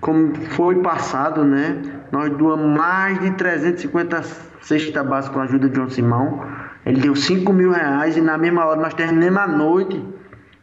como 0.00 0.34
foi 0.50 0.82
passado, 0.82 1.44
né? 1.44 1.80
Nós 2.10 2.30
doamos 2.36 2.76
mais 2.76 3.20
de 3.20 3.30
350 3.32 4.22
cestas 4.60 5.06
básicas 5.06 5.34
com 5.34 5.40
a 5.40 5.44
ajuda 5.44 5.68
de 5.68 5.76
João 5.76 5.88
Simão. 5.88 6.44
Ele 6.84 7.00
deu 7.00 7.14
5 7.14 7.52
mil 7.52 7.70
reais 7.70 8.16
e 8.16 8.20
na 8.20 8.36
mesma 8.36 8.66
hora 8.66 8.80
nós 8.80 8.94
terminamos 8.94 9.38
a 9.38 9.46
noite. 9.46 10.04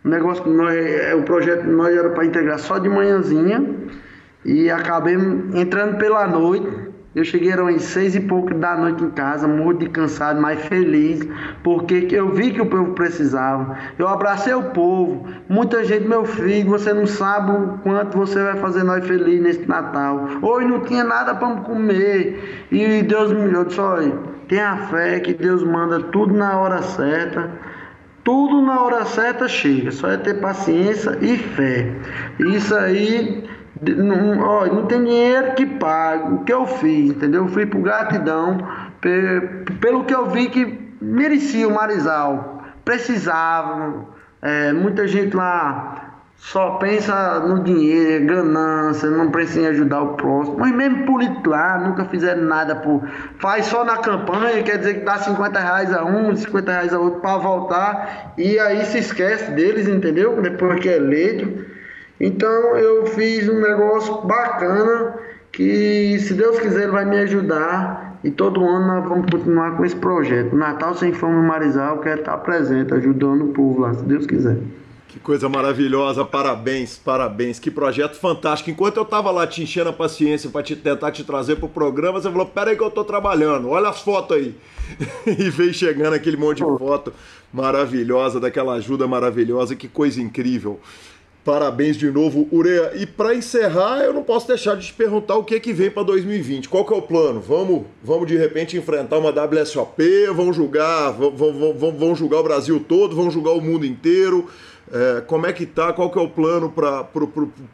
O 0.04 0.08
negócio 0.08 0.44
que 0.44 0.50
nós, 0.50 0.74
é, 0.76 1.14
o 1.14 1.24
projeto 1.24 1.66
nós 1.66 1.96
era 1.96 2.10
para 2.10 2.26
integrar 2.26 2.58
só 2.58 2.78
de 2.78 2.88
manhãzinha 2.88 3.66
e 4.46 4.70
acabei 4.70 5.16
entrando 5.54 5.98
pela 5.98 6.26
noite. 6.26 6.90
Eu 7.16 7.26
cheguei 7.26 7.52
eram 7.52 7.68
às 7.68 7.82
seis 7.82 8.16
e 8.16 8.20
pouco 8.20 8.54
da 8.54 8.78
noite 8.78 9.04
em 9.04 9.10
casa, 9.10 9.48
muito 9.48 9.80
de 9.80 9.90
cansado, 9.90 10.40
mas 10.40 10.64
feliz, 10.68 11.28
porque 11.64 12.08
eu 12.12 12.32
vi 12.32 12.52
que 12.52 12.62
o 12.62 12.68
povo 12.68 12.94
precisava. 12.94 13.76
Eu 13.98 14.08
abracei 14.08 14.54
o 14.54 14.64
povo. 14.66 15.28
Muita 15.50 15.84
gente, 15.84 16.08
meu 16.08 16.24
filho, 16.24 16.70
você 16.70 16.94
não 16.94 17.08
sabe 17.08 17.52
o 17.52 17.80
quanto 17.80 18.16
você 18.16 18.42
vai 18.42 18.58
fazer 18.58 18.84
nós 18.84 19.06
felizes 19.06 19.42
nesse 19.42 19.68
Natal. 19.68 20.28
Hoje 20.42 20.68
não 20.68 20.82
tinha 20.82 21.04
nada 21.04 21.34
para 21.34 21.56
comer. 21.62 22.68
E 22.72 23.02
Deus 23.02 23.34
me 23.34 23.42
olhou, 23.42 23.66
disse, 23.66 23.82
olha, 23.82 24.14
tenha 24.48 24.78
fé 24.88 25.20
que 25.20 25.34
Deus 25.34 25.64
manda 25.64 26.00
tudo 26.00 26.34
na 26.34 26.60
hora 26.60 26.82
certa. 26.84 27.50
Tudo 28.24 28.62
na 28.62 28.82
hora 28.82 29.06
certa 29.06 29.48
chega, 29.48 29.92
só 29.92 30.12
é 30.12 30.18
ter 30.18 30.36
paciência 30.36 31.18
e 31.22 31.38
fé. 31.38 31.90
Isso 32.40 32.76
aí 32.76 33.50
não, 33.82 34.40
ó, 34.40 34.66
não 34.66 34.86
tem 34.86 35.04
dinheiro 35.04 35.54
que 35.54 35.66
pague 35.66 36.34
o 36.34 36.44
que 36.44 36.54
eu 36.54 36.66
fiz, 36.66 37.12
entendeu? 37.12 37.46
Eu 37.46 37.50
fui 37.50 37.66
por 37.66 37.82
gratidão, 37.82 38.58
pelo 39.80 40.04
que 40.04 40.14
eu 40.14 40.30
vi 40.30 40.50
que 40.50 40.94
merecia 41.02 41.68
o 41.68 41.74
Marizal, 41.74 42.64
precisava. 42.84 44.06
É, 44.42 44.72
muita 44.72 45.06
gente 45.06 45.36
lá 45.36 46.09
só 46.40 46.78
pensa 46.78 47.42
no 47.42 47.64
dinheiro, 47.64 48.26
ganância, 48.26 49.10
não 49.10 49.30
pensa 49.30 49.60
em 49.60 49.68
ajudar 49.68 50.02
o 50.02 50.14
próximo. 50.14 50.58
Mas 50.58 50.74
mesmo 50.74 51.06
político 51.06 51.50
lá, 51.50 51.78
nunca 51.78 52.06
fizeram 52.06 52.44
nada 52.44 52.76
por. 52.78 53.06
Faz 53.38 53.66
só 53.66 53.84
na 53.84 53.98
campanha, 53.98 54.64
quer 54.64 54.78
dizer 54.78 54.96
que 54.96 55.06
dá 55.06 55.18
50 55.18 55.60
reais 55.60 55.94
a 55.94 56.04
um, 56.04 56.34
50 56.36 56.72
reais 56.72 56.94
a 56.94 57.00
outro 57.00 57.20
para 57.20 57.38
voltar. 57.38 58.34
E 58.38 58.58
aí 58.58 58.84
se 58.86 59.00
esquece 59.00 59.52
deles, 59.52 59.88
entendeu? 59.88 60.42
Depois 60.42 60.80
que 60.80 60.90
é 60.90 60.96
eleito. 60.96 61.66
Então 62.20 62.78
eu 62.78 63.06
fiz 63.08 63.48
um 63.48 63.60
negócio 63.60 64.22
bacana 64.22 65.16
que, 65.52 66.18
se 66.20 66.34
Deus 66.34 66.58
quiser, 66.60 66.84
ele 66.84 66.92
vai 66.92 67.06
me 67.06 67.20
ajudar. 67.20 68.18
E 68.24 68.32
todo 68.32 68.66
ano 68.66 68.88
nós 68.88 69.08
vamos 69.08 69.30
continuar 69.30 69.78
com 69.78 69.86
esse 69.86 69.96
projeto. 69.96 70.56
Natal 70.56 70.96
Sem 70.96 71.14
Fome 71.14 71.46
Marizal, 71.46 71.98
eu 71.98 72.02
quero 72.02 72.22
estar 72.22 72.38
presente, 72.38 72.94
ajudando 72.94 73.46
o 73.46 73.48
povo 73.50 73.82
lá, 73.82 73.94
se 73.94 74.04
Deus 74.04 74.26
quiser. 74.26 74.58
Que 75.10 75.20
coisa 75.20 75.50
maravilhosa, 75.50 76.24
parabéns, 76.24 76.96
parabéns, 76.96 77.58
que 77.58 77.72
projeto 77.72 78.14
fantástico. 78.16 78.70
Enquanto 78.70 78.98
eu 78.98 79.04
estava 79.04 79.32
lá 79.32 79.48
te 79.48 79.64
enchendo 79.64 79.90
a 79.90 79.94
paciência 79.94 80.52
para 80.52 80.62
te, 80.62 80.76
tentar 80.76 81.12
te 81.12 81.24
trazer 81.24 81.56
para 81.56 81.66
o 81.66 81.70
programa, 81.70 82.22
você 82.22 82.30
falou: 82.30 82.46
Pera 82.46 82.70
aí 82.70 82.78
que 82.78 82.84
eu 82.84 82.90
estou 82.90 83.04
trabalhando, 83.04 83.70
olha 83.70 83.90
as 83.90 84.02
fotos 84.02 84.38
aí. 84.38 84.54
e 85.26 85.50
veio 85.50 85.74
chegando 85.74 86.14
aquele 86.14 86.38
monte 86.38 86.58
de 86.58 86.78
foto 86.78 87.12
maravilhosa, 87.52 88.40
daquela 88.40 88.74
ajuda 88.74 89.08
maravilhosa, 89.08 89.76
que 89.76 89.88
coisa 89.88 90.22
incrível. 90.22 90.80
Parabéns 91.44 91.98
de 91.98 92.12
novo, 92.12 92.48
Ureia. 92.52 92.92
E 92.94 93.08
para 93.08 93.34
encerrar, 93.34 94.04
eu 94.04 94.14
não 94.14 94.22
posso 94.22 94.48
deixar 94.48 94.76
de 94.76 94.86
te 94.86 94.94
perguntar 94.94 95.38
o 95.38 95.44
que 95.44 95.56
é 95.56 95.60
que 95.60 95.74
vem 95.74 95.90
para 95.90 96.04
2020. 96.04 96.70
Qual 96.70 96.86
que 96.86 96.94
é 96.94 96.96
o 96.96 97.02
plano? 97.02 97.40
Vamos, 97.40 97.86
vamos 98.04 98.28
de 98.28 98.38
repente 98.38 98.78
enfrentar 98.78 99.18
uma 99.18 99.32
WSOP? 99.32 100.28
Vamos 100.36 100.56
julgar, 100.56 101.12
vamos 101.14 102.20
julgar 102.20 102.42
o 102.42 102.44
Brasil 102.44 102.80
todo? 102.88 103.16
Vamos 103.16 103.34
julgar 103.34 103.54
o 103.54 103.62
mundo 103.62 103.84
inteiro? 103.84 104.48
É, 104.92 105.22
como 105.22 105.46
é 105.46 105.54
que 105.54 105.66
tá? 105.66 105.94
Qual 105.94 106.12
que 106.12 106.18
é 106.18 106.22
o 106.22 106.30
plano 106.30 106.70
para 106.70 107.08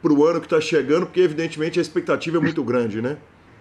o 0.03 0.25
ano 0.25 0.39
que 0.39 0.47
está 0.47 0.59
chegando? 0.59 1.05
Porque 1.05 1.21
evidentemente 1.21 1.79
a 1.79 1.81
expectativa 1.81 2.37
é 2.37 2.39
muito 2.39 2.63
grande, 2.63 3.01
né? 3.01 3.17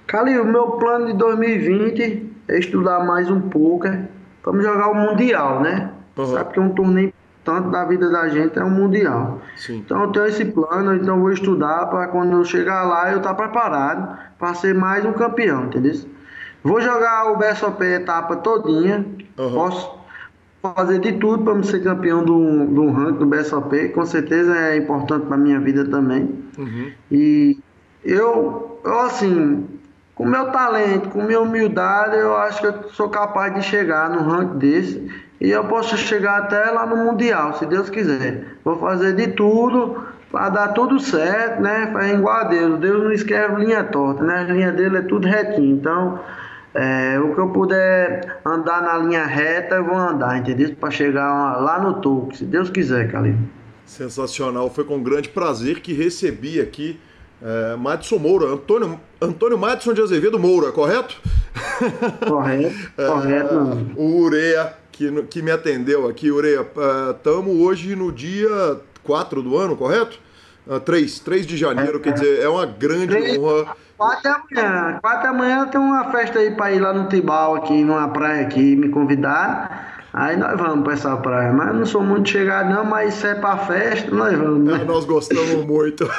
Cali, 0.06 0.38
o 0.38 0.44
meu 0.44 0.72
plano 0.72 1.06
de 1.06 1.14
2020 1.14 2.30
é 2.48 2.58
estudar 2.58 3.04
mais 3.04 3.30
um 3.30 3.40
pouco. 3.40 3.86
Vamos 4.44 4.64
jogar 4.64 4.88
o 4.88 4.94
mundial, 4.94 5.62
né? 5.62 5.90
Uhum. 6.16 6.26
Sabe 6.26 6.52
que 6.52 6.58
é 6.58 6.62
um 6.62 6.70
torneio 6.70 7.12
tanto 7.44 7.70
da 7.70 7.84
vida 7.84 8.10
da 8.10 8.28
gente 8.28 8.58
é 8.58 8.64
um 8.64 8.70
mundial. 8.70 9.40
Sim. 9.56 9.76
Então 9.84 10.02
eu 10.02 10.08
tenho 10.10 10.26
esse 10.26 10.44
plano, 10.46 10.94
então 10.94 11.16
eu 11.16 11.20
vou 11.20 11.30
estudar 11.30 11.86
para 11.86 12.08
quando 12.08 12.32
eu 12.32 12.44
chegar 12.44 12.84
lá 12.84 13.12
eu 13.12 13.18
estar 13.18 13.34
tá 13.34 13.34
preparado 13.34 14.18
para 14.38 14.54
ser 14.54 14.74
mais 14.74 15.04
um 15.04 15.12
campeão, 15.12 15.64
entendeu? 15.64 15.92
Vou 16.62 16.80
jogar 16.80 17.30
o 17.30 17.36
BSOP 17.36 17.82
etapa 17.84 18.36
todinha, 18.36 19.04
uhum. 19.38 19.52
posso 19.52 20.03
fazer 20.72 20.98
de 21.00 21.12
tudo 21.12 21.44
para 21.44 21.62
ser 21.62 21.82
campeão 21.82 22.24
do, 22.24 22.66
do 22.66 22.90
ranking 22.90 23.18
do 23.18 23.26
BSOP, 23.26 23.90
com 23.90 24.06
certeza 24.06 24.56
é 24.56 24.76
importante 24.76 25.26
para 25.26 25.36
minha 25.36 25.60
vida 25.60 25.84
também. 25.84 26.30
Uhum. 26.56 26.90
E 27.10 27.58
eu, 28.02 28.80
eu 28.84 29.00
assim, 29.00 29.66
com 30.14 30.24
meu 30.24 30.50
talento, 30.52 31.10
com 31.10 31.22
minha 31.22 31.40
humildade, 31.40 32.16
eu 32.16 32.36
acho 32.36 32.60
que 32.60 32.66
eu 32.66 32.88
sou 32.90 33.08
capaz 33.08 33.54
de 33.54 33.62
chegar 33.62 34.08
no 34.08 34.22
ranking 34.22 34.58
desse 34.58 35.10
e 35.40 35.50
eu 35.50 35.64
posso 35.64 35.96
chegar 35.96 36.38
até 36.38 36.70
lá 36.70 36.86
no 36.86 36.96
Mundial, 36.96 37.54
se 37.58 37.66
Deus 37.66 37.90
quiser. 37.90 38.56
Vou 38.64 38.78
fazer 38.78 39.14
de 39.14 39.28
tudo 39.28 40.02
para 40.30 40.48
dar 40.48 40.68
tudo 40.68 40.98
certo, 40.98 41.60
né? 41.60 41.90
Fazer 41.92 42.14
igual 42.14 42.36
a 42.36 42.44
Deus. 42.44 42.80
Deus 42.80 43.04
não 43.04 43.12
escreve 43.12 43.64
linha 43.64 43.84
torta, 43.84 44.24
né? 44.24 44.38
A 44.40 44.52
linha 44.52 44.72
dele 44.72 44.98
é 44.98 45.02
tudo 45.02 45.28
retinho. 45.28 45.76
Então, 45.76 46.18
é, 46.74 47.18
o 47.20 47.34
que 47.34 47.40
eu 47.40 47.48
puder 47.50 48.40
andar 48.44 48.82
na 48.82 48.98
linha 48.98 49.24
reta, 49.24 49.76
eu 49.76 49.84
vou 49.84 49.96
andar, 49.96 50.38
entendeu? 50.38 50.74
Para 50.74 50.90
chegar 50.90 51.60
lá 51.60 51.80
no 51.80 52.00
topo, 52.00 52.36
se 52.36 52.44
Deus 52.44 52.68
quiser, 52.68 53.10
Calil. 53.10 53.36
Sensacional. 53.86 54.68
Foi 54.70 54.84
com 54.84 55.02
grande 55.02 55.28
prazer 55.28 55.80
que 55.80 55.92
recebi 55.92 56.60
aqui 56.60 56.98
é, 57.42 57.76
Madison 57.76 58.18
Moura, 58.18 58.46
Antônio, 58.46 58.98
Antônio 59.20 59.58
Madison 59.58 59.92
de 59.92 60.00
Azevedo 60.00 60.38
Moura, 60.38 60.72
correto? 60.72 61.20
Correto, 62.26 62.74
correto. 62.96 63.54
É, 63.54 64.00
o 64.00 64.16
Ureia 64.20 64.72
que, 64.90 65.22
que 65.24 65.42
me 65.42 65.50
atendeu 65.50 66.08
aqui, 66.08 66.30
Ureia. 66.30 66.66
Estamos 67.10 67.54
uh, 67.54 67.62
hoje 67.62 67.94
no 67.94 68.10
dia 68.10 68.80
4 69.02 69.42
do 69.42 69.56
ano, 69.56 69.76
correto? 69.76 70.18
Uh, 70.66 70.80
3, 70.80 71.18
3 71.20 71.46
de 71.46 71.56
janeiro, 71.56 71.98
é, 71.98 72.00
quer 72.00 72.12
dizer, 72.12 72.40
é 72.40 72.48
uma 72.48 72.64
grande 72.64 73.08
3, 73.08 73.38
honra. 73.38 73.76
4 73.96 74.22
da 74.22 74.42
manhã. 74.50 74.98
4 75.00 75.22
da 75.22 75.32
manhã 75.32 75.66
tem 75.68 75.80
uma 75.80 76.10
festa 76.10 76.38
aí 76.38 76.50
para 76.50 76.72
ir 76.72 76.80
lá 76.80 76.92
no 76.92 77.08
Tibau, 77.08 77.54
aqui, 77.54 77.84
numa 77.84 78.08
praia 78.08 78.46
aqui, 78.46 78.74
me 78.74 78.88
convidar. 78.88 79.94
Aí 80.12 80.36
nós 80.36 80.56
vamos 80.56 80.84
para 80.84 80.92
essa 80.92 81.16
praia. 81.16 81.52
Mas 81.52 81.74
não 81.74 81.84
sou 81.84 82.00
muito 82.00 82.28
chegado, 82.28 82.70
não, 82.70 82.84
mas 82.84 83.14
se 83.14 83.26
é 83.26 83.34
para 83.34 83.58
festa, 83.66 84.14
nós 84.14 84.38
vamos. 84.38 84.64
Né? 84.64 84.80
É, 84.80 84.84
nós 84.84 85.04
gostamos 85.04 85.66
muito. 85.66 86.08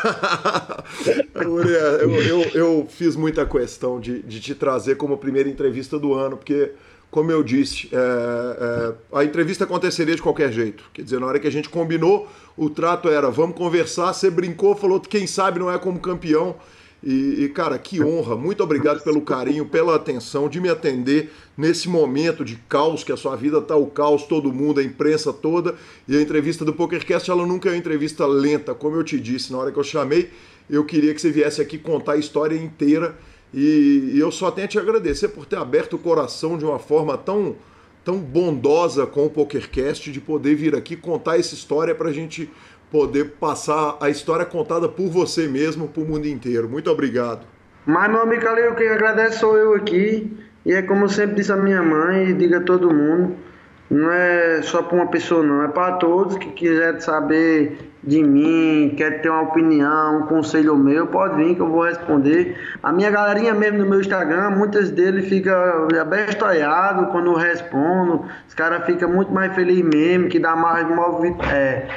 Eu, 1.35 1.61
eu, 1.61 2.41
eu, 2.53 2.87
fiz 2.89 3.15
muita 3.15 3.45
questão 3.45 3.99
de, 3.99 4.21
de 4.23 4.39
te 4.39 4.55
trazer 4.55 4.95
como 4.95 5.17
primeira 5.17 5.49
entrevista 5.49 5.99
do 5.99 6.13
ano, 6.13 6.37
porque 6.37 6.71
como 7.15 7.31
eu 7.31 7.41
disse, 7.41 7.87
é, 7.93 7.95
é, 7.97 8.93
a 9.19 9.23
entrevista 9.23 9.63
aconteceria 9.63 10.13
de 10.13 10.21
qualquer 10.21 10.51
jeito. 10.51 10.83
Quer 10.93 11.01
dizer, 11.01 11.17
na 11.17 11.25
hora 11.25 11.39
que 11.39 11.47
a 11.47 11.51
gente 11.51 11.69
combinou, 11.69 12.27
o 12.57 12.69
trato 12.69 13.07
era 13.07 13.31
vamos 13.31 13.55
conversar, 13.55 14.11
você 14.11 14.29
brincou, 14.29 14.75
falou 14.75 14.99
que 14.99 15.07
quem 15.07 15.25
sabe 15.25 15.59
não 15.59 15.71
é 15.71 15.79
como 15.79 15.97
campeão. 15.97 16.57
E, 17.01 17.45
e, 17.45 17.49
cara, 17.49 17.79
que 17.79 18.03
honra, 18.03 18.35
muito 18.35 18.61
obrigado 18.61 19.01
pelo 19.01 19.21
carinho, 19.21 19.65
pela 19.65 19.95
atenção, 19.95 20.49
de 20.49 20.59
me 20.59 20.67
atender 20.67 21.31
nesse 21.57 21.87
momento 21.87 22.43
de 22.43 22.57
caos, 22.67 23.01
que 23.01 23.13
a 23.13 23.17
sua 23.17 23.37
vida 23.37 23.61
tá 23.61 23.77
o 23.77 23.85
caos, 23.87 24.23
todo 24.23 24.51
mundo, 24.51 24.81
a 24.81 24.83
imprensa 24.83 25.31
toda. 25.31 25.73
E 26.09 26.17
a 26.17 26.21
entrevista 26.21 26.65
do 26.65 26.73
PokerCast, 26.73 27.31
ela 27.31 27.45
nunca 27.45 27.69
é 27.69 27.71
uma 27.71 27.77
entrevista 27.77 28.25
lenta, 28.25 28.75
como 28.75 28.97
eu 28.97 29.05
te 29.05 29.17
disse, 29.17 29.53
na 29.53 29.59
hora 29.59 29.71
que 29.71 29.79
eu 29.79 29.85
chamei, 29.85 30.31
eu 30.69 30.83
queria 30.83 31.13
que 31.13 31.21
você 31.21 31.31
viesse 31.31 31.61
aqui 31.61 31.77
contar 31.77 32.13
a 32.13 32.17
história 32.17 32.57
inteira 32.57 33.15
E, 33.55 34.11
e 34.13 34.19
eu 34.19 34.31
só 34.31 34.51
tenho 34.51 34.65
a 34.65 34.67
te 34.67 34.77
agradecer 34.77 35.29
por 35.29 35.45
ter 35.45 35.55
aberto 35.55 35.93
o 35.93 35.99
coração 35.99 36.57
de 36.57 36.65
uma 36.65 36.77
forma 36.77 37.17
tão, 37.17 37.55
tão 38.03 38.17
bondosa 38.17 39.07
com 39.07 39.25
o 39.25 39.29
PokerCast, 39.29 40.11
de 40.11 40.19
poder 40.19 40.55
vir 40.55 40.75
aqui 40.75 40.97
contar 40.97 41.39
essa 41.39 41.55
história 41.55 41.95
para 41.95 42.09
a 42.09 42.13
gente 42.13 42.51
poder 42.91 43.31
passar 43.39 43.97
a 44.01 44.09
história 44.09 44.45
contada 44.45 44.89
por 44.89 45.07
você 45.07 45.47
mesmo 45.47 45.87
para 45.87 46.03
o 46.03 46.05
mundo 46.05 46.27
inteiro. 46.27 46.67
Muito 46.67 46.91
obrigado. 46.91 47.47
Mas, 47.85 48.11
meu 48.11 48.23
amigo 48.23 48.41
Calil, 48.41 48.75
quem 48.75 48.89
agradece 48.89 49.39
sou 49.39 49.57
eu 49.57 49.73
aqui. 49.73 50.29
E 50.65 50.73
é 50.73 50.81
como 50.81 51.07
sempre 51.07 51.35
disse 51.35 51.51
a 51.51 51.55
minha 51.55 51.81
mãe 51.81 52.29
e 52.29 52.33
diga 52.33 52.57
a 52.57 52.61
todo 52.61 52.91
mundo, 52.91 53.35
não 53.89 54.11
é 54.11 54.63
só 54.63 54.81
para 54.81 54.95
uma 54.95 55.07
pessoa 55.07 55.43
não, 55.43 55.63
é 55.63 55.67
para 55.67 55.97
todos 55.97 56.37
que 56.37 56.49
quiserem 56.51 56.99
saber 56.99 57.91
de 58.05 58.21
mim, 58.21 58.93
quer 58.95 59.21
ter 59.21 59.29
uma 59.29 59.41
opinião, 59.41 60.19
um 60.19 60.27
conselho 60.27 60.77
meu, 60.77 61.07
pode 61.07 61.37
vir 61.37 61.55
que 61.55 61.61
eu 61.61 61.69
vou 61.69 61.83
responder. 61.83 62.55
A 62.83 62.91
minha 62.91 63.09
galerinha 63.09 63.53
mesmo 63.53 63.79
no 63.79 63.85
meu 63.89 63.99
Instagram, 63.99 64.51
muitas 64.51 64.91
deles 64.91 65.27
ficam 65.27 65.53
abestalhados 65.99 67.09
quando 67.11 67.31
eu 67.31 67.35
respondo. 67.35 68.25
Os 68.47 68.53
caras 68.53 68.85
ficam 68.85 69.09
muito 69.09 69.33
mais 69.33 69.53
felizes 69.55 69.83
mesmo, 69.83 70.29
que 70.29 70.37
dá 70.37 70.55
mais. 70.55 70.85
É, 71.51 71.87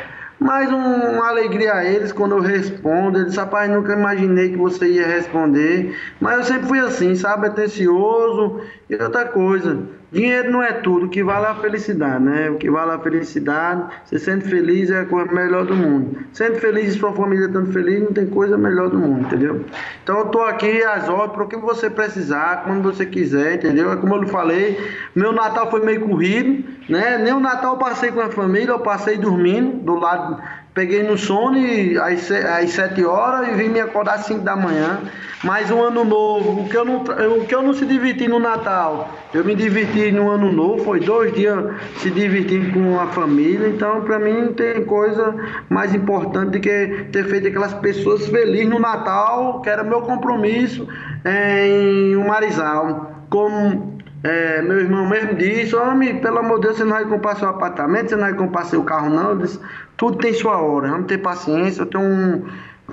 mais 0.41 0.71
um, 0.73 0.77
uma 0.77 1.29
alegria 1.29 1.75
a 1.75 1.85
eles 1.85 2.11
quando 2.11 2.37
eu 2.37 2.41
respondo. 2.41 3.19
Eles, 3.19 3.37
rapaz, 3.37 3.71
nunca 3.71 3.93
imaginei 3.93 4.51
que 4.51 4.57
você 4.57 4.87
ia 4.87 5.07
responder. 5.07 5.95
Mas 6.21 6.39
eu 6.39 6.45
sempre 6.45 6.69
fui 6.69 6.79
assim, 6.79 7.15
sabe? 7.17 7.49
Atencioso 7.49 8.63
e 8.89 8.95
outra 8.95 9.27
coisa. 9.27 9.98
Dinheiro 10.11 10.51
não 10.51 10.63
é 10.63 10.73
tudo, 10.73 11.05
o 11.05 11.09
que 11.11 11.23
vale 11.23 11.45
é 11.45 11.51
a 11.51 11.55
felicidade, 11.57 12.25
né? 12.25 12.49
O 12.49 12.57
que 12.57 12.71
vale 12.71 12.93
é 12.93 12.95
a 12.95 12.99
felicidade, 12.99 13.83
você 14.05 14.19
sente 14.19 14.49
feliz 14.49 14.91
é 14.91 15.01
a 15.01 15.05
coisa 15.05 15.31
melhor 15.31 15.67
do 15.67 15.77
mundo. 15.77 16.19
Sente 16.33 16.59
feliz 16.61 16.95
e 16.95 16.99
sua 16.99 17.13
família 17.13 17.47
estando 17.47 17.71
feliz, 17.73 18.03
não 18.03 18.13
tem 18.13 18.27
coisa 18.27 18.57
melhor 18.57 18.89
do 18.89 18.99
mundo, 18.99 19.27
entendeu? 19.27 19.67
Então 20.03 20.19
eu 20.21 20.27
tô 20.27 20.41
aqui 20.41 20.83
às 20.83 21.11
ordens 21.11 21.33
para 21.33 21.45
o 21.45 21.49
que 21.49 21.57
você 21.59 21.91
precisar, 21.91 22.65
quando 22.65 22.83
você 22.83 23.05
quiser, 23.05 23.57
entendeu? 23.57 23.93
É 23.93 23.97
como 23.97 24.15
eu 24.15 24.27
falei, 24.29 24.79
meu 25.15 25.31
Natal 25.31 25.71
foi 25.71 25.85
meio 25.85 26.01
corrido, 26.01 26.65
né? 26.89 27.19
Nem 27.19 27.35
o 27.35 27.41
Natal 27.41 27.75
eu 27.75 27.79
passei 27.79 28.11
com 28.11 28.21
a 28.21 28.31
família, 28.31 28.71
eu 28.71 28.81
passei 28.81 29.19
dormindo 29.19 29.77
do 29.85 29.95
lado 29.95 30.41
Peguei 30.79 31.03
no 31.03 31.19
sono 31.19 31.59
às, 32.01 32.71
7 32.71 33.05
horas 33.05 33.49
e 33.49 33.55
vim 33.57 33.69
me 33.69 33.81
acordar 33.81 34.15
às 34.15 34.27
5 34.27 34.43
da 34.43 34.55
manhã. 34.55 35.01
Mas 35.43 35.73
um 35.73 35.83
ano 35.83 36.05
novo, 36.05 36.61
o 36.61 36.69
que, 36.69 36.77
eu 36.77 36.85
não, 36.85 37.03
o 37.03 37.45
que 37.47 37.53
eu 37.53 37.63
não 37.63 37.75
se 37.75 37.85
diverti 37.85 38.29
no 38.29 38.39
Natal, 38.39 39.13
eu 39.35 39.45
me 39.45 39.57
diverti 39.57 40.13
no 40.13 40.31
ano 40.31 40.53
novo, 40.53 40.85
foi 40.85 41.01
dois 41.01 41.33
dias 41.33 41.59
se 41.97 42.13
divertindo 42.13 42.73
com 42.73 43.01
a 43.01 43.09
família. 43.09 43.67
Então, 43.67 44.03
para 44.03 44.21
mim, 44.21 44.53
tem 44.53 44.85
coisa 44.85 45.35
mais 45.69 45.93
importante 45.93 46.53
do 46.53 46.61
que 46.61 47.09
ter 47.11 47.25
feito 47.25 47.49
aquelas 47.49 47.75
pessoas 47.75 48.29
felizes 48.29 48.69
no 48.69 48.79
Natal, 48.79 49.61
que 49.63 49.69
era 49.69 49.83
meu 49.83 50.03
compromisso 50.03 50.87
em 51.25 52.15
Marizal. 52.25 53.25
Como 53.29 53.99
é, 54.23 54.61
meu 54.63 54.81
irmão 54.81 55.09
mesmo 55.09 55.35
disse, 55.35 55.75
homem, 55.77 56.21
pelo 56.21 56.39
amor 56.39 56.61
de 56.61 56.67
Deus, 56.67 56.77
você 56.77 56.85
não 56.85 56.93
vai 56.93 57.05
comprar 57.05 57.37
seu 57.37 57.49
apartamento, 57.49 58.11
você 58.11 58.17
não 58.17 58.23
vai 58.23 58.35
comprar 58.35 58.65
seu 58.65 58.83
carro, 58.83 59.11
não. 59.11 59.31
Eu 59.31 59.39
disse, 59.39 59.61
tudo 59.99 60.17
tem 60.17 60.33
sua 60.33 60.63
hora, 60.63 60.89
vamos 60.89 61.07
ter 61.07 61.19
paciência. 61.19 61.83
Eu 61.83 61.87
tenho 61.87 62.05
um, 62.05 62.45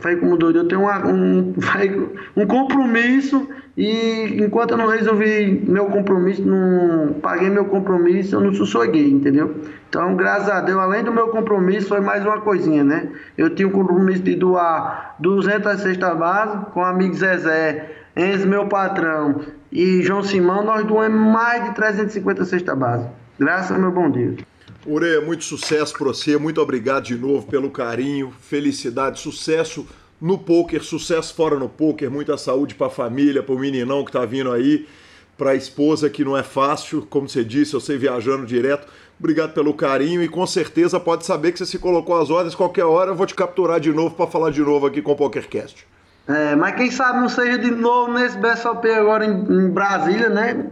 falei 0.01 0.18
como 0.18 0.36
doido, 0.36 0.58
eu 0.58 0.68
tenho 0.68 0.82
uma, 0.82 1.08
um, 1.08 1.53
um 2.36 2.45
compromisso 2.47 3.47
e 3.78 4.41
enquanto 4.41 4.72
eu 4.72 4.78
não 4.78 4.88
resolvi 4.88 5.64
meu 5.68 5.86
compromisso, 5.86 6.41
não 6.41 7.14
paguei 7.22 7.49
meu 7.49 7.66
compromisso, 7.66 8.36
eu 8.36 8.41
não 8.41 8.53
sosseguei, 8.53 9.12
entendeu? 9.12 9.56
Então, 9.88 10.16
graças 10.16 10.49
a 10.49 10.62
Deus, 10.62 10.80
além 10.80 11.03
do 11.03 11.12
meu 11.12 11.28
compromisso, 11.28 11.89
foi 11.89 11.99
mais 11.99 12.26
uma 12.26 12.41
coisinha, 12.41 12.84
né? 12.84 13.10
Eu 13.38 13.53
tinha 13.53 13.68
um 13.68 13.72
compromisso 13.72 14.24
de 14.24 14.36
doar 14.36 15.16
200 15.20 15.80
cestas 15.82 16.18
base 16.18 16.66
com 16.74 16.80
o 16.80 16.84
amigo 16.84 17.14
Zezé, 17.14 17.91
Enzo, 18.18 18.47
meu 18.47 18.68
patrão, 18.68 19.41
e 19.72 20.01
João 20.01 20.24
Simão, 20.24 20.64
nós 20.64 20.86
doamos 20.86 21.20
mais 21.20 21.66
de 21.66 21.76
350 21.76 22.45
cestas 22.45 22.78
base. 22.78 23.08
Graças 23.38 23.72
ao 23.72 23.80
meu 23.80 23.91
bom 23.91 24.10
Deus. 24.10 24.55
Ureia, 24.88 25.19
muito 25.19 25.43
sucesso 25.43 25.97
para 25.97 26.07
você, 26.07 26.38
muito 26.38 26.61
obrigado 26.61 27.05
de 27.05 27.15
novo 27.15 27.47
pelo 27.47 27.71
carinho, 27.71 28.31
felicidade, 28.39 29.19
sucesso 29.19 29.88
no 30.21 30.38
poker, 30.38 30.83
sucesso 30.83 31.33
fora 31.33 31.57
no 31.57 31.67
poker, 31.67 32.09
muita 32.11 32.38
saúde 32.38 32.75
para 32.75 32.88
a 32.88 32.89
família, 32.91 33.41
para 33.41 33.55
o 33.55 33.59
meninão 33.59 34.05
que 34.05 34.11
tá 34.11 34.23
vindo 34.25 34.51
aí, 34.51 34.88
para 35.36 35.51
a 35.51 35.55
esposa 35.55 36.07
que 36.07 36.23
não 36.23 36.38
é 36.38 36.43
fácil, 36.43 37.05
como 37.09 37.27
você 37.27 37.43
disse, 37.43 37.73
eu 37.73 37.79
sei 37.79 37.97
viajando 37.97 38.45
direto. 38.45 38.88
Obrigado 39.19 39.53
pelo 39.53 39.73
carinho 39.73 40.21
e 40.21 40.29
com 40.29 40.45
certeza 40.45 40.99
pode 40.99 41.25
saber 41.25 41.51
que 41.51 41.57
você 41.57 41.65
se 41.65 41.79
colocou 41.79 42.21
às 42.21 42.29
ordens 42.29 42.53
qualquer 42.53 42.86
hora, 42.86 43.11
eu 43.11 43.15
vou 43.15 43.25
te 43.25 43.33
capturar 43.33 43.79
de 43.79 43.91
novo 43.91 44.13
para 44.13 44.27
falar 44.27 44.51
de 44.51 44.61
novo 44.61 44.86
aqui 44.86 45.01
com 45.01 45.13
o 45.13 45.15
PokerCast. 45.15 45.88
É, 46.27 46.55
mas 46.55 46.75
quem 46.75 46.91
sabe 46.91 47.19
não 47.19 47.29
seja 47.29 47.57
de 47.57 47.71
novo 47.71 48.13
nesse 48.13 48.38
BSOP 48.38 48.88
agora 48.91 49.25
em, 49.25 49.31
em 49.31 49.69
Brasília, 49.69 50.29
né? 50.29 50.65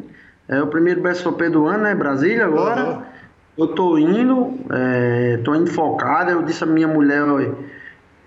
É 0.47 0.61
o 0.61 0.67
primeiro 0.67 1.01
BSOP 1.01 1.49
do 1.49 1.65
ano, 1.65 1.83
né? 1.83 1.95
Brasília 1.95 2.45
agora. 2.45 2.85
Uhum. 2.85 3.12
Eu 3.57 3.67
tô 3.67 3.97
indo, 3.97 4.59
é, 4.71 5.37
tô 5.43 5.53
indo 5.53 5.69
focado. 5.71 6.31
Eu 6.31 6.41
disse 6.41 6.63
a 6.63 6.67
minha 6.67 6.87
mulher, 6.87 7.23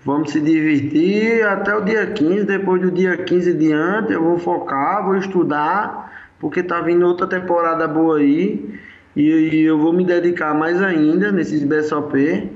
vamos 0.03 0.31
se 0.31 0.39
divertir 0.39 1.45
até 1.45 1.75
o 1.75 1.81
dia 1.81 2.07
15. 2.07 2.45
Depois 2.45 2.81
do 2.81 2.89
dia 2.89 3.17
15 3.17 3.53
diante, 3.53 4.13
eu 4.13 4.23
vou 4.23 4.39
focar, 4.39 5.05
vou 5.05 5.17
estudar, 5.17 6.31
porque 6.39 6.63
tá 6.63 6.79
vindo 6.81 7.05
outra 7.05 7.27
temporada 7.27 7.87
boa 7.87 8.19
aí. 8.19 8.79
E, 9.15 9.21
e 9.21 9.61
eu 9.63 9.77
vou 9.77 9.91
me 9.91 10.05
dedicar 10.05 10.53
mais 10.53 10.81
ainda 10.81 11.31
nesses 11.31 11.63
BSOP. 11.63 12.49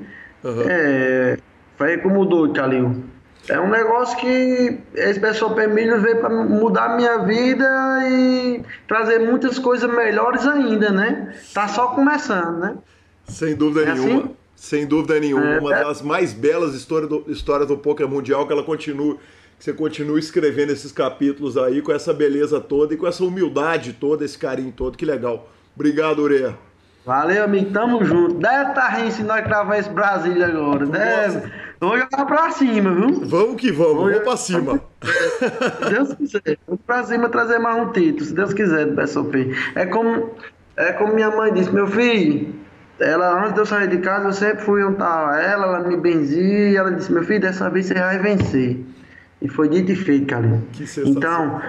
Uhum. 0.44 0.64
É, 0.68 1.38
foi 1.78 1.98
como 1.98 2.26
doido, 2.26 2.54
Calil. 2.54 3.04
É 3.50 3.60
um 3.60 3.70
negócio 3.70 4.18
que 4.20 4.80
esse 4.94 5.20
pessoal 5.20 5.56
Milho 5.68 6.00
veio 6.00 6.20
para 6.20 6.30
mudar 6.30 6.92
a 6.92 6.96
minha 6.96 7.18
vida 7.20 7.68
e 8.08 8.62
trazer 8.88 9.20
muitas 9.20 9.58
coisas 9.58 9.90
melhores 9.90 10.46
ainda, 10.46 10.92
né? 10.92 11.34
Tá 11.54 11.68
só 11.68 11.88
começando, 11.88 12.60
né? 12.60 12.76
Sem 13.28 13.56
dúvida 13.56 13.90
é 13.90 13.94
nenhuma. 13.94 14.20
Assim? 14.20 14.36
Sem 14.56 14.86
dúvida 14.86 15.20
nenhuma. 15.20 15.56
É, 15.56 15.60
uma 15.60 15.76
é... 15.76 15.84
das 15.84 16.02
mais 16.02 16.34
belas 16.34 16.76
histórias 16.76 17.10
do, 17.10 17.26
histórias 17.28 17.68
do 17.68 17.78
poker 17.78 18.08
mundial 18.08 18.46
que 18.46 18.54
ela 18.54 18.64
continua. 18.64 19.18
Que 19.58 19.66
você 19.66 19.74
continua 19.74 20.20
escrevendo 20.20 20.72
esses 20.72 20.92
capítulos 20.92 21.58
aí 21.58 21.82
com 21.82 21.92
essa 21.92 22.14
beleza 22.14 22.60
toda 22.60 22.94
e 22.94 22.98
com 22.98 23.08
essa 23.08 23.24
humildade 23.24 23.94
toda, 23.94 24.24
esse 24.24 24.38
carinho 24.38 24.72
todo. 24.72 24.98
Que 24.98 25.06
legal. 25.06 25.50
Obrigado, 25.76 26.20
Ureia. 26.20 26.58
Valeu, 27.06 27.44
amigo. 27.44 27.72
Tamo 27.72 28.04
junto. 28.06 28.36
Deve 28.36 28.70
estar 28.70 28.74
tá 28.74 28.90
rindo 28.90 29.12
se 29.12 29.24
nós 29.24 29.44
gravar 29.44 29.78
esse 29.78 29.90
Brasília 29.90 30.48
agora. 30.48 30.86
Deve. 30.86 31.71
Vamos 31.82 32.00
jogar 32.00 32.26
pra 32.28 32.52
cima, 32.52 32.94
viu? 32.94 33.26
Vamos 33.26 33.56
que 33.60 33.72
vamos. 33.72 33.96
Vamos, 33.96 34.12
vamos 34.12 34.24
pra 34.24 34.38
cima. 34.38 34.82
Se 35.02 35.90
Deus 35.90 36.14
quiser. 36.14 36.60
Vamos 36.68 36.82
pra 36.86 37.04
cima 37.04 37.28
trazer 37.28 37.58
mais 37.58 37.82
um 37.82 37.92
título, 37.92 38.24
se 38.24 38.36
Deus 38.36 38.54
quiser, 38.54 38.86
do 38.86 38.94
BSOP. 38.94 39.52
É 39.74 39.88
como, 39.88 40.30
é 40.78 40.94
como 40.94 41.16
minha 41.16 41.32
mãe 41.32 41.52
disse, 41.52 41.72
meu 41.72 41.88
filho. 41.88 42.54
Ela, 43.00 43.42
antes 43.42 43.54
de 43.54 43.62
eu 43.62 43.66
sair 43.66 43.88
de 43.88 43.98
casa, 43.98 44.28
eu 44.28 44.32
sempre 44.32 44.64
fui 44.64 44.84
onde 44.84 44.98
tava 44.98 45.42
ela, 45.42 45.66
ela 45.66 45.80
me 45.80 45.98
benzia, 45.98 46.78
ela 46.78 46.92
disse, 46.92 47.12
meu 47.12 47.24
filho, 47.24 47.42
dessa 47.42 47.68
vez 47.68 47.88
você 47.88 47.96
vai 47.96 48.20
vencer. 48.20 48.80
E 49.42 49.50
foi 49.50 49.68
dito 49.68 49.92
e 49.92 49.96
feito, 49.96 50.28
cara. 50.28 50.62
Então, 51.04 51.62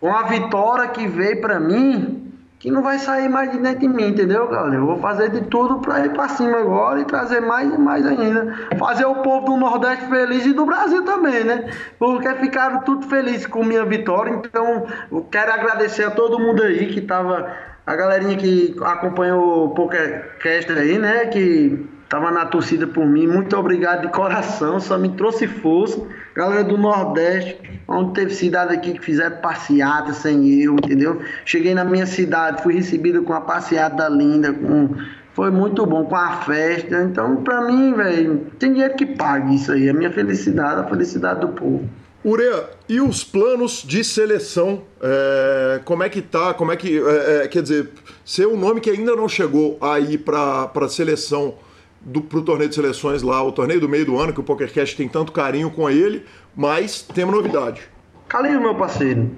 com 0.00 0.12
a 0.12 0.24
vitória 0.24 0.88
que 0.88 1.06
veio 1.06 1.40
pra 1.40 1.60
mim, 1.60 2.29
que 2.60 2.70
não 2.70 2.82
vai 2.82 2.98
sair 2.98 3.26
mais 3.26 3.50
de 3.50 3.58
dentro 3.58 3.80
de 3.80 3.88
mim, 3.88 4.08
entendeu, 4.08 4.46
galera? 4.46 4.74
Eu 4.74 4.84
vou 4.84 4.98
fazer 4.98 5.30
de 5.30 5.40
tudo 5.46 5.78
para 5.78 6.04
ir 6.04 6.12
para 6.12 6.28
cima 6.28 6.58
agora 6.58 7.00
e 7.00 7.06
trazer 7.06 7.40
mais 7.40 7.72
e 7.72 7.78
mais 7.78 8.06
ainda. 8.06 8.54
Fazer 8.78 9.06
o 9.06 9.22
povo 9.22 9.46
do 9.46 9.56
Nordeste 9.56 10.04
feliz 10.10 10.44
e 10.44 10.52
do 10.52 10.66
Brasil 10.66 11.02
também, 11.02 11.42
né? 11.42 11.70
Porque 11.98 12.28
ficaram 12.34 12.82
tudo 12.82 13.08
felizes 13.08 13.46
com 13.46 13.64
minha 13.64 13.86
vitória. 13.86 14.30
Então, 14.30 14.86
eu 15.10 15.26
quero 15.30 15.50
agradecer 15.50 16.04
a 16.04 16.10
todo 16.10 16.38
mundo 16.38 16.62
aí 16.62 16.86
que 16.88 17.00
tava. 17.00 17.50
A 17.86 17.96
galerinha 17.96 18.36
que 18.36 18.76
acompanhou 18.84 19.64
o 19.64 19.70
PokerCast 19.70 20.70
aí, 20.70 20.98
né? 20.98 21.26
Que 21.26 21.88
tava 22.10 22.30
na 22.32 22.44
torcida 22.44 22.86
por 22.86 23.06
mim. 23.06 23.26
Muito 23.26 23.56
obrigado 23.56 24.02
de 24.02 24.08
coração, 24.08 24.78
só 24.80 24.98
me 24.98 25.08
trouxe 25.10 25.46
força. 25.46 26.02
Galera 26.34 26.64
do 26.64 26.76
Nordeste, 26.76 27.58
onde 27.88 28.12
teve 28.12 28.34
cidade 28.34 28.74
aqui 28.74 28.92
que 28.92 29.00
fizeram 29.00 29.36
passeata 29.36 30.12
sem 30.12 30.60
eu, 30.60 30.74
entendeu? 30.74 31.22
Cheguei 31.44 31.72
na 31.72 31.84
minha 31.84 32.06
cidade, 32.06 32.62
fui 32.62 32.74
recebido 32.74 33.22
com 33.22 33.32
a 33.32 33.40
passeata 33.40 34.08
linda, 34.08 34.52
com 34.52 34.90
foi 35.32 35.50
muito 35.50 35.86
bom 35.86 36.04
com 36.04 36.16
a 36.16 36.38
festa. 36.38 37.02
Então, 37.02 37.36
para 37.44 37.62
mim, 37.62 37.94
velho, 37.94 38.46
tem 38.58 38.72
dinheiro 38.72 38.96
que 38.96 39.06
pague 39.06 39.54
isso 39.54 39.70
aí. 39.70 39.88
A 39.88 39.94
minha 39.94 40.10
felicidade, 40.10 40.80
a 40.80 40.84
felicidade 40.84 41.40
do 41.40 41.48
povo. 41.48 41.88
Urea, 42.24 42.68
e 42.88 43.00
os 43.00 43.22
planos 43.22 43.84
de 43.86 44.02
seleção? 44.02 44.82
É, 45.00 45.80
como 45.84 46.02
é 46.02 46.08
que 46.08 46.20
tá? 46.20 46.52
Como 46.52 46.72
é 46.72 46.76
que. 46.76 46.98
É, 46.98 47.44
é, 47.44 47.48
quer 47.48 47.62
dizer, 47.62 47.90
ser 48.24 48.46
um 48.48 48.58
nome 48.58 48.80
que 48.80 48.90
ainda 48.90 49.14
não 49.14 49.28
chegou 49.28 49.78
aí 49.80 50.18
para 50.18 50.88
seleção 50.88 51.54
do, 52.00 52.20
pro 52.22 52.42
torneio 52.42 52.68
de 52.68 52.74
seleções 52.74 53.22
lá, 53.22 53.42
o 53.42 53.52
torneio 53.52 53.80
do 53.80 53.88
meio 53.88 54.06
do 54.06 54.18
ano, 54.18 54.32
que 54.32 54.40
o 54.40 54.42
PokerCast 54.42 54.96
tem 54.96 55.08
tanto 55.08 55.32
carinho 55.32 55.70
com 55.70 55.88
ele, 55.88 56.24
mas 56.56 57.02
tem 57.02 57.24
uma 57.24 57.34
novidade. 57.34 57.82
Calinho, 58.28 58.60
meu 58.60 58.74
parceiro, 58.74 59.30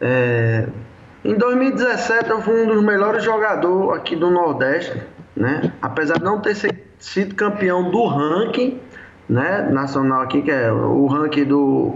é... 0.00 0.68
em 1.24 1.34
2017 1.34 2.30
eu 2.30 2.40
fui 2.40 2.62
um 2.62 2.66
dos 2.66 2.82
melhores 2.82 3.24
jogadores 3.24 3.98
aqui 3.98 4.16
do 4.16 4.30
Nordeste, 4.30 5.02
né? 5.36 5.72
Apesar 5.82 6.18
de 6.18 6.24
não 6.24 6.40
ter 6.40 6.56
sido 6.98 7.34
campeão 7.34 7.90
do 7.90 8.06
ranking, 8.06 8.80
né? 9.28 9.68
Nacional 9.70 10.22
aqui, 10.22 10.42
que 10.42 10.50
é 10.50 10.72
o 10.72 11.06
ranking 11.06 11.44
do 11.44 11.94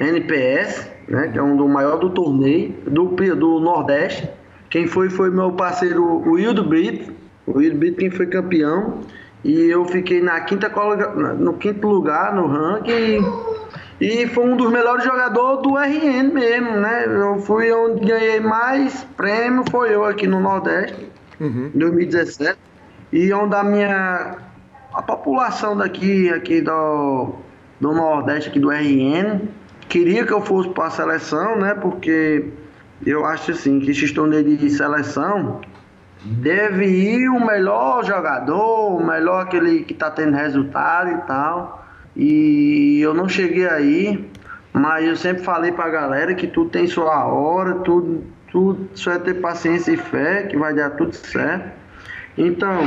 NPS, 0.00 0.90
né? 1.08 1.28
Que 1.28 1.38
é 1.38 1.42
um 1.42 1.56
do 1.56 1.66
maior 1.68 1.98
do 1.98 2.10
torneio, 2.10 2.74
do, 2.86 3.06
do 3.36 3.60
Nordeste. 3.60 4.28
Quem 4.68 4.86
foi 4.86 5.08
foi 5.08 5.30
meu 5.30 5.52
parceiro 5.52 6.04
o 6.04 6.32
Wildo 6.32 6.64
Brito. 6.64 7.12
O 7.46 7.58
Wildo 7.58 7.78
Brito 7.78 7.96
quem 7.98 8.10
foi 8.10 8.26
campeão. 8.26 9.00
E 9.44 9.70
eu 9.70 9.84
fiquei 9.84 10.20
na 10.20 10.40
quinta 10.40 10.70
no 11.38 11.54
quinto 11.54 11.86
lugar 11.86 12.34
no 12.34 12.46
ranking. 12.46 13.24
E 14.00 14.26
foi 14.28 14.44
um 14.44 14.56
dos 14.56 14.70
melhores 14.70 15.04
jogadores 15.04 15.62
do 15.62 15.76
RN 15.76 16.32
mesmo, 16.32 16.70
né? 16.72 17.04
Eu 17.06 17.40
fui 17.40 17.72
onde 17.72 18.06
ganhei 18.06 18.40
mais 18.40 19.04
prêmio, 19.16 19.64
foi 19.70 19.94
eu 19.94 20.04
aqui 20.04 20.26
no 20.26 20.38
Nordeste, 20.40 21.08
uhum. 21.40 21.70
em 21.74 21.78
2017. 21.78 22.58
E 23.12 23.32
onde 23.32 23.54
a 23.54 23.64
minha. 23.64 24.36
A 24.92 25.02
população 25.02 25.76
daqui, 25.76 26.28
aqui 26.30 26.60
do, 26.60 27.34
do 27.78 27.92
Nordeste, 27.92 28.48
aqui 28.48 28.58
do 28.58 28.70
RN, 28.70 29.48
queria 29.88 30.24
que 30.24 30.32
eu 30.32 30.40
fosse 30.40 30.68
para 30.70 30.86
a 30.86 30.90
seleção, 30.90 31.56
né? 31.58 31.74
Porque 31.74 32.46
eu 33.04 33.24
acho 33.24 33.52
assim 33.52 33.78
que 33.80 33.90
esses 33.90 34.12
torneios 34.12 34.58
de 34.58 34.70
seleção 34.70 35.60
deve 36.24 36.86
ir 36.86 37.28
o 37.28 37.44
melhor 37.44 38.04
jogador, 38.04 38.96
o 38.96 39.04
melhor 39.04 39.42
aquele 39.42 39.84
que 39.84 39.92
está 39.92 40.10
tendo 40.10 40.36
resultado 40.36 41.10
e 41.10 41.16
tal. 41.26 41.86
E 42.16 43.00
eu 43.00 43.14
não 43.14 43.28
cheguei 43.28 43.68
aí, 43.68 44.28
mas 44.72 45.06
eu 45.06 45.16
sempre 45.16 45.44
falei 45.44 45.72
para 45.72 45.84
a 45.84 45.90
galera 45.90 46.34
que 46.34 46.46
tudo 46.46 46.70
tem 46.70 46.86
sua 46.86 47.24
hora, 47.26 47.74
tudo, 47.76 48.24
tudo 48.50 48.88
só 48.94 49.12
é 49.12 49.18
ter 49.18 49.34
paciência 49.34 49.92
e 49.92 49.96
fé 49.96 50.44
que 50.44 50.56
vai 50.56 50.74
dar 50.74 50.90
tudo 50.90 51.14
certo. 51.14 51.78
Então, 52.36 52.80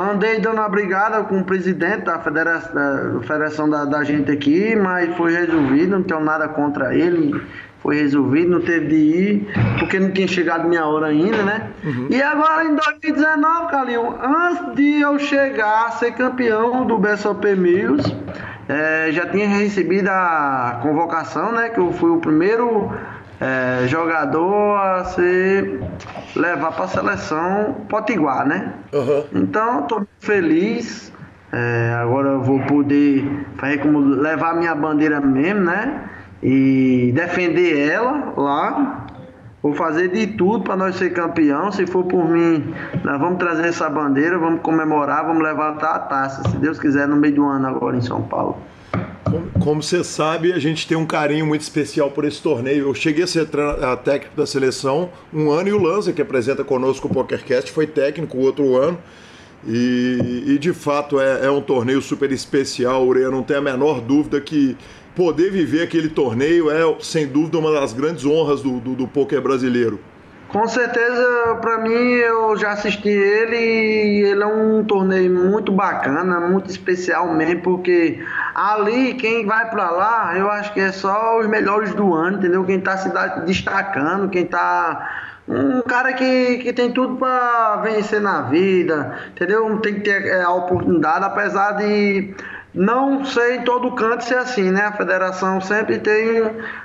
andei 0.00 0.40
dando 0.40 0.56
uma 0.56 0.68
brigada 0.70 1.22
com 1.24 1.40
o 1.40 1.44
presidente 1.44 2.06
da 2.06 2.18
federação, 2.18 2.74
da, 2.74 3.20
federação 3.20 3.68
da, 3.68 3.84
da 3.84 4.02
gente 4.02 4.30
aqui, 4.30 4.74
mas 4.74 5.14
foi 5.16 5.34
resolvido, 5.34 5.90
não 5.90 6.02
tenho 6.02 6.20
nada 6.20 6.48
contra 6.48 6.94
ele 6.94 7.38
foi 7.82 7.96
resolvido, 7.96 8.50
não 8.50 8.60
teve 8.60 8.86
de 8.86 8.96
ir, 8.96 9.48
porque 9.78 9.98
não 9.98 10.10
tinha 10.10 10.26
chegado 10.26 10.68
minha 10.68 10.84
hora 10.84 11.06
ainda, 11.06 11.42
né? 11.42 11.70
Uhum. 11.84 12.08
E 12.10 12.22
agora 12.22 12.64
em 12.64 12.74
2019, 12.74 13.70
Calil, 13.70 14.14
antes 14.22 14.74
de 14.74 15.00
eu 15.00 15.18
chegar 15.18 15.86
a 15.86 15.90
ser 15.92 16.12
campeão 16.12 16.86
do 16.86 16.98
BSOP 16.98 17.54
Mills, 17.54 18.14
é, 18.68 19.10
já 19.12 19.26
tinha 19.26 19.46
recebido 19.46 20.08
a 20.08 20.80
convocação, 20.82 21.52
né? 21.52 21.68
Que 21.68 21.78
eu 21.78 21.92
fui 21.92 22.10
o 22.10 22.18
primeiro 22.18 22.90
é, 23.40 23.86
jogador 23.86 24.76
a 24.76 25.04
ser 25.04 25.80
levar 26.34 26.72
para 26.72 26.84
a 26.84 26.88
seleção 26.88 27.76
potiguar, 27.88 28.46
né? 28.46 28.72
Uhum. 28.92 29.24
Então, 29.34 29.80
estou 29.80 30.06
feliz. 30.20 31.12
É, 31.52 31.96
agora 32.02 32.30
eu 32.30 32.42
vou 32.42 32.58
poder 32.60 33.46
fazer 33.56 33.78
como 33.78 34.00
levar 34.00 34.56
minha 34.56 34.74
bandeira 34.74 35.20
mesmo, 35.20 35.60
né? 35.60 36.10
E 36.42 37.12
defender 37.14 37.90
ela 37.90 38.32
lá. 38.36 39.06
Vou 39.62 39.74
fazer 39.74 40.08
de 40.08 40.28
tudo 40.28 40.62
para 40.62 40.76
nós 40.76 40.94
ser 40.94 41.12
campeão. 41.12 41.72
Se 41.72 41.86
for 41.86 42.04
por 42.04 42.28
mim, 42.28 42.72
nós 43.02 43.18
vamos 43.18 43.38
trazer 43.38 43.66
essa 43.66 43.88
bandeira, 43.90 44.38
vamos 44.38 44.60
comemorar, 44.60 45.26
vamos 45.26 45.42
levantar 45.42 45.96
a 45.96 45.98
taça, 45.98 46.48
se 46.48 46.56
Deus 46.58 46.78
quiser, 46.78 47.08
no 47.08 47.16
meio 47.16 47.34
do 47.34 47.44
ano 47.44 47.66
agora 47.66 47.96
em 47.96 48.02
São 48.02 48.22
Paulo. 48.22 48.56
Como 49.58 49.82
você 49.82 50.04
sabe, 50.04 50.52
a 50.52 50.58
gente 50.60 50.86
tem 50.86 50.96
um 50.96 51.04
carinho 51.04 51.44
muito 51.44 51.62
especial 51.62 52.10
por 52.10 52.24
esse 52.24 52.40
torneio. 52.40 52.88
Eu 52.88 52.94
cheguei 52.94 53.24
a 53.24 53.26
ser 53.26 53.48
a 53.82 53.96
técnico 53.96 54.36
da 54.36 54.46
seleção 54.46 55.10
um 55.34 55.50
ano 55.50 55.68
e 55.68 55.72
o 55.72 55.82
Lanza, 55.82 56.12
que 56.12 56.22
apresenta 56.22 56.62
conosco 56.62 57.08
o 57.08 57.10
PokerCast, 57.10 57.72
foi 57.72 57.88
técnico 57.88 58.36
o 58.38 58.42
outro 58.42 58.76
ano. 58.76 58.96
E, 59.66 60.44
e 60.46 60.58
de 60.58 60.72
fato 60.72 61.18
é, 61.18 61.46
é, 61.46 61.50
um 61.50 61.60
torneio 61.60 62.00
super 62.00 62.30
especial, 62.30 63.04
Ureia. 63.04 63.30
Não 63.30 63.42
tem 63.42 63.56
a 63.56 63.60
menor 63.60 64.00
dúvida 64.00 64.40
que 64.40 64.76
poder 65.16 65.50
viver 65.50 65.82
aquele 65.82 66.10
torneio 66.10 66.70
é, 66.70 66.82
sem 67.00 67.26
dúvida, 67.26 67.58
uma 67.58 67.72
das 67.72 67.94
grandes 67.94 68.24
honras 68.26 68.60
do, 68.60 68.78
do, 68.78 68.94
do 68.94 69.08
poker 69.08 69.40
brasileiro. 69.40 69.98
Com 70.48 70.68
certeza, 70.68 71.58
para 71.60 71.78
mim, 71.78 71.90
eu 71.90 72.56
já 72.56 72.70
assisti 72.70 73.08
ele 73.08 73.56
e 73.56 74.22
ele 74.26 74.42
é 74.42 74.46
um 74.46 74.84
torneio 74.84 75.30
muito 75.30 75.72
bacana, 75.72 76.38
muito 76.38 76.70
especial 76.70 77.34
mesmo, 77.34 77.62
porque 77.62 78.24
ali, 78.54 79.14
quem 79.14 79.44
vai 79.44 79.68
para 79.68 79.90
lá, 79.90 80.38
eu 80.38 80.48
acho 80.48 80.72
que 80.72 80.78
é 80.78 80.92
só 80.92 81.40
os 81.40 81.48
melhores 81.48 81.92
do 81.94 82.14
ano, 82.14 82.38
entendeu? 82.38 82.64
Quem 82.64 82.80
tá 82.80 82.96
se 82.96 83.10
destacando, 83.44 84.28
quem 84.28 84.46
tá 84.46 85.26
um 85.48 85.80
cara 85.82 86.12
que, 86.12 86.58
que 86.58 86.72
tem 86.72 86.92
tudo 86.92 87.16
para 87.16 87.76
vencer 87.76 88.20
na 88.20 88.42
vida, 88.42 89.16
entendeu? 89.30 89.78
Tem 89.78 89.94
que 89.94 90.00
ter 90.00 90.26
é, 90.26 90.42
a 90.42 90.50
oportunidade, 90.50 91.24
apesar 91.24 91.72
de 91.72 92.34
não 92.76 93.24
sei 93.24 93.56
em 93.56 93.64
todo 93.64 93.90
canto 93.92 94.22
ser 94.22 94.36
assim, 94.36 94.70
né? 94.70 94.82
A 94.82 94.92
federação 94.92 95.62
sempre 95.62 95.98
tem. 95.98 96.42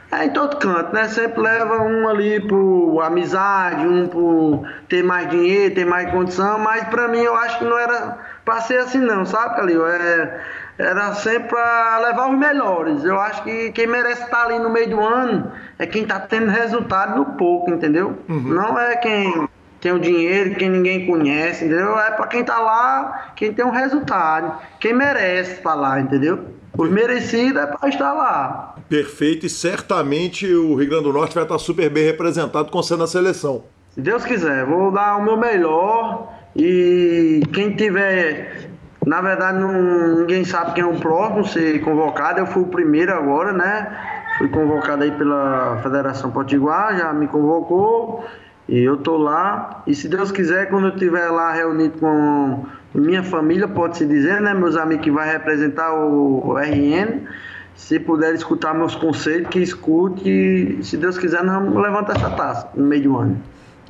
É 0.10 0.26
em 0.26 0.30
todo 0.30 0.56
canto, 0.56 0.94
né? 0.94 1.10
Sempre 1.10 1.42
leva 1.42 1.84
um 1.84 2.08
ali 2.08 2.40
por 2.48 3.02
amizade, 3.02 3.86
um 3.86 4.08
por 4.08 4.66
ter 4.88 5.04
mais 5.04 5.30
dinheiro, 5.30 5.76
ter 5.76 5.86
mais 5.86 6.10
condição, 6.10 6.60
mas 6.60 6.88
pra 6.88 7.10
mim 7.10 7.20
eu 7.20 7.36
acho 7.36 7.60
que 7.60 7.66
não 7.66 7.78
era 7.78 8.18
pra 8.46 8.62
ser 8.62 8.78
assim 8.78 9.00
não, 9.00 9.26
sabe, 9.26 9.58
Calil? 9.58 9.86
É, 9.86 10.42
era 10.78 11.14
sempre 11.14 11.50
pra 11.50 12.00
levar 12.00 12.30
os 12.30 12.38
melhores. 12.38 13.04
Eu 13.04 13.20
acho 13.20 13.44
que 13.44 13.72
quem 13.74 13.86
merece 13.86 14.24
estar 14.24 14.46
ali 14.46 14.60
no 14.60 14.70
meio 14.70 14.90
do 14.90 15.00
ano 15.02 15.52
é 15.78 15.86
quem 15.86 16.06
tá 16.06 16.22
tendo 16.22 16.50
resultado 16.50 17.18
no 17.18 17.26
pouco, 17.38 17.70
entendeu? 17.70 18.18
Uhum. 18.30 18.42
Não 18.44 18.80
é 18.80 18.96
quem 18.96 19.50
tem 19.82 19.92
o 19.92 20.00
dinheiro, 20.00 20.56
quem 20.56 20.70
ninguém 20.70 21.08
conhece, 21.08 21.66
entendeu? 21.66 21.98
É 22.00 22.12
para 22.12 22.28
quem 22.28 22.44
tá 22.44 22.60
lá, 22.60 23.34
quem 23.36 23.52
tem 23.52 23.66
um 23.66 23.72
resultado, 23.72 24.62
quem 24.80 24.94
merece 24.94 25.54
estar 25.54 25.72
tá 25.72 25.76
lá, 25.76 26.00
entendeu? 26.00 26.40
Os 26.78 26.90
merecidos 26.90 27.62
é 27.62 27.66
para 27.66 27.90
estar 27.90 28.14
lá. 28.14 28.76
Perfeito, 28.88 29.46
e 29.46 29.50
certamente 29.50 30.46
o 30.54 30.76
Rio 30.76 30.90
Grande 30.90 31.06
do 31.06 31.14
Norte 31.14 31.34
vai 31.34 31.44
estar 31.44 31.58
super 31.58 31.90
bem 31.90 32.06
representado 32.06 32.72
com 32.72 32.82
você 32.82 32.96
na 32.96 33.08
seleção. 33.08 33.64
Se 33.90 34.00
Deus 34.00 34.24
quiser, 34.24 34.66
vou 34.66 34.92
dar 34.92 35.18
o 35.18 35.24
meu 35.24 35.36
melhor 35.36 36.32
e 36.56 37.42
quem 37.52 37.76
tiver. 37.76 38.70
Na 39.06 39.20
verdade, 39.20 39.58
não, 39.58 40.20
ninguém 40.20 40.46
sabe 40.46 40.74
quem 40.76 40.84
é 40.84 40.88
o 40.88 40.96
próximo 41.00 41.44
ser 41.44 41.82
convocado. 41.82 42.40
Eu 42.40 42.46
fui 42.46 42.62
o 42.62 42.68
primeiro 42.68 43.12
agora, 43.12 43.52
né? 43.52 43.98
Fui 44.38 44.48
convocado 44.48 45.04
aí 45.04 45.12
pela 45.12 45.80
Federação 45.82 46.32
Potiguar, 46.32 46.98
já 46.98 47.12
me 47.12 47.28
convocou. 47.28 48.24
E 48.72 48.80
eu 48.80 48.96
tô 48.96 49.18
lá, 49.18 49.84
e 49.86 49.94
se 49.94 50.08
Deus 50.08 50.32
quiser, 50.32 50.70
quando 50.70 50.88
eu 50.88 50.94
estiver 50.94 51.30
lá 51.30 51.52
reunido 51.52 52.00
com 52.00 52.66
minha 52.96 53.22
família, 53.22 53.68
pode-se 53.68 54.06
dizer, 54.06 54.40
né, 54.40 54.54
meus 54.54 54.78
amigos 54.78 55.04
que 55.04 55.12
vai 55.12 55.30
representar 55.30 55.94
o, 55.94 56.56
RN, 56.58 57.28
se 57.76 58.00
puder 58.00 58.34
escutar 58.34 58.74
meus 58.74 58.96
conselhos, 58.96 59.50
que 59.50 59.60
escute, 59.60 60.30
e 60.30 60.84
se 60.86 60.96
Deus 60.96 61.18
quiser, 61.18 61.44
nós 61.44 61.56
vamos 61.56 61.84
levantar 61.84 62.16
essa 62.16 62.30
taça 62.30 62.70
no 62.74 62.86
meio 62.86 63.04
do 63.04 63.18
ano. 63.18 63.44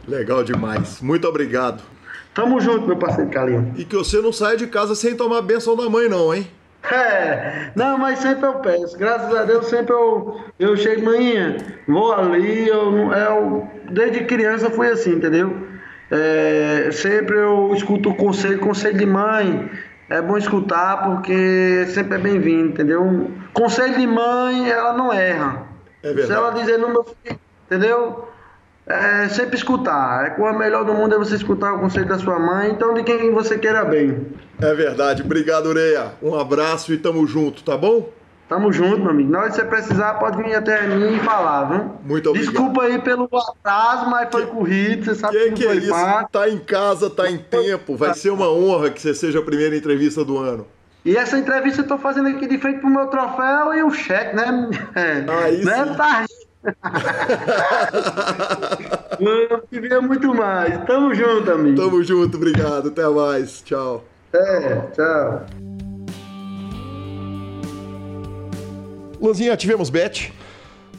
Legal 0.07 0.43
demais. 0.43 0.99
Muito 0.99 1.27
obrigado. 1.27 1.84
Tamo 2.34 2.59
junto, 2.59 2.88
meu 2.88 2.97
parceiro 2.97 3.29
Calinho. 3.29 3.73
E 3.77 3.86
que 3.86 3.95
você 3.95 4.19
não 4.19 4.34
saia 4.34 4.57
de 4.57 4.65
casa 4.65 4.95
sem 4.95 5.15
tomar 5.15 5.38
a 5.38 5.41
benção 5.43 5.77
da 5.77 5.88
mãe, 5.91 6.09
não, 6.09 6.34
hein? 6.34 6.47
É, 6.91 7.71
não, 7.75 7.97
mas 7.97 8.19
sempre 8.19 8.45
eu 8.47 8.55
peço. 8.55 8.97
Graças 8.97 9.34
a 9.36 9.43
Deus 9.43 9.67
sempre 9.67 9.93
eu, 9.93 10.41
eu 10.59 10.75
chego 10.75 11.05
manhã, 11.05 11.55
vou 11.88 12.13
ali, 12.13 12.67
eu, 12.67 13.11
eu 13.13 13.67
desde 13.89 14.25
criança 14.25 14.69
fui 14.69 14.88
assim, 14.88 15.11
entendeu? 15.13 15.55
É, 16.09 16.89
sempre 16.91 17.38
eu 17.38 17.73
escuto 17.73 18.09
o 18.09 18.15
conselho, 18.15 18.59
conselho 18.59 18.97
de 18.97 19.05
mãe. 19.05 19.69
É 20.09 20.21
bom 20.21 20.38
escutar 20.38 21.05
porque 21.05 21.86
sempre 21.88 22.15
é 22.15 22.17
bem-vindo, 22.17 22.71
entendeu? 22.71 23.32
Conselho 23.53 23.97
de 23.97 24.05
mãe, 24.05 24.69
ela 24.69 24.91
não 24.91 25.13
erra. 25.13 25.67
É 26.03 26.07
verdade. 26.07 26.27
Se 26.27 26.34
ela 26.34 26.51
dizer 26.51 26.77
no 26.77 26.89
meu 26.89 27.03
filho, 27.03 27.39
entendeu? 27.65 28.27
É 28.86 29.29
sempre 29.29 29.55
escutar. 29.55 30.25
É 30.25 30.29
com 30.32 30.45
a 30.45 30.53
melhor 30.53 30.84
do 30.84 30.93
mundo 30.93 31.15
é 31.15 31.17
você 31.17 31.36
escutar 31.36 31.73
o 31.73 31.79
conselho 31.79 32.07
da 32.07 32.17
sua 32.17 32.39
mãe, 32.39 32.71
então 32.71 32.93
de 32.93 33.03
quem 33.03 33.32
você 33.32 33.57
queira 33.57 33.86
bem. 33.86 34.27
É 34.59 34.73
verdade. 34.73 35.21
Obrigado, 35.21 35.67
Ureia. 35.67 36.13
Um 36.21 36.36
abraço 36.38 36.93
e 36.93 36.97
tamo 36.97 37.25
junto, 37.25 37.63
tá 37.63 37.77
bom? 37.77 38.09
Tamo 38.51 38.73
junto, 38.73 38.99
meu 38.99 39.11
amigo. 39.11 39.32
Na 39.32 39.39
hora 39.39 39.49
que 39.49 39.55
você 39.55 39.63
precisar, 39.63 40.15
pode 40.15 40.43
vir 40.43 40.53
até 40.53 40.86
mim 40.86 41.15
e 41.15 41.19
falar, 41.19 41.63
viu? 41.65 41.91
Muito 42.03 42.29
obrigado. 42.29 42.51
Desculpa 42.51 42.84
aí 42.84 42.99
pelo 42.99 43.29
atraso, 43.34 44.09
mas 44.09 44.27
foi 44.29 44.45
que, 44.45 44.51
corrido, 44.51 45.05
você 45.05 45.15
sabe 45.15 45.38
que, 45.38 45.51
que, 45.51 45.53
que 45.53 45.67
é 45.67 45.75
isso? 45.75 46.27
Tá 46.29 46.49
em 46.49 46.57
casa, 46.57 47.09
tá 47.09 47.32
em 47.32 47.38
tempo. 47.38 47.95
Vai 47.95 48.13
ser 48.13 48.29
uma 48.29 48.51
honra 48.51 48.89
que 48.89 49.01
você 49.01 49.13
seja 49.13 49.39
a 49.39 49.41
primeira 49.41 49.73
entrevista 49.73 50.25
do 50.25 50.38
ano. 50.38 50.67
E 51.05 51.15
essa 51.15 51.38
entrevista 51.38 51.82
eu 51.82 51.88
tô 51.88 51.97
fazendo 51.97 52.27
aqui 52.27 52.45
de 52.45 52.57
frente 52.57 52.79
pro 52.79 52.89
meu 52.89 53.07
troféu 53.07 53.73
e 53.73 53.84
o 53.84 53.89
cheque, 53.89 54.36
né? 54.36 54.69
É, 54.95 55.23
Aí 55.45 55.63
né? 55.63 55.86
Sim. 55.86 55.95
Tá 55.95 56.25
eu 59.20 59.62
queria 59.70 60.01
muito 60.01 60.34
mais. 60.34 60.84
Tamo 60.86 61.14
junto, 61.14 61.51
amigo. 61.51 61.76
Tamo 61.76 62.01
junto, 62.03 62.38
obrigado. 62.38 62.88
Até 62.89 63.07
mais. 63.07 63.62
Tchau. 63.64 64.03
É, 64.34 64.82
tchau. 64.93 65.45
Lanzinha, 69.22 69.57
tivemos 69.57 69.89
bet. 69.89 70.34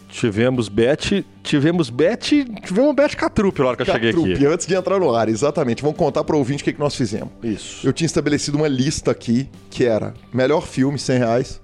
Tivemos 0.09 0.69
bet, 0.69 1.25
tivemos 1.43 1.89
bet, 1.89 2.45
tivemos 2.63 2.95
bet 2.95 3.17
catrupe 3.17 3.61
na 3.61 3.69
hora 3.69 3.77
que 3.79 3.83
eu 3.83 3.87
cheguei 3.87 4.11
aqui. 4.11 4.45
antes 4.45 4.67
de 4.67 4.75
entrar 4.75 5.01
no 5.01 5.15
ar, 5.15 5.27
exatamente. 5.27 5.81
Vamos 5.81 5.97
contar 5.97 6.23
para 6.23 6.37
o 6.37 6.39
ouvinte 6.39 6.63
o 6.63 6.65
que, 6.65 6.75
que 6.75 6.79
nós 6.79 6.95
fizemos. 6.95 7.31
Isso. 7.43 7.87
Eu 7.87 7.95
tinha 7.95 8.05
estabelecido 8.05 8.59
uma 8.59 8.69
lista 8.69 9.11
aqui 9.11 9.49
que 9.71 9.87
era 9.87 10.13
melhor 10.31 10.67
filme, 10.67 10.99
100 10.99 11.19
reais. 11.19 11.63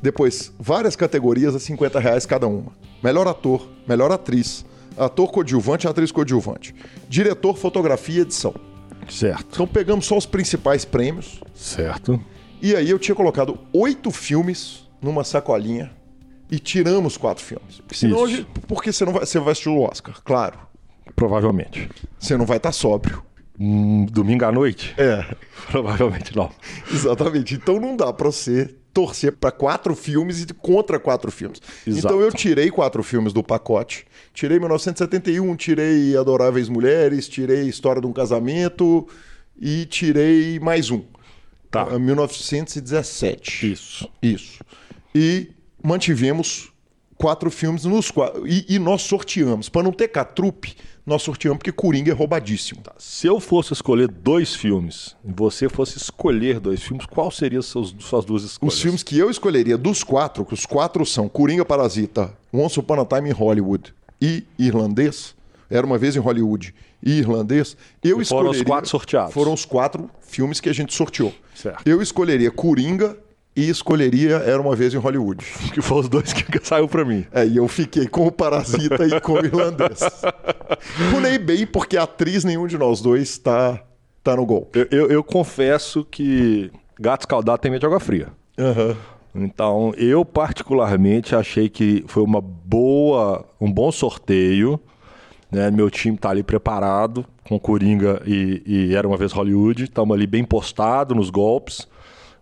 Depois, 0.00 0.50
várias 0.58 0.96
categorias 0.96 1.54
a 1.54 1.58
50 1.58 2.00
reais 2.00 2.24
cada 2.24 2.46
uma. 2.46 2.72
Melhor 3.02 3.26
ator, 3.26 3.68
melhor 3.86 4.10
atriz, 4.12 4.64
ator 4.96 5.30
coadjuvante 5.30 5.88
atriz 5.88 6.10
coadjuvante, 6.12 6.74
diretor, 7.08 7.56
fotografia 7.56 8.18
e 8.18 8.20
edição. 8.20 8.54
Certo. 9.08 9.46
Então 9.54 9.66
pegamos 9.66 10.06
só 10.06 10.16
os 10.16 10.26
principais 10.26 10.84
prêmios. 10.84 11.40
Certo. 11.54 12.20
E 12.62 12.76
aí 12.76 12.90
eu 12.90 12.98
tinha 12.98 13.14
colocado 13.14 13.58
oito 13.72 14.10
filmes 14.10 14.88
numa 15.00 15.24
sacolinha 15.24 15.90
e 16.50 16.58
tiramos 16.58 17.16
quatro 17.16 17.42
filmes. 17.42 17.78
Porque 17.80 17.94
senão 17.94 18.16
Isso. 18.16 18.24
hoje, 18.24 18.46
porque 18.68 18.92
você 18.92 19.04
não 19.04 19.12
vai, 19.12 19.24
você 19.26 19.38
vai 19.38 19.52
assistir 19.52 19.68
o 19.68 19.80
Oscar, 19.80 20.20
claro. 20.22 20.58
Provavelmente. 21.16 21.88
Você 22.18 22.36
não 22.36 22.46
vai 22.46 22.58
estar 22.58 22.72
sóbrio. 22.72 23.22
Hum, 23.58 24.06
domingo 24.06 24.44
à 24.44 24.52
noite? 24.52 24.94
É, 24.96 25.24
Provavelmente 25.70 26.34
não. 26.36 26.50
exatamente. 26.92 27.54
Então 27.54 27.78
não 27.80 27.96
dá 27.96 28.12
pra 28.12 28.30
você 28.30 28.74
torcer 28.92 29.32
pra 29.32 29.50
quatro 29.50 29.94
filmes 29.94 30.42
e 30.42 30.46
contra 30.54 30.98
quatro 30.98 31.30
filmes. 31.30 31.60
Exato. 31.86 32.06
Então 32.06 32.20
eu 32.20 32.32
tirei 32.32 32.70
quatro 32.70 33.02
filmes 33.02 33.32
do 33.32 33.42
pacote. 33.42 34.06
Tirei 34.32 34.58
1971, 34.58 35.56
tirei 35.56 36.16
Adoráveis 36.16 36.68
Mulheres, 36.68 37.28
tirei 37.28 37.68
História 37.68 38.00
de 38.00 38.06
um 38.06 38.12
Casamento 38.12 39.06
e 39.60 39.86
tirei 39.86 40.58
mais 40.58 40.90
um. 40.90 41.02
Tá. 41.70 41.82
Ah, 41.82 41.98
1917. 41.98 43.72
Isso. 43.72 44.08
Isso. 44.22 44.64
E 45.14 45.50
mantivemos 45.82 46.72
quatro 47.16 47.50
filmes 47.50 47.84
nos 47.84 48.10
quatro. 48.10 48.46
E, 48.46 48.64
e 48.68 48.78
nós 48.78 49.02
sorteamos. 49.02 49.68
Para 49.68 49.82
não 49.82 49.92
ter 49.92 50.08
catrupe, 50.08 50.74
nós 51.04 51.22
sorteamos 51.22 51.58
porque 51.58 51.72
Coringa 51.72 52.10
é 52.12 52.14
roubadíssimo. 52.14 52.82
Se 52.98 53.26
eu 53.26 53.40
fosse 53.40 53.72
escolher 53.72 54.08
dois 54.08 54.54
filmes 54.54 55.16
e 55.24 55.32
você 55.32 55.68
fosse 55.68 55.96
escolher 55.96 56.60
dois 56.60 56.82
filmes, 56.82 57.06
qual 57.06 57.30
seriam 57.30 57.62
seus, 57.62 57.94
suas 57.98 58.24
duas 58.24 58.42
escolhas? 58.44 58.74
Os 58.74 58.80
filmes 58.80 59.02
que 59.02 59.18
eu 59.18 59.30
escolheria 59.30 59.76
dos 59.76 60.04
quatro, 60.04 60.44
que 60.44 60.54
os 60.54 60.66
quatro 60.66 61.04
são 61.04 61.28
Coringa 61.28 61.64
Parasita, 61.64 62.32
Once 62.52 62.78
Upon 62.78 63.00
a 63.00 63.04
Time 63.06 63.30
in 63.30 63.32
Hollywood 63.32 63.94
e 64.20 64.44
Irlandês, 64.58 65.34
Era 65.68 65.86
Uma 65.86 65.98
Vez 65.98 66.16
em 66.16 66.20
Hollywood 66.20 66.74
e 67.02 67.12
Irlandês, 67.18 67.76
eu 68.02 68.20
E 68.20 68.24
foram 68.24 68.50
os 68.50 68.56
escolheria... 68.56 68.64
quatro 68.64 68.90
sorteados. 68.90 69.32
Foram 69.32 69.52
os 69.54 69.64
quatro 69.64 70.10
filmes 70.20 70.60
que 70.60 70.68
a 70.68 70.72
gente 70.72 70.94
sorteou. 70.94 71.32
Certo. 71.54 71.82
Eu 71.86 72.00
escolheria 72.02 72.50
Coringa 72.50 73.16
e 73.56 73.68
escolheria 73.68 74.36
Era 74.36 74.60
Uma 74.60 74.74
Vez 74.76 74.94
em 74.94 74.98
Hollywood. 74.98 75.44
Que 75.74 75.80
foram 75.82 76.00
os 76.02 76.08
dois 76.08 76.32
que 76.32 76.44
saiu 76.66 76.88
pra 76.88 77.04
mim. 77.04 77.26
É, 77.32 77.46
e 77.46 77.56
eu 77.56 77.66
fiquei 77.68 78.06
com 78.08 78.26
o 78.26 78.32
Parasita 78.32 79.04
e 79.06 79.20
com 79.20 79.32
o 79.32 79.44
Irlandês. 79.44 80.00
Pulei 81.12 81.38
bem 81.38 81.66
porque 81.66 81.96
atriz 81.96 82.44
nenhum 82.44 82.66
de 82.66 82.78
nós 82.78 83.00
dois 83.00 83.38
tá, 83.38 83.82
tá 84.22 84.36
no 84.36 84.46
golpe. 84.46 84.78
Eu, 84.78 84.86
eu- 84.90 85.10
eu 85.10 85.24
confesso 85.24 86.04
que 86.04 86.70
gato 86.98 87.22
escaldado 87.22 87.60
tem 87.60 87.70
medo 87.70 87.80
de 87.80 87.86
água 87.86 88.00
fria. 88.00 88.28
Aham. 88.58 88.96
Então, 89.34 89.92
eu 89.96 90.24
particularmente 90.24 91.36
achei 91.36 91.68
que 91.68 92.04
foi 92.08 92.22
uma 92.22 92.40
boa, 92.40 93.44
um 93.60 93.70
bom 93.70 93.92
sorteio. 93.92 94.78
Né? 95.52 95.70
Meu 95.70 95.88
time 95.90 96.16
tá 96.16 96.30
ali 96.30 96.42
preparado 96.42 97.24
com 97.44 97.58
Coringa 97.58 98.20
e, 98.26 98.62
e 98.66 98.94
Era 98.94 99.06
Uma 99.06 99.16
Vez 99.16 99.32
Hollywood. 99.32 99.84
Estamos 99.84 100.16
ali 100.16 100.26
bem 100.26 100.42
postado 100.44 101.14
nos 101.14 101.30
golpes. 101.30 101.86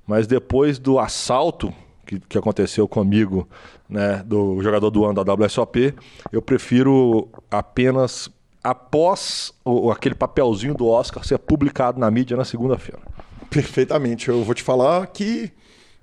Mas 0.08 0.26
depois 0.26 0.78
do 0.78 0.98
assalto 0.98 1.70
que, 2.06 2.18
que 2.18 2.38
aconteceu 2.38 2.88
comigo, 2.88 3.46
né, 3.86 4.22
do 4.24 4.62
jogador 4.62 4.88
do 4.88 5.04
ano 5.04 5.22
da 5.22 5.34
WSOP, 5.34 5.94
eu 6.32 6.40
prefiro 6.40 7.28
apenas 7.50 8.30
após 8.64 9.52
o, 9.62 9.90
aquele 9.90 10.14
papelzinho 10.14 10.74
do 10.74 10.88
Oscar 10.88 11.22
ser 11.24 11.38
publicado 11.38 12.00
na 12.00 12.10
mídia 12.10 12.38
na 12.38 12.44
segunda-feira. 12.46 13.02
Perfeitamente. 13.50 14.30
Eu 14.30 14.42
vou 14.42 14.54
te 14.54 14.62
falar 14.62 15.06
que, 15.08 15.52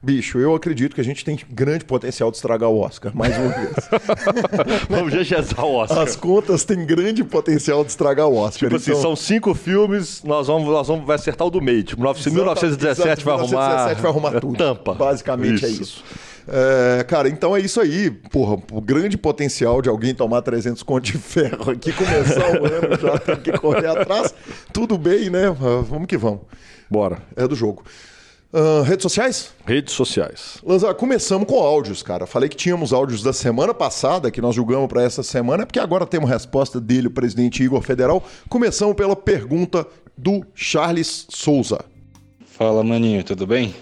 bicho, 0.05 0.37
eu 0.37 0.53
acredito 0.53 0.93
que 0.93 1.01
a 1.01 1.03
gente 1.03 1.25
tem 1.25 1.37
grande 1.49 1.83
potencial 1.83 2.29
de 2.29 2.37
estragar 2.37 2.69
o 2.69 2.79
Oscar, 2.79 3.11
mais 3.15 3.35
uma 3.35 3.49
vez. 3.49 3.73
Vamos 4.87 5.11
gegezar 5.11 5.65
o 5.65 5.73
Oscar. 5.73 6.03
As 6.03 6.15
contas 6.15 6.63
têm 6.63 6.85
grande 6.85 7.23
potencial 7.23 7.83
de 7.83 7.89
estragar 7.89 8.27
o 8.27 8.35
Oscar. 8.37 8.69
Tipo 8.69 8.75
assim, 8.75 8.91
então- 8.91 9.01
são 9.01 9.15
cinco 9.15 9.55
filmes, 9.55 10.21
nós 10.23 10.45
vamos, 10.45 10.67
nós 10.69 10.87
vamos 10.87 11.05
vai 11.07 11.15
acertar 11.15 11.47
o 11.47 11.49
do 11.49 11.59
meio. 11.59 11.83
Tipo, 11.83 12.03
1917 12.03 13.25
vai 13.25 13.33
arrumar. 13.33 13.47
1917 13.49 14.01
vai 14.01 14.11
arrumar 14.11 14.35
é 14.35 14.39
tudo. 14.39 14.57
Tampa. 14.57 14.93
Basicamente 14.93 15.65
é 15.65 15.69
isso. 15.69 16.03
É, 16.47 17.03
cara, 17.03 17.27
então 17.27 17.55
é 17.55 17.59
isso 17.59 17.81
aí. 17.81 18.11
Porra, 18.11 18.61
o 18.71 18.79
grande 18.79 19.17
potencial 19.17 19.81
de 19.81 19.89
alguém 19.89 20.13
tomar 20.13 20.43
300 20.43 20.83
conto 20.83 21.03
de 21.05 21.17
ferro 21.17 21.71
aqui, 21.71 21.91
começar 21.91 22.61
o 22.61 22.65
ano 22.65 22.99
já 23.01 23.17
tem 23.17 23.35
que 23.37 23.51
correr 23.53 23.87
atrás. 23.87 24.33
Tudo 24.71 24.99
bem, 24.99 25.31
né? 25.31 25.49
Vamos 25.89 26.05
que 26.05 26.15
vamos. 26.17 26.41
Bora. 26.87 27.17
É 27.35 27.47
do 27.47 27.55
jogo. 27.55 27.83
Ah, 28.53 28.83
redes 28.85 29.03
sociais? 29.03 29.53
Redes 29.65 29.93
sociais. 29.93 30.57
Lanzar, 30.65 30.93
começamos 30.95 31.47
com 31.47 31.59
áudios, 31.59 32.01
cara. 32.01 32.25
Falei 32.25 32.47
que 32.47 32.55
tínhamos 32.55 32.93
áudios 32.93 33.21
da 33.21 33.33
semana 33.33 33.73
passada, 33.73 34.31
que 34.31 34.41
nós 34.41 34.55
julgamos 34.55 34.87
para 34.87 35.03
essa 35.03 35.23
semana, 35.23 35.65
porque 35.65 35.79
agora 35.79 36.05
temos 36.05 36.29
resposta 36.29 36.79
dele, 36.79 37.07
o 37.07 37.11
presidente 37.11 37.63
Igor 37.63 37.81
Federal. 37.81 38.23
Começamos 38.47 38.95
pela 38.95 39.15
pergunta 39.15 39.85
do 40.17 40.45
Charles 40.53 41.27
Souza. 41.29 41.83
Fala 42.45 42.83
maninho, 42.83 43.23
tudo 43.23 43.45
bem? 43.45 43.75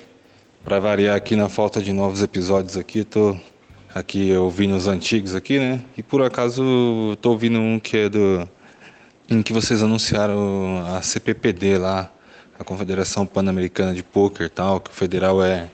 Pra 0.63 0.79
variar 0.79 1.15
aqui 1.15 1.35
na 1.35 1.49
falta 1.49 1.81
de 1.81 1.93
novos 1.93 2.23
episódios 2.23 2.77
aqui, 2.77 3.03
tô 3.03 3.37
aqui 3.93 4.35
ouvindo 4.35 4.75
os 4.75 4.87
antigos 4.87 5.35
aqui, 5.35 5.59
né? 5.59 5.81
E 5.95 6.01
por 6.01 6.23
acaso 6.23 6.63
tô 7.21 7.31
ouvindo 7.31 7.59
um 7.59 7.79
que 7.79 7.97
é 7.97 8.09
do 8.09 8.47
em 9.29 9.41
que 9.41 9.53
vocês 9.53 9.81
anunciaram 9.81 10.83
a 10.87 11.01
CPPD 11.01 11.77
lá, 11.77 12.11
a 12.63 12.65
Confederação 12.65 13.25
Pan-Americana 13.25 13.93
de 13.93 14.01
Poker 14.01 14.47
e 14.47 14.49
tal, 14.49 14.79
que 14.79 14.89
o 14.89 14.93
federal 14.93 15.43
é 15.43 15.69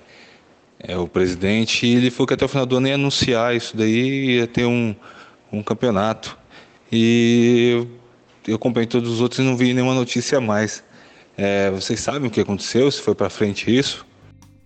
é 0.82 0.98
o 0.98 1.08
presidente, 1.08 1.86
e 1.86 1.94
ele 1.94 2.10
falou 2.10 2.28
que 2.28 2.34
até 2.34 2.46
o 2.46 2.48
final 2.48 2.66
do 2.66 2.78
ano 2.78 2.88
ia 2.88 2.96
anunciar 2.96 3.54
isso 3.54 3.76
daí, 3.76 4.38
ia 4.38 4.48
ter 4.48 4.66
um, 4.66 4.96
um 5.52 5.62
campeonato. 5.62 6.38
E 6.90 7.72
eu, 7.74 7.88
eu 8.48 8.56
acompanhei 8.56 8.88
todos 8.88 9.12
os 9.12 9.20
outros 9.20 9.40
e 9.40 9.44
não 9.44 9.58
vi 9.58 9.74
nenhuma 9.74 9.94
notícia 9.94 10.38
a 10.38 10.42
mais. 10.42 10.82
É, 11.38 11.70
vocês 11.70 12.00
sabem 12.00 12.30
o 12.30 12.32
que 12.32 12.40
aconteceu, 12.40 12.90
se 12.90 13.02
foi 13.02 13.14
pra 13.14 13.30
frente 13.30 13.76
isso? 13.76 14.06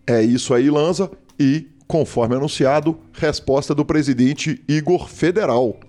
É 0.05 0.21
isso 0.21 0.53
aí, 0.53 0.69
Lanza. 0.69 1.09
E, 1.39 1.67
conforme 1.88 2.36
anunciado, 2.36 2.97
resposta 3.13 3.74
do 3.74 3.84
presidente 3.84 4.63
Igor 4.67 5.07
Federal. 5.07 5.80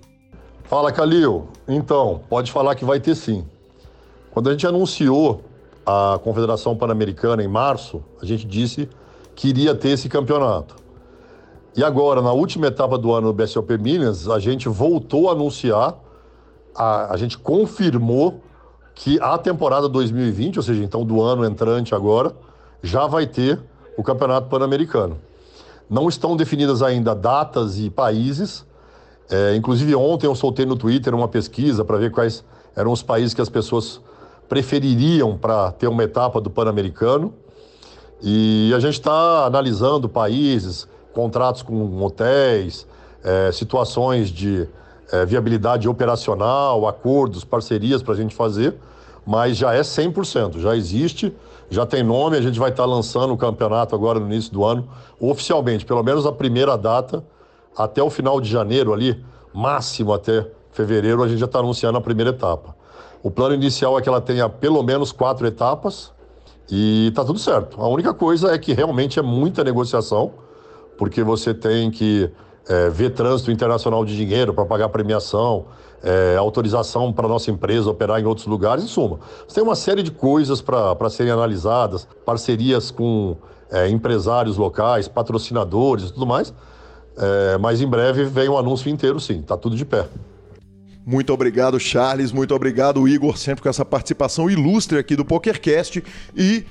Fala, 0.64 0.90
Calil. 0.90 1.48
Então, 1.68 2.22
pode 2.30 2.50
falar 2.50 2.74
que 2.74 2.84
vai 2.84 2.98
ter 2.98 3.14
sim. 3.14 3.44
Quando 4.30 4.48
a 4.48 4.52
gente 4.52 4.66
anunciou 4.66 5.44
a 5.86 6.18
Confederação 6.22 6.76
Pan-Americana 6.76 7.42
em 7.42 7.48
março, 7.48 8.02
a 8.20 8.24
gente 8.24 8.46
disse 8.46 8.88
que 9.34 9.48
iria 9.48 9.74
ter 9.74 9.90
esse 9.90 10.08
campeonato. 10.08 10.76
E 11.76 11.82
agora, 11.82 12.22
na 12.22 12.32
última 12.32 12.68
etapa 12.68 12.96
do 12.96 13.12
ano 13.12 13.28
do 13.28 13.32
BSOP 13.32 13.76
Minas, 13.78 14.28
a 14.28 14.38
gente 14.38 14.68
voltou 14.68 15.28
a 15.28 15.32
anunciar, 15.32 15.96
a, 16.74 17.12
a 17.12 17.16
gente 17.16 17.36
confirmou 17.36 18.40
que 18.94 19.20
a 19.20 19.36
temporada 19.36 19.88
2020, 19.88 20.58
ou 20.58 20.62
seja, 20.62 20.84
então 20.84 21.04
do 21.04 21.20
ano 21.20 21.44
entrante 21.44 21.94
agora, 21.94 22.32
já 22.80 23.06
vai 23.06 23.26
ter 23.26 23.60
o 23.98 24.02
Campeonato 24.02 24.48
Pan-Americano. 24.48 25.18
Não 25.90 26.08
estão 26.08 26.36
definidas 26.36 26.80
ainda 26.80 27.14
datas 27.14 27.78
e 27.78 27.90
países, 27.90 28.64
é, 29.28 29.56
inclusive 29.56 29.94
ontem 29.94 30.26
eu 30.26 30.34
soltei 30.34 30.64
no 30.64 30.76
Twitter 30.76 31.14
uma 31.14 31.28
pesquisa 31.28 31.84
para 31.84 31.96
ver 31.96 32.10
quais 32.10 32.44
eram 32.76 32.92
os 32.92 33.02
países 33.02 33.34
que 33.34 33.40
as 33.40 33.48
pessoas 33.48 34.00
prefeririam 34.48 35.36
para 35.36 35.72
ter 35.72 35.88
uma 35.88 36.02
etapa 36.02 36.40
do 36.40 36.50
Pan-Americano. 36.50 37.34
E 38.22 38.72
a 38.74 38.80
gente 38.80 38.94
está 38.94 39.44
analisando 39.44 40.08
países, 40.08 40.88
contratos 41.12 41.62
com 41.62 42.02
hotéis, 42.02 42.86
é, 43.22 43.50
situações 43.52 44.28
de 44.28 44.68
é, 45.12 45.24
viabilidade 45.24 45.88
operacional, 45.88 46.86
acordos, 46.86 47.44
parcerias 47.44 48.02
para 48.02 48.14
a 48.14 48.16
gente 48.16 48.34
fazer, 48.34 48.74
mas 49.26 49.56
já 49.56 49.74
é 49.74 49.80
100%, 49.80 50.58
já 50.58 50.76
existe, 50.76 51.34
já 51.70 51.86
tem 51.86 52.02
nome, 52.02 52.36
a 52.36 52.42
gente 52.42 52.58
vai 52.58 52.70
estar 52.70 52.84
lançando 52.84 53.32
o 53.32 53.36
campeonato 53.36 53.94
agora 53.94 54.20
no 54.20 54.26
início 54.26 54.52
do 54.52 54.64
ano, 54.64 54.88
oficialmente, 55.18 55.84
pelo 55.84 56.02
menos 56.02 56.26
a 56.26 56.32
primeira 56.32 56.76
data, 56.76 57.24
até 57.76 58.02
o 58.02 58.10
final 58.10 58.40
de 58.40 58.50
janeiro 58.50 58.92
ali, 58.92 59.24
máximo 59.52 60.12
até 60.12 60.46
fevereiro, 60.72 61.22
a 61.22 61.28
gente 61.28 61.38
já 61.38 61.46
está 61.46 61.60
anunciando 61.60 61.96
a 61.96 62.00
primeira 62.00 62.30
etapa. 62.30 62.73
O 63.24 63.30
plano 63.30 63.54
inicial 63.54 63.98
é 63.98 64.02
que 64.02 64.08
ela 64.08 64.20
tenha 64.20 64.50
pelo 64.50 64.82
menos 64.82 65.10
quatro 65.10 65.46
etapas 65.46 66.12
e 66.70 67.10
tá 67.14 67.24
tudo 67.24 67.38
certo. 67.38 67.80
A 67.80 67.88
única 67.88 68.12
coisa 68.12 68.52
é 68.52 68.58
que 68.58 68.74
realmente 68.74 69.18
é 69.18 69.22
muita 69.22 69.64
negociação, 69.64 70.32
porque 70.98 71.22
você 71.22 71.54
tem 71.54 71.90
que 71.90 72.30
é, 72.68 72.90
ver 72.90 73.14
trânsito 73.14 73.50
internacional 73.50 74.04
de 74.04 74.14
dinheiro 74.14 74.52
para 74.52 74.66
pagar 74.66 74.90
premiação, 74.90 75.64
é, 76.02 76.36
autorização 76.36 77.10
para 77.14 77.26
nossa 77.26 77.50
empresa 77.50 77.88
operar 77.88 78.20
em 78.20 78.26
outros 78.26 78.46
lugares, 78.46 78.84
em 78.84 78.88
suma. 78.88 79.18
Você 79.48 79.54
tem 79.54 79.64
uma 79.64 79.74
série 79.74 80.02
de 80.02 80.10
coisas 80.10 80.60
para 80.60 81.08
serem 81.08 81.32
analisadas, 81.32 82.06
parcerias 82.26 82.90
com 82.90 83.38
é, 83.70 83.88
empresários 83.88 84.58
locais, 84.58 85.08
patrocinadores 85.08 86.10
e 86.10 86.12
tudo 86.12 86.26
mais. 86.26 86.52
É, 87.16 87.56
mas 87.56 87.80
em 87.80 87.86
breve 87.86 88.24
vem 88.24 88.50
o 88.50 88.58
anúncio 88.58 88.90
inteiro, 88.90 89.18
sim. 89.18 89.40
Tá 89.40 89.56
tudo 89.56 89.76
de 89.76 89.86
pé. 89.86 90.06
Muito 91.06 91.32
obrigado, 91.32 91.78
Charles. 91.78 92.32
Muito 92.32 92.54
obrigado, 92.54 93.06
Igor, 93.06 93.36
sempre 93.36 93.62
com 93.62 93.68
essa 93.68 93.84
participação 93.84 94.48
ilustre 94.48 94.98
aqui 94.98 95.14
do 95.14 95.24
PokerCast. 95.24 96.02
E 96.34 96.64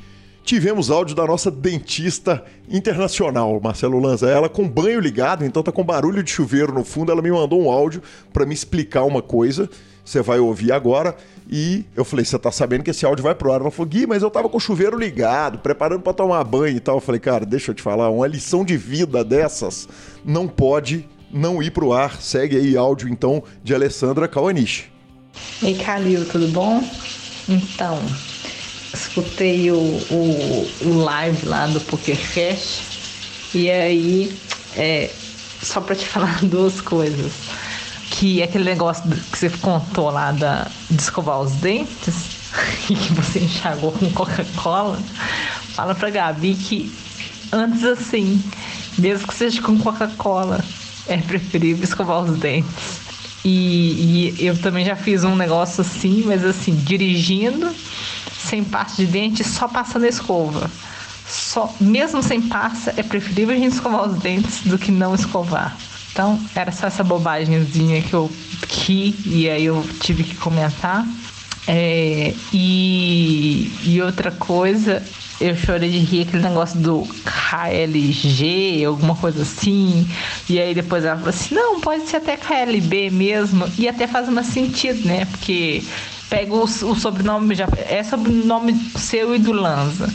tivemos 0.44 0.90
áudio 0.90 1.16
da 1.16 1.26
nossa 1.26 1.52
dentista 1.52 2.44
internacional, 2.68 3.60
Marcelo 3.62 4.00
Lanza. 4.00 4.28
Ela 4.28 4.50
com 4.50 4.68
banho 4.68 5.00
ligado, 5.00 5.46
então 5.46 5.62
tá 5.62 5.72
com 5.72 5.84
barulho 5.84 6.24
de 6.24 6.32
chuveiro 6.32 6.74
no 6.74 6.84
fundo. 6.84 7.12
Ela 7.12 7.22
me 7.22 7.32
mandou 7.32 7.62
um 7.62 7.70
áudio 7.70 8.02
para 8.32 8.44
me 8.44 8.56
explicar 8.56 9.04
uma 9.04 9.22
coisa. 9.22 9.70
Você 10.04 10.20
vai 10.22 10.40
ouvir 10.40 10.72
agora. 10.72 11.16
E 11.48 11.86
eu 11.96 12.04
falei: 12.04 12.26
Você 12.26 12.40
tá 12.40 12.52
sabendo 12.52 12.84
que 12.84 12.90
esse 12.90 13.06
áudio 13.06 13.24
vai 13.24 13.36
pro 13.36 13.52
ar? 13.52 13.62
Ela 13.62 13.70
falou: 13.70 13.88
Gui, 13.88 14.08
mas 14.08 14.24
eu 14.24 14.32
tava 14.32 14.50
com 14.50 14.58
o 14.58 14.60
chuveiro 14.60 14.98
ligado, 14.98 15.60
preparando 15.60 16.02
para 16.02 16.14
tomar 16.14 16.44
banho 16.44 16.76
e 16.76 16.80
tal. 16.80 16.96
Eu 16.96 17.02
falei: 17.02 17.22
Cara, 17.22 17.46
deixa 17.46 17.70
eu 17.70 17.76
te 17.76 17.84
falar, 17.84 18.10
uma 18.10 18.26
lição 18.26 18.66
de 18.66 18.76
vida 18.76 19.24
dessas 19.24 19.88
não 20.26 20.48
pode 20.48 21.08
não 21.34 21.62
ir 21.62 21.72
pro 21.72 21.92
ar. 21.92 22.22
Segue 22.22 22.56
aí 22.56 22.78
áudio 22.78 23.10
então 23.10 23.44
de 23.64 23.74
Alessandra 23.74 24.28
Kawanishi. 24.28 24.86
Ei, 25.62 25.76
Calil, 25.76 26.26
tudo 26.26 26.48
bom? 26.50 26.88
Então, 27.50 28.00
escutei 28.94 29.72
o, 29.72 29.76
o, 29.76 30.70
o 30.82 30.98
live 31.04 31.46
lá 31.48 31.68
do 31.68 31.82
PokerCast 31.82 32.94
e 33.54 33.70
aí, 33.70 34.38
é, 34.76 35.12
só 35.62 35.82
para 35.82 35.96
te 35.96 36.06
falar 36.08 36.44
duas 36.44 36.80
coisas. 36.80 37.32
Que 38.12 38.44
aquele 38.44 38.64
negócio 38.64 39.04
que 39.10 39.38
você 39.38 39.50
contou 39.50 40.12
lá 40.12 40.32
da, 40.32 40.68
de 40.90 41.02
escovar 41.02 41.42
os 41.42 41.54
dentes 41.54 42.16
e 42.90 42.96
que 42.96 43.14
você 43.14 43.40
enxagou 43.40 43.92
com 43.92 44.10
Coca-Cola, 44.12 45.00
fala 45.74 45.96
pra 45.96 46.12
Gabi 46.12 46.54
que 46.54 46.94
antes 47.52 47.84
assim, 47.84 48.40
mesmo 49.00 49.28
que 49.28 49.34
seja 49.34 49.62
com 49.64 49.80
Coca-Cola, 49.80 50.64
é 51.08 51.18
preferível 51.18 51.84
escovar 51.84 52.24
os 52.24 52.38
dentes. 52.38 53.02
E, 53.46 54.32
e, 54.40 54.46
eu 54.46 54.58
também 54.58 54.86
já 54.86 54.96
fiz 54.96 55.24
um 55.24 55.36
negócio 55.36 55.82
assim, 55.82 56.24
mas 56.26 56.46
assim, 56.46 56.76
dirigindo, 56.76 57.70
sem 58.38 58.64
pasta 58.64 59.06
de 59.06 59.12
dente, 59.12 59.44
só 59.44 59.68
passando 59.68 60.06
a 60.06 60.08
escova. 60.08 60.72
Só, 61.28 61.74
mesmo 61.80 62.22
sem 62.24 62.42
pasta, 62.42 62.94
é 62.96 63.04
preferível 63.04 63.56
a 63.56 63.60
gente 63.60 63.74
escovar 63.74 64.08
os 64.10 64.20
dentes 64.20 64.62
do 64.62 64.78
que 64.78 64.92
não 64.92 65.14
escovar. 65.14 65.76
Então, 66.12 66.40
era 66.56 66.72
só 66.72 66.88
essa 66.88 67.04
bobagemzinha 67.04 68.02
que 68.02 68.14
eu 68.14 68.32
que 68.68 69.16
e 69.26 69.50
aí 69.50 69.66
eu 69.66 69.84
tive 70.00 70.24
que 70.24 70.36
comentar. 70.36 71.06
É, 71.68 72.34
e, 72.52 73.72
e 73.84 74.02
outra 74.02 74.32
coisa, 74.32 75.02
eu 75.44 75.58
chorei 75.58 75.90
de 75.90 75.98
rir 75.98 76.22
aquele 76.22 76.42
negócio 76.42 76.80
do 76.80 77.06
KLG, 77.26 78.86
alguma 78.86 79.14
coisa 79.14 79.42
assim. 79.42 80.08
E 80.50 80.58
aí 80.58 80.74
depois 80.74 81.04
ela 81.04 81.18
falou 81.18 81.32
assim: 81.32 81.54
não, 81.54 81.82
pode 81.82 82.08
ser 82.08 82.18
até 82.18 82.38
KLB 82.38 83.10
mesmo. 83.10 83.70
E 83.78 83.90
até 83.90 84.08
faz 84.08 84.30
mais 84.30 84.48
sentido, 84.48 85.06
né? 85.06 85.26
Porque 85.26 85.84
pega 86.30 86.54
o, 86.54 86.64
o 86.64 86.68
sobrenome, 86.96 87.56
já 87.56 87.68
é 87.90 88.02
sobrenome 88.04 88.74
seu 88.96 89.36
e 89.36 89.40
do 89.40 89.52
Lanza. 89.52 90.08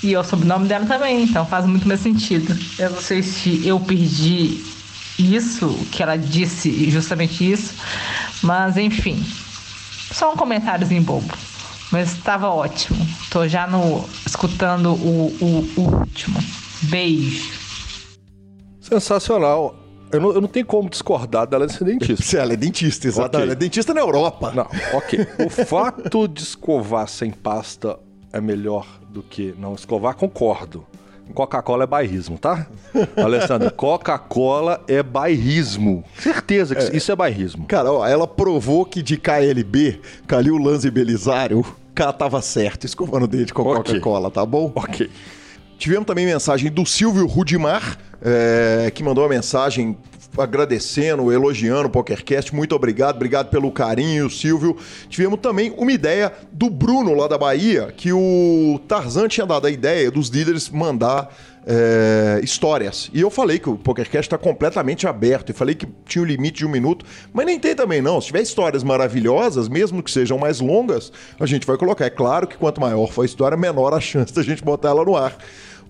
E 0.00 0.14
é 0.14 0.18
o 0.18 0.22
sobrenome 0.22 0.68
dela 0.68 0.86
também, 0.86 1.24
então 1.24 1.44
faz 1.44 1.66
muito 1.66 1.88
mais 1.88 1.98
sentido. 1.98 2.56
Eu 2.78 2.90
não 2.90 3.00
sei 3.00 3.20
se 3.20 3.66
eu 3.66 3.80
perdi 3.80 4.62
isso, 5.18 5.76
que 5.90 6.04
ela 6.04 6.16
disse 6.16 6.88
justamente 6.88 7.50
isso, 7.50 7.74
mas 8.42 8.76
enfim. 8.76 9.24
Só 10.12 10.32
um 10.32 10.36
comentáriozinho 10.36 11.02
bobo. 11.02 11.51
Mas 11.92 12.12
estava 12.14 12.48
ótimo. 12.48 13.06
Tô 13.30 13.46
já 13.46 13.66
no 13.66 14.02
escutando 14.26 14.94
o, 14.94 15.26
o, 15.40 15.80
o 15.80 15.98
último. 15.98 16.40
Beijo. 16.84 17.52
Sensacional. 18.80 19.76
Eu 20.10 20.20
não, 20.20 20.32
eu 20.32 20.40
não 20.40 20.48
tenho 20.48 20.64
como 20.64 20.88
discordar 20.88 21.46
dela 21.46 21.66
de 21.66 21.74
ser 21.74 21.84
dentista. 21.84 22.38
Ela 22.38 22.54
é 22.54 22.56
dentista, 22.56 23.06
exato. 23.06 23.36
Okay. 23.36 23.42
Ela 23.42 23.52
é 23.52 23.54
dentista 23.54 23.92
na 23.92 24.00
Europa. 24.00 24.52
Não, 24.54 24.66
ok. 24.96 25.26
O 25.46 25.50
fato 25.50 26.26
de 26.26 26.42
escovar 26.42 27.06
sem 27.08 27.30
pasta 27.30 27.98
é 28.32 28.40
melhor 28.40 28.86
do 29.10 29.22
que 29.22 29.54
não 29.58 29.74
escovar, 29.74 30.14
concordo. 30.16 30.86
Coca-Cola 31.34 31.84
é 31.84 31.86
bairrismo, 31.86 32.38
tá? 32.38 32.66
Alessandro, 33.16 33.72
Coca-Cola 33.72 34.82
é 34.86 35.02
bairrismo. 35.02 36.04
Certeza 36.18 36.74
que 36.74 36.82
é. 36.82 36.96
isso 36.96 37.10
é 37.10 37.16
bairrismo. 37.16 37.66
Cara, 37.66 37.90
ó, 37.90 38.06
ela 38.06 38.26
provou 38.26 38.84
que 38.84 39.02
de 39.02 39.16
KLB, 39.16 40.00
Calil 40.26 40.58
Lanz 40.58 40.84
e 40.84 40.90
Belisário, 40.90 41.64
cara 41.94 42.12
tava 42.12 42.40
certo 42.42 42.84
escovando 42.84 43.24
o 43.24 43.28
dente 43.28 43.52
com 43.52 43.62
okay. 43.62 43.94
Coca-Cola, 43.94 44.30
tá 44.30 44.44
bom? 44.44 44.72
Ok. 44.74 45.10
Tivemos 45.78 46.06
também 46.06 46.24
mensagem 46.24 46.70
do 46.70 46.86
Silvio 46.86 47.26
Rudimar, 47.26 47.98
é, 48.22 48.90
que 48.94 49.02
mandou 49.02 49.24
uma 49.24 49.30
mensagem 49.30 49.96
agradecendo, 50.38 51.32
elogiando 51.32 51.88
o 51.88 51.90
PokerCast. 51.90 52.54
Muito 52.54 52.74
obrigado, 52.74 53.16
obrigado 53.16 53.50
pelo 53.50 53.70
carinho, 53.70 54.30
Silvio. 54.30 54.76
Tivemos 55.08 55.40
também 55.40 55.74
uma 55.76 55.92
ideia 55.92 56.32
do 56.52 56.70
Bruno 56.70 57.14
lá 57.14 57.28
da 57.28 57.36
Bahia, 57.36 57.92
que 57.96 58.12
o 58.12 58.80
Tarzan 58.88 59.28
tinha 59.28 59.46
dado 59.46 59.66
a 59.66 59.70
ideia 59.70 60.10
dos 60.10 60.28
líderes 60.28 60.70
mandar 60.70 61.34
é, 61.66 62.40
histórias. 62.42 63.10
E 63.12 63.20
eu 63.20 63.30
falei 63.30 63.58
que 63.58 63.68
o 63.68 63.76
PokerCast 63.76 64.26
está 64.26 64.38
completamente 64.38 65.06
aberto 65.06 65.50
e 65.50 65.52
falei 65.52 65.74
que 65.74 65.86
tinha 66.04 66.22
o 66.22 66.24
um 66.24 66.28
limite 66.28 66.58
de 66.58 66.66
um 66.66 66.68
minuto, 66.68 67.04
mas 67.32 67.46
nem 67.46 67.58
tem 67.58 67.74
também 67.74 68.00
não. 68.00 68.20
Se 68.20 68.28
tiver 68.28 68.42
histórias 68.42 68.82
maravilhosas, 68.82 69.68
mesmo 69.68 70.02
que 70.02 70.10
sejam 70.10 70.38
mais 70.38 70.60
longas, 70.60 71.12
a 71.38 71.46
gente 71.46 71.66
vai 71.66 71.76
colocar. 71.76 72.04
É 72.04 72.10
claro 72.10 72.46
que 72.46 72.56
quanto 72.56 72.80
maior 72.80 73.10
for 73.10 73.22
a 73.22 73.24
história, 73.24 73.56
menor 73.56 73.94
a 73.94 74.00
chance 74.00 74.32
da 74.32 74.42
gente 74.42 74.62
botar 74.62 74.90
ela 74.90 75.04
no 75.04 75.16
ar. 75.16 75.36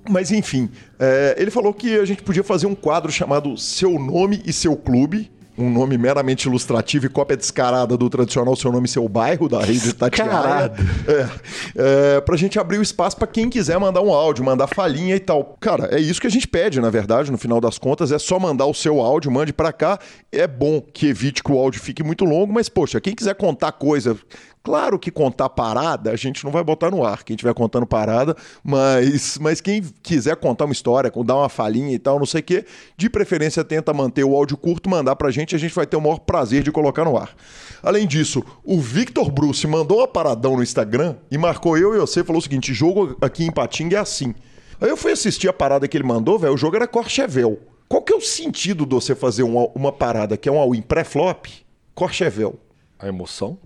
Mas 0.09 0.33
enfim, 0.33 0.69
é, 0.99 1.37
ele 1.39 1.51
falou 1.51 1.73
que 1.73 1.99
a 1.99 2.05
gente 2.05 2.23
podia 2.23 2.43
fazer 2.43 2.67
um 2.67 2.75
quadro 2.75 3.11
chamado 3.13 3.57
Seu 3.57 3.99
Nome 3.99 4.43
e 4.45 4.53
Seu 4.53 4.77
Clube. 4.77 5.31
Um 5.57 5.69
nome 5.71 5.99
meramente 5.99 6.49
ilustrativo 6.49 7.05
e 7.05 7.09
cópia 7.11 7.37
descarada 7.37 7.95
do 7.95 8.09
tradicional 8.09 8.57
Seu 8.57 8.73
Nome 8.73 8.87
e 8.87 8.91
Seu 8.91 9.07
Bairro, 9.07 9.51
da 9.51 9.61
rede 9.61 9.93
Tatiana. 9.93 10.73
É, 11.07 12.17
é, 12.17 12.21
pra 12.23 12.37
gente 12.37 12.59
abrir 12.59 12.79
o 12.79 12.83
espaço 12.83 13.17
para 13.19 13.27
quem 13.27 13.51
quiser 13.51 13.79
mandar 13.79 14.01
um 14.01 14.13
áudio, 14.13 14.43
mandar 14.45 14.67
falinha 14.67 15.15
e 15.15 15.21
tal. 15.21 15.57
Cara, 15.61 15.95
é 15.95 16.01
isso 16.01 16.21
que 16.21 16.27
a 16.27 16.31
gente 16.31 16.49
pede, 16.49 16.81
na 16.81 16.89
verdade, 16.89 17.31
no 17.31 17.37
final 17.37 17.61
das 17.61 17.79
contas. 17.79 18.11
É 18.11 18.19
só 18.19 18.39
mandar 18.39 18.65
o 18.65 18.73
seu 18.73 19.01
áudio, 19.01 19.31
mande 19.31 19.53
para 19.53 19.73
cá. 19.73 19.99
É 20.31 20.47
bom 20.47 20.81
que 20.81 21.09
evite 21.09 21.43
que 21.43 21.53
o 21.53 21.59
áudio 21.59 21.81
fique 21.83 22.03
muito 22.03 22.25
longo, 22.25 22.53
mas, 22.53 22.71
poxa, 22.71 23.01
quem 23.01 23.15
quiser 23.15 23.35
contar 23.35 23.73
coisa 23.73 24.17
Claro 24.63 24.97
que 24.97 25.11
contar 25.11 25.49
parada 25.49 26.13
a 26.13 26.17
gente 26.17 26.45
não 26.45 26.53
vai 26.53 26.63
botar 26.63 26.91
no 26.91 27.05
ar, 27.05 27.25
quem 27.25 27.35
estiver 27.35 27.53
contando 27.53 27.85
parada, 27.85 28.37
mas, 28.63 29.37
mas 29.39 29.61
quem 29.61 29.83
quiser 30.03 30.37
contar 30.37 30.67
uma 30.67 30.73
história, 30.73 31.13
dar 31.25 31.37
uma 31.37 31.49
falinha 31.49 31.93
e 31.93 31.99
tal, 31.99 32.19
não 32.19 32.27
sei 32.27 32.41
o 32.41 32.45
quê, 32.45 32.65
de 32.97 33.11
preferência 33.11 33.65
tenta 33.65 33.93
manter 33.93 34.23
o 34.23 34.37
áudio 34.37 34.57
curto, 34.57 34.89
mandar 34.89 35.17
pra 35.17 35.33
gente, 35.33 35.57
a 35.57 35.59
gente 35.59 35.75
vai 35.75 35.85
ter 35.85 35.97
o 35.97 36.01
maior 36.01 36.21
prazer 36.21 36.63
de 36.63 36.71
colocar 36.71 37.05
no 37.05 37.17
ar. 37.17 37.35
Além 37.83 38.07
disso, 38.07 38.45
o 38.63 38.81
Victor 38.81 39.33
Bruce 39.33 39.67
mandou 39.67 39.99
uma 39.99 40.07
paradão 40.07 40.57
no 40.57 40.63
Instagram 40.63 41.17
e 41.29 41.37
marcou 41.37 41.77
eu 41.77 41.95
e 41.97 41.99
você, 41.99 42.23
falou 42.23 42.39
o 42.39 42.43
seguinte: 42.43 42.73
jogo 42.73 43.17
aqui 43.21 43.45
em 43.45 43.51
Patinga 43.51 43.97
é 43.97 44.01
assim. 44.01 44.33
Aí 44.81 44.89
eu 44.89 44.97
fui 44.97 45.11
assistir 45.11 45.49
a 45.49 45.53
parada 45.53 45.89
que 45.89 45.97
ele 45.97 46.07
mandou, 46.07 46.39
velho, 46.39 46.55
o 46.55 46.59
jogo 46.59 46.77
era 46.77 46.87
Corchevel. 46.87 47.59
Qual 47.89 48.01
que 48.01 48.13
é 48.13 48.17
o 48.17 48.21
sentido 48.21 48.87
de 48.87 48.95
você 48.95 49.15
fazer 49.15 49.43
uma, 49.43 49.67
uma 49.75 49.93
parada 49.93 50.37
que 50.37 50.49
é 50.49 50.53
um 50.53 50.59
all-in 50.59 50.83
pré-flop, 50.83 51.47
Corchevel? 51.95 52.59
A 52.99 53.09
emoção? 53.09 53.59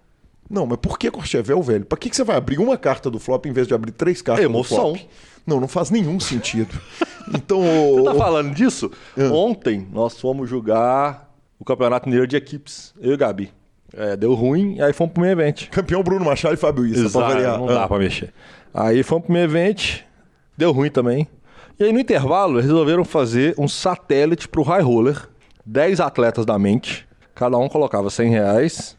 Não, 0.48 0.66
mas 0.66 0.78
por 0.78 0.98
que 0.98 1.10
Corchevel, 1.10 1.62
velho? 1.62 1.84
Pra 1.84 1.98
que, 1.98 2.08
que 2.08 2.16
você 2.16 2.24
vai 2.24 2.36
abrir 2.36 2.58
uma 2.58 2.76
carta 2.76 3.10
do 3.10 3.18
flop 3.18 3.46
em 3.46 3.52
vez 3.52 3.66
de 3.66 3.74
abrir 3.74 3.92
três 3.92 4.22
cartas 4.22 4.44
Emoção. 4.44 4.92
do 4.92 4.98
flop? 4.98 5.10
Não, 5.46 5.60
não 5.60 5.68
faz 5.68 5.90
nenhum 5.90 6.18
sentido. 6.20 6.74
Então. 7.34 7.60
Você 7.60 8.04
tá 8.04 8.14
falando 8.14 8.54
disso? 8.54 8.88
É. 9.16 9.24
Ontem 9.24 9.84
nós 9.92 10.16
fomos 10.20 10.48
jogar 10.48 11.28
o 11.58 11.64
Campeonato 11.64 12.08
Mineiro 12.08 12.24
de 12.24 12.36
Equipes, 12.36 12.94
eu 13.00 13.14
e 13.14 13.16
Gabi. 13.16 13.52
É, 13.92 14.16
deu 14.16 14.32
ruim, 14.34 14.80
aí 14.80 14.92
fomos 14.92 15.12
pro 15.12 15.22
meio 15.22 15.32
evento. 15.32 15.68
Campeão 15.70 16.04
Bruno 16.04 16.24
Machado 16.24 16.54
e 16.54 16.56
Fábio 16.56 16.86
Issa, 16.86 17.06
Exato, 17.06 17.26
pra 17.26 17.34
variar. 17.34 17.58
Não 17.58 17.66
dá 17.66 17.82
ah. 17.82 17.88
pra 17.88 17.98
mexer. 17.98 18.32
Aí 18.72 19.02
fomos 19.02 19.24
pro 19.24 19.32
meio 19.32 19.44
evento, 19.44 20.04
deu 20.56 20.70
ruim 20.70 20.88
também. 20.88 21.26
E 21.80 21.82
aí 21.82 21.92
no 21.92 21.98
intervalo 21.98 22.60
resolveram 22.60 23.04
fazer 23.04 23.56
um 23.58 23.66
satélite 23.66 24.46
pro 24.46 24.62
High 24.62 24.82
Roller. 24.82 25.28
10 25.64 25.98
atletas 25.98 26.46
da 26.46 26.56
mente, 26.56 27.04
cada 27.34 27.58
um 27.58 27.68
colocava 27.68 28.08
100 28.08 28.30
reais 28.30 28.95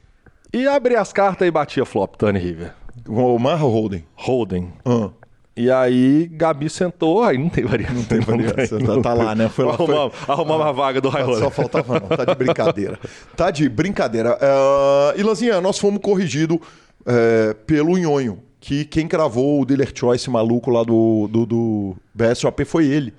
e 0.53 0.67
abria 0.67 1.01
as 1.01 1.11
cartas 1.11 1.47
e 1.47 1.51
batia 1.51 1.85
flop, 1.85 2.15
Tony 2.15 2.39
River. 2.39 2.73
O 3.07 3.35
Omar 3.35 3.63
ou 3.63 3.71
Holden? 3.71 4.05
Holden. 4.15 4.73
Uh. 4.85 5.11
E 5.57 5.71
aí, 5.71 6.27
Gabi 6.31 6.69
sentou, 6.69 7.23
aí 7.23 7.35
não 7.35 7.49
tem 7.49 7.65
variação. 7.65 7.95
Não 7.95 8.03
tem 8.03 8.19
variação. 8.19 8.79
Tá, 8.79 9.01
tá, 9.01 9.13
lá, 9.13 9.33
né? 9.33 9.49
Foi 9.49 9.65
lá. 9.65 9.73
Arrumamos, 9.73 10.15
foi... 10.15 10.35
arrumamos 10.35 10.65
ah, 10.67 10.69
a 10.69 10.71
vaga 10.71 11.01
do 11.01 11.09
High 11.09 11.23
Roller. 11.23 11.43
Só 11.43 11.49
faltava 11.49 11.99
não. 11.99 12.07
Tá 12.09 12.25
de 12.25 12.35
brincadeira. 12.35 12.99
tá 13.35 13.49
de 13.49 13.67
brincadeira. 13.67 14.37
Uh, 14.37 15.19
e, 15.19 15.23
Lanzinha, 15.23 15.59
nós 15.59 15.79
fomos 15.79 15.99
corrigidos 15.99 16.57
uh, 16.57 17.55
pelo 17.65 17.97
Nhonho, 17.97 18.43
que 18.59 18.85
quem 18.85 19.07
cravou 19.07 19.59
o 19.59 19.65
Dealer 19.65 19.91
Choice 19.95 20.29
maluco 20.29 20.69
lá 20.69 20.83
do, 20.83 21.27
do, 21.27 21.45
do 21.47 21.95
BSOP 22.13 22.63
foi 22.63 22.85
ele. 22.85 23.11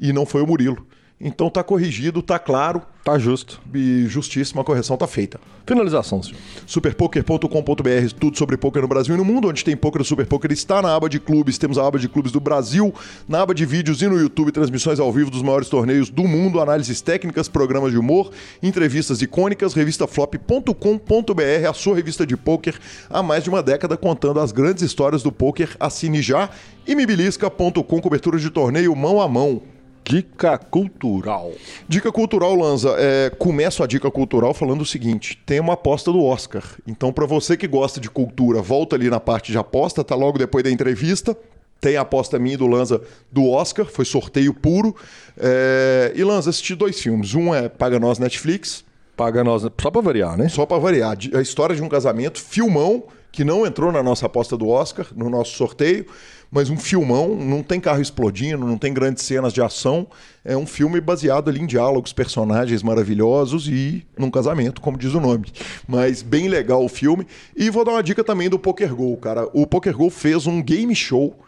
E 0.00 0.12
não 0.12 0.26
foi 0.26 0.42
o 0.42 0.46
Murilo. 0.46 0.84
Então 1.20 1.48
tá 1.48 1.62
corrigido, 1.62 2.20
tá 2.22 2.38
claro 2.38 2.82
Tá 3.06 3.18
justo. 3.20 3.60
e 3.72 4.04
justíssima 4.08 4.62
a 4.62 4.64
correção 4.64 4.96
tá 4.96 5.06
feita. 5.06 5.38
Finalização, 5.64 6.20
senhor. 6.24 6.40
Superpoker.com.br, 6.66 8.14
tudo 8.18 8.36
sobre 8.36 8.56
poker 8.56 8.82
no 8.82 8.88
Brasil 8.88 9.14
e 9.14 9.16
no 9.16 9.24
mundo. 9.24 9.46
Onde 9.46 9.64
tem 9.64 9.76
poker, 9.76 10.02
o 10.02 10.04
Super 10.04 10.26
Poker 10.26 10.50
está 10.50 10.82
na 10.82 10.92
aba 10.92 11.08
de 11.08 11.20
clubes. 11.20 11.56
Temos 11.56 11.78
a 11.78 11.86
aba 11.86 12.00
de 12.00 12.08
clubes 12.08 12.32
do 12.32 12.40
Brasil, 12.40 12.92
na 13.28 13.42
aba 13.42 13.54
de 13.54 13.64
vídeos 13.64 14.02
e 14.02 14.08
no 14.08 14.18
YouTube, 14.18 14.50
transmissões 14.50 14.98
ao 14.98 15.12
vivo 15.12 15.30
dos 15.30 15.40
maiores 15.40 15.68
torneios 15.68 16.10
do 16.10 16.24
mundo, 16.24 16.60
análises 16.60 17.00
técnicas, 17.00 17.46
programas 17.48 17.92
de 17.92 17.98
humor, 17.98 18.32
entrevistas 18.60 19.22
icônicas, 19.22 19.72
revistaflop.com.br, 19.72 21.68
a 21.70 21.72
sua 21.72 21.94
revista 21.94 22.26
de 22.26 22.36
poker 22.36 22.74
há 23.08 23.22
mais 23.22 23.44
de 23.44 23.50
uma 23.50 23.62
década 23.62 23.96
contando 23.96 24.40
as 24.40 24.50
grandes 24.50 24.82
histórias 24.82 25.22
do 25.22 25.30
poker. 25.30 25.76
Assine 25.78 26.20
já. 26.20 26.50
E 26.84 26.96
mibilisca.com, 26.96 28.00
cobertura 28.00 28.36
de 28.36 28.50
torneio 28.50 28.96
mão 28.96 29.20
a 29.20 29.28
mão. 29.28 29.62
Dica 30.08 30.56
cultural. 30.56 31.52
Dica 31.88 32.12
cultural, 32.12 32.54
Lanza. 32.54 32.94
É, 32.96 33.28
começo 33.30 33.82
a 33.82 33.86
dica 33.88 34.08
cultural 34.08 34.54
falando 34.54 34.82
o 34.82 34.86
seguinte: 34.86 35.36
tem 35.44 35.58
uma 35.58 35.72
aposta 35.72 36.12
do 36.12 36.22
Oscar. 36.22 36.62
Então, 36.86 37.12
para 37.12 37.26
você 37.26 37.56
que 37.56 37.66
gosta 37.66 38.00
de 38.00 38.08
cultura, 38.08 38.62
volta 38.62 38.94
ali 38.94 39.10
na 39.10 39.18
parte 39.18 39.50
de 39.50 39.58
aposta, 39.58 40.04
tá 40.04 40.14
logo 40.14 40.38
depois 40.38 40.62
da 40.62 40.70
entrevista. 40.70 41.36
Tem 41.80 41.96
a 41.96 42.02
aposta 42.02 42.38
minha 42.38 42.54
e 42.54 42.56
do 42.56 42.66
Lanza 42.66 43.02
do 43.30 43.50
Oscar, 43.50 43.84
foi 43.84 44.04
sorteio 44.04 44.54
puro. 44.54 44.94
É, 45.38 46.12
e 46.14 46.22
Lanza, 46.22 46.50
assisti 46.50 46.74
dois 46.74 47.00
filmes. 47.00 47.34
Um 47.34 47.54
é 47.54 47.68
Paga 47.68 47.98
Nós 47.98 48.18
Netflix, 48.18 48.84
Paga 49.16 49.42
nós, 49.42 49.62
só 49.80 49.90
pra 49.90 50.02
variar, 50.02 50.36
né? 50.36 50.48
só 50.48 50.66
para 50.66 50.78
variar. 50.78 51.16
A 51.34 51.40
história 51.40 51.74
de 51.74 51.82
um 51.82 51.88
casamento, 51.88 52.38
filmão, 52.38 53.04
que 53.32 53.44
não 53.44 53.66
entrou 53.66 53.90
na 53.90 54.02
nossa 54.02 54.26
aposta 54.26 54.56
do 54.58 54.68
Oscar, 54.68 55.06
no 55.16 55.30
nosso 55.30 55.56
sorteio, 55.56 56.06
mas 56.50 56.70
um 56.70 56.76
filmão, 56.76 57.34
não 57.36 57.62
tem 57.62 57.80
carro 57.80 58.00
explodindo, 58.00 58.66
não 58.66 58.78
tem 58.78 58.92
grandes 58.92 59.24
cenas 59.24 59.52
de 59.52 59.60
ação. 59.60 60.06
É 60.44 60.56
um 60.56 60.66
filme 60.66 61.00
baseado 61.00 61.48
ali 61.48 61.60
em 61.60 61.66
diálogos, 61.66 62.12
personagens 62.12 62.82
maravilhosos 62.82 63.68
e 63.68 64.06
num 64.16 64.30
casamento, 64.30 64.80
como 64.80 64.96
diz 64.96 65.12
o 65.14 65.20
nome. 65.20 65.46
Mas 65.86 66.22
bem 66.22 66.48
legal 66.48 66.84
o 66.84 66.88
filme. 66.88 67.26
E 67.56 67.68
vou 67.68 67.84
dar 67.84 67.92
uma 67.92 68.02
dica 68.02 68.22
também 68.22 68.48
do 68.48 68.58
Poker 68.58 68.94
Go, 68.94 69.16
cara. 69.16 69.48
O 69.52 69.66
Poker 69.66 69.96
Go 69.96 70.08
fez 70.08 70.46
um 70.46 70.62
game 70.62 70.94
show, 70.94 71.38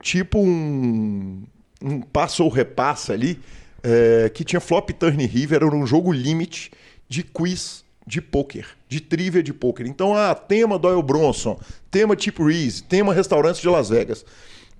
tipo 0.00 0.38
um, 0.38 1.42
um 1.82 2.00
passa 2.00 2.42
ou 2.42 2.48
repassa 2.48 3.12
ali, 3.12 3.40
é, 3.82 4.30
que 4.32 4.44
tinha 4.44 4.60
Flop 4.60 4.90
Turn 4.90 5.24
River, 5.26 5.62
era 5.62 5.74
um 5.74 5.86
jogo 5.86 6.12
limite 6.12 6.70
de 7.08 7.22
quiz 7.22 7.81
de 8.06 8.20
poker, 8.20 8.66
de 8.88 9.00
trivia 9.00 9.42
de 9.42 9.52
poker. 9.52 9.86
Então, 9.86 10.14
ah, 10.14 10.34
tema 10.34 10.78
Doyle 10.78 11.02
Bronson, 11.02 11.58
tema 11.90 12.16
Chip 12.18 12.42
Reese, 12.42 12.82
tema 12.82 13.14
restaurantes 13.14 13.60
de 13.60 13.68
Las 13.68 13.88
Vegas. 13.88 14.24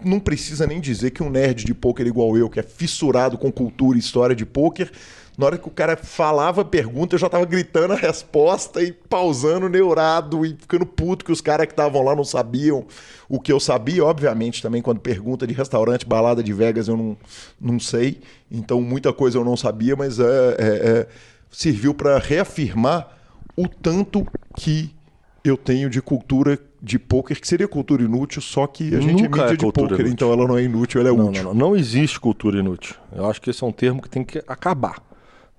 Não 0.05 0.19
precisa 0.19 0.67
nem 0.67 0.81
dizer 0.81 1.11
que 1.11 1.23
um 1.23 1.31
nerd 1.31 1.65
de 1.65 1.75
poker 1.75 2.07
igual 2.07 2.37
eu, 2.37 2.51
que 2.51 2.59
é 2.59 2.63
fissurado 2.63 3.39
com 3.39 3.53
cultura 3.53 3.97
e 3.97 4.01
história 4.01 4.35
de 4.35 4.45
poker, 4.45 4.91
na 5.37 5.47
hora 5.47 5.57
que 5.57 5.67
o 5.67 5.71
cara 5.71 5.97
falava 5.97 6.61
a 6.61 6.65
pergunta, 6.65 7.15
eu 7.15 7.19
já 7.19 7.29
tava 7.29 7.47
gritando 7.47 7.95
a 7.95 7.97
resposta 7.97 8.83
e 8.83 8.93
pausando, 8.93 9.67
neurado 9.69 10.45
e 10.45 10.55
ficando 10.55 10.85
puto 10.85 11.25
que 11.25 11.33
os 11.33 11.41
caras 11.41 11.67
que 11.67 11.73
estavam 11.73 12.03
lá 12.03 12.15
não 12.15 12.25
sabiam 12.25 12.85
o 13.29 13.41
que 13.41 13.51
eu 13.51 13.59
sabia. 13.59 14.05
Obviamente, 14.05 14.61
também 14.61 14.83
quando 14.83 15.01
pergunta 15.01 15.47
de 15.47 15.55
restaurante, 15.55 16.05
balada 16.05 16.43
de 16.43 16.53
Vegas, 16.53 16.87
eu 16.87 16.97
não, 16.99 17.17
não 17.59 17.81
sei. 17.81 18.21
Então, 18.51 18.83
muita 18.83 19.11
coisa 19.13 19.39
eu 19.39 19.45
não 19.45 19.57
sabia, 19.57 19.97
mas 19.97 20.19
é, 20.19 20.25
é- 20.25 20.59
é- 20.59 21.07
serviu 21.53 21.95
para 21.95 22.19
reafirmar 22.19 23.09
o 23.57 23.69
tanto 23.69 24.27
que 24.57 24.91
eu 25.45 25.57
tenho 25.57 25.91
de 25.91 26.01
cultura 26.01 26.59
de 26.81 26.99
poker, 26.99 27.41
que 27.41 27.47
seria 27.47 27.69
cultura 27.69 28.03
inútil, 28.03 28.41
só 28.43 28.67
que 28.67 28.95
a 28.95 29.01
gente 29.01 29.23
Nunca 29.23 29.41
é 29.43 29.43
mídia 29.43 29.55
é 29.55 29.57
de 29.57 29.65
poker, 29.67 29.85
inútil. 29.85 30.07
então 30.09 30.33
ela 30.33 30.49
não 30.49 30.57
é 30.59 30.63
inútil, 30.65 31.01
ela 31.01 31.11
é 31.11 31.13
Não, 31.13 31.29
útil. 31.29 31.43
não, 31.45 31.55
não. 31.55 31.69
Não 31.71 31.77
existe 31.77 32.19
cultura 32.19 32.59
inútil. 32.59 32.97
Eu 33.15 33.27
acho 33.29 33.41
que 33.41 33.51
esse 33.51 33.63
é 33.63 33.67
um 33.67 33.73
termo 33.73 34.01
que 34.03 34.09
tem 34.09 34.25
que 34.25 34.39
acabar. 34.49 34.97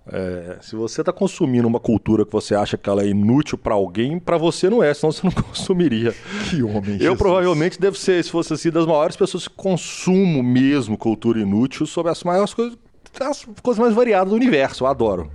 É, 0.06 0.58
se 0.62 0.76
você 0.76 1.00
está 1.02 1.14
consumindo 1.14 1.66
uma 1.66 1.80
cultura 1.80 2.26
que 2.26 2.32
você 2.34 2.54
acha 2.54 2.78
que 2.78 2.90
ela 2.90 3.04
é 3.04 3.08
inútil 3.08 3.58
para 3.58 3.74
alguém, 3.74 4.20
para 4.20 4.38
você 4.38 4.70
não 4.70 4.84
é, 4.84 4.94
senão 4.94 5.14
você 5.14 5.22
não 5.24 5.32
consumiria. 5.44 6.14
Que 6.50 6.62
homem, 6.62 6.94
Eu 6.96 7.00
Jesus. 7.00 7.18
provavelmente 7.18 7.80
devo 7.80 7.96
ser, 7.96 8.22
se 8.22 8.30
fosse 8.30 8.52
assim, 8.54 8.70
das 8.70 8.86
maiores 8.86 9.16
pessoas 9.16 9.48
que 9.48 9.54
consumo 9.56 10.44
mesmo 10.44 10.98
cultura 10.98 11.40
inútil 11.40 11.86
sobre 11.86 12.12
as 12.12 12.22
maiores 12.24 12.54
coisas, 12.54 12.78
as 13.22 13.46
coisas 13.62 13.82
mais 13.82 13.94
variadas 13.94 14.30
do 14.30 14.36
universo. 14.36 14.84
Eu 14.84 14.88
adoro. 14.90 15.32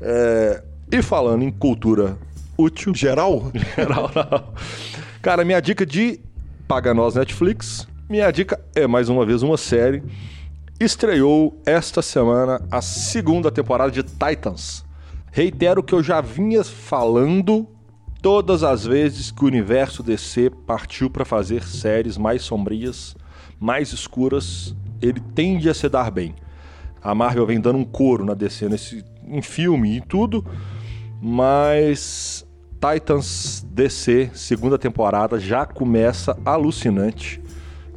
É, 0.00 0.62
e 0.90 1.02
falando 1.02 1.42
em 1.42 1.50
cultura 1.50 2.18
útil, 2.56 2.94
Geral? 2.94 3.50
geral, 3.76 4.10
não. 4.14 4.52
Cara, 5.22 5.44
minha 5.44 5.60
dica 5.60 5.84
de 5.84 6.20
Paga 6.66 6.94
Nós 6.94 7.14
Netflix. 7.14 7.86
Minha 8.08 8.30
dica 8.30 8.60
é 8.74 8.86
mais 8.86 9.08
uma 9.08 9.24
vez 9.24 9.42
uma 9.42 9.56
série. 9.56 10.02
Estreou 10.78 11.60
esta 11.66 12.00
semana 12.00 12.60
a 12.70 12.80
segunda 12.80 13.50
temporada 13.50 13.90
de 13.90 14.02
Titans. 14.02 14.84
Reitero 15.30 15.82
que 15.82 15.94
eu 15.94 16.02
já 16.02 16.20
vinha 16.20 16.64
falando 16.64 17.68
todas 18.22 18.62
as 18.62 18.84
vezes 18.84 19.30
que 19.30 19.44
o 19.44 19.46
universo 19.46 20.02
DC 20.02 20.50
partiu 20.66 21.08
para 21.08 21.24
fazer 21.24 21.62
séries 21.62 22.18
mais 22.18 22.42
sombrias, 22.42 23.16
mais 23.58 23.92
escuras, 23.92 24.74
ele 25.00 25.20
tende 25.34 25.68
a 25.68 25.74
se 25.74 25.88
dar 25.88 26.10
bem. 26.10 26.34
A 27.02 27.14
Marvel 27.14 27.46
vem 27.46 27.60
dando 27.60 27.78
um 27.78 27.84
couro 27.84 28.24
na 28.24 28.34
DC 28.34 28.68
nesse, 28.68 29.04
em 29.30 29.42
filme 29.42 29.96
e 29.96 30.00
tudo, 30.00 30.44
mas 31.20 32.46
Titans 32.80 33.66
DC, 33.70 34.30
segunda 34.34 34.78
temporada, 34.78 35.38
já 35.38 35.66
começa 35.66 36.36
alucinante. 36.44 37.40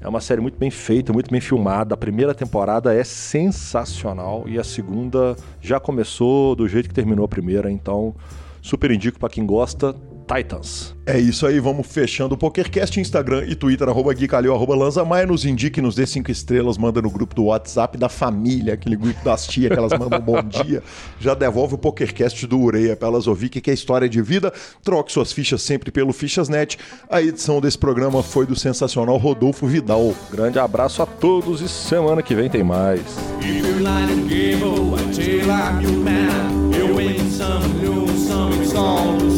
É 0.02 0.08
uma 0.08 0.20
série 0.20 0.42
muito 0.42 0.58
bem 0.58 0.70
feita, 0.70 1.14
muito 1.14 1.32
bem 1.32 1.40
filmada. 1.40 1.94
A 1.94 1.98
primeira 1.98 2.36
temporada 2.36 2.94
é 2.94 3.06
sensacional 3.06 4.44
e 4.46 4.60
a 4.60 4.64
segunda 4.64 5.38
já 5.62 5.80
começou 5.80 6.56
do 6.56 6.68
jeito 6.68 6.90
que 6.90 6.94
terminou 6.94 7.24
a 7.24 7.28
primeira, 7.30 7.72
então 7.72 8.14
super 8.62 8.92
indico 8.92 9.18
para 9.18 9.30
quem 9.30 9.46
gosta. 9.46 9.96
Titans. 10.24 10.96
É 11.06 11.20
isso 11.20 11.46
aí, 11.46 11.60
vamos 11.60 11.86
fechando 11.86 12.36
o 12.36 12.38
PokerCast, 12.38 12.98
Instagram 13.00 13.46
e 13.46 13.56
Twitter, 13.56 13.90
arroba 13.90 14.14
Gui 14.14 14.26
Calil, 14.26 14.54
arroba 14.54 14.74
Lanza 14.74 15.04
Maia, 15.04 15.26
nos 15.26 15.44
indique, 15.44 15.82
nos 15.82 15.96
dê 15.96 16.06
cinco 16.06 16.32
estrelas, 16.32 16.78
manda 16.78 17.02
no 17.02 17.10
grupo 17.10 17.36
do 17.36 17.46
WhatsApp 17.46 17.98
da 17.98 18.08
família, 18.08 18.76
aquele 18.76 18.96
grupo 18.96 19.22
das 19.24 19.46
tias 19.46 19.72
que 19.72 19.78
elas 19.78 19.92
mandam 20.00 20.22
bom 20.22 20.42
dia, 20.42 20.82
já 21.20 21.34
devolve 21.34 21.76
o 21.76 21.78
PokerCast 21.78 22.48
do 22.48 22.58
Ureia 22.58 22.96
pra 22.96 23.10
elas 23.10 23.28
ouvir 23.28 23.48
o 23.48 23.50
que 23.50 23.70
é 23.70 23.74
história 23.74 24.08
de 24.08 24.22
vida, 24.22 24.54
troque 24.82 25.12
suas 25.12 25.34
fichas 25.34 25.62
sempre 25.62 25.92
pelo 25.92 26.14
Fichasnet, 26.14 26.78
a 27.10 27.22
edição 27.22 27.60
desse 27.60 27.78
programa 27.78 28.24
foi 28.24 28.46
do 28.46 28.56
sensacional 28.56 29.18
Rodolfo 29.18 29.68
Vidal. 29.68 30.16
Grande 30.32 30.58
abraço 30.58 31.02
a 31.02 31.06
todos 31.06 31.60
e 31.60 31.68
semana 31.68 32.24
que 32.24 32.34
vem 32.34 32.50
tem 32.50 32.64
mais. 32.64 33.02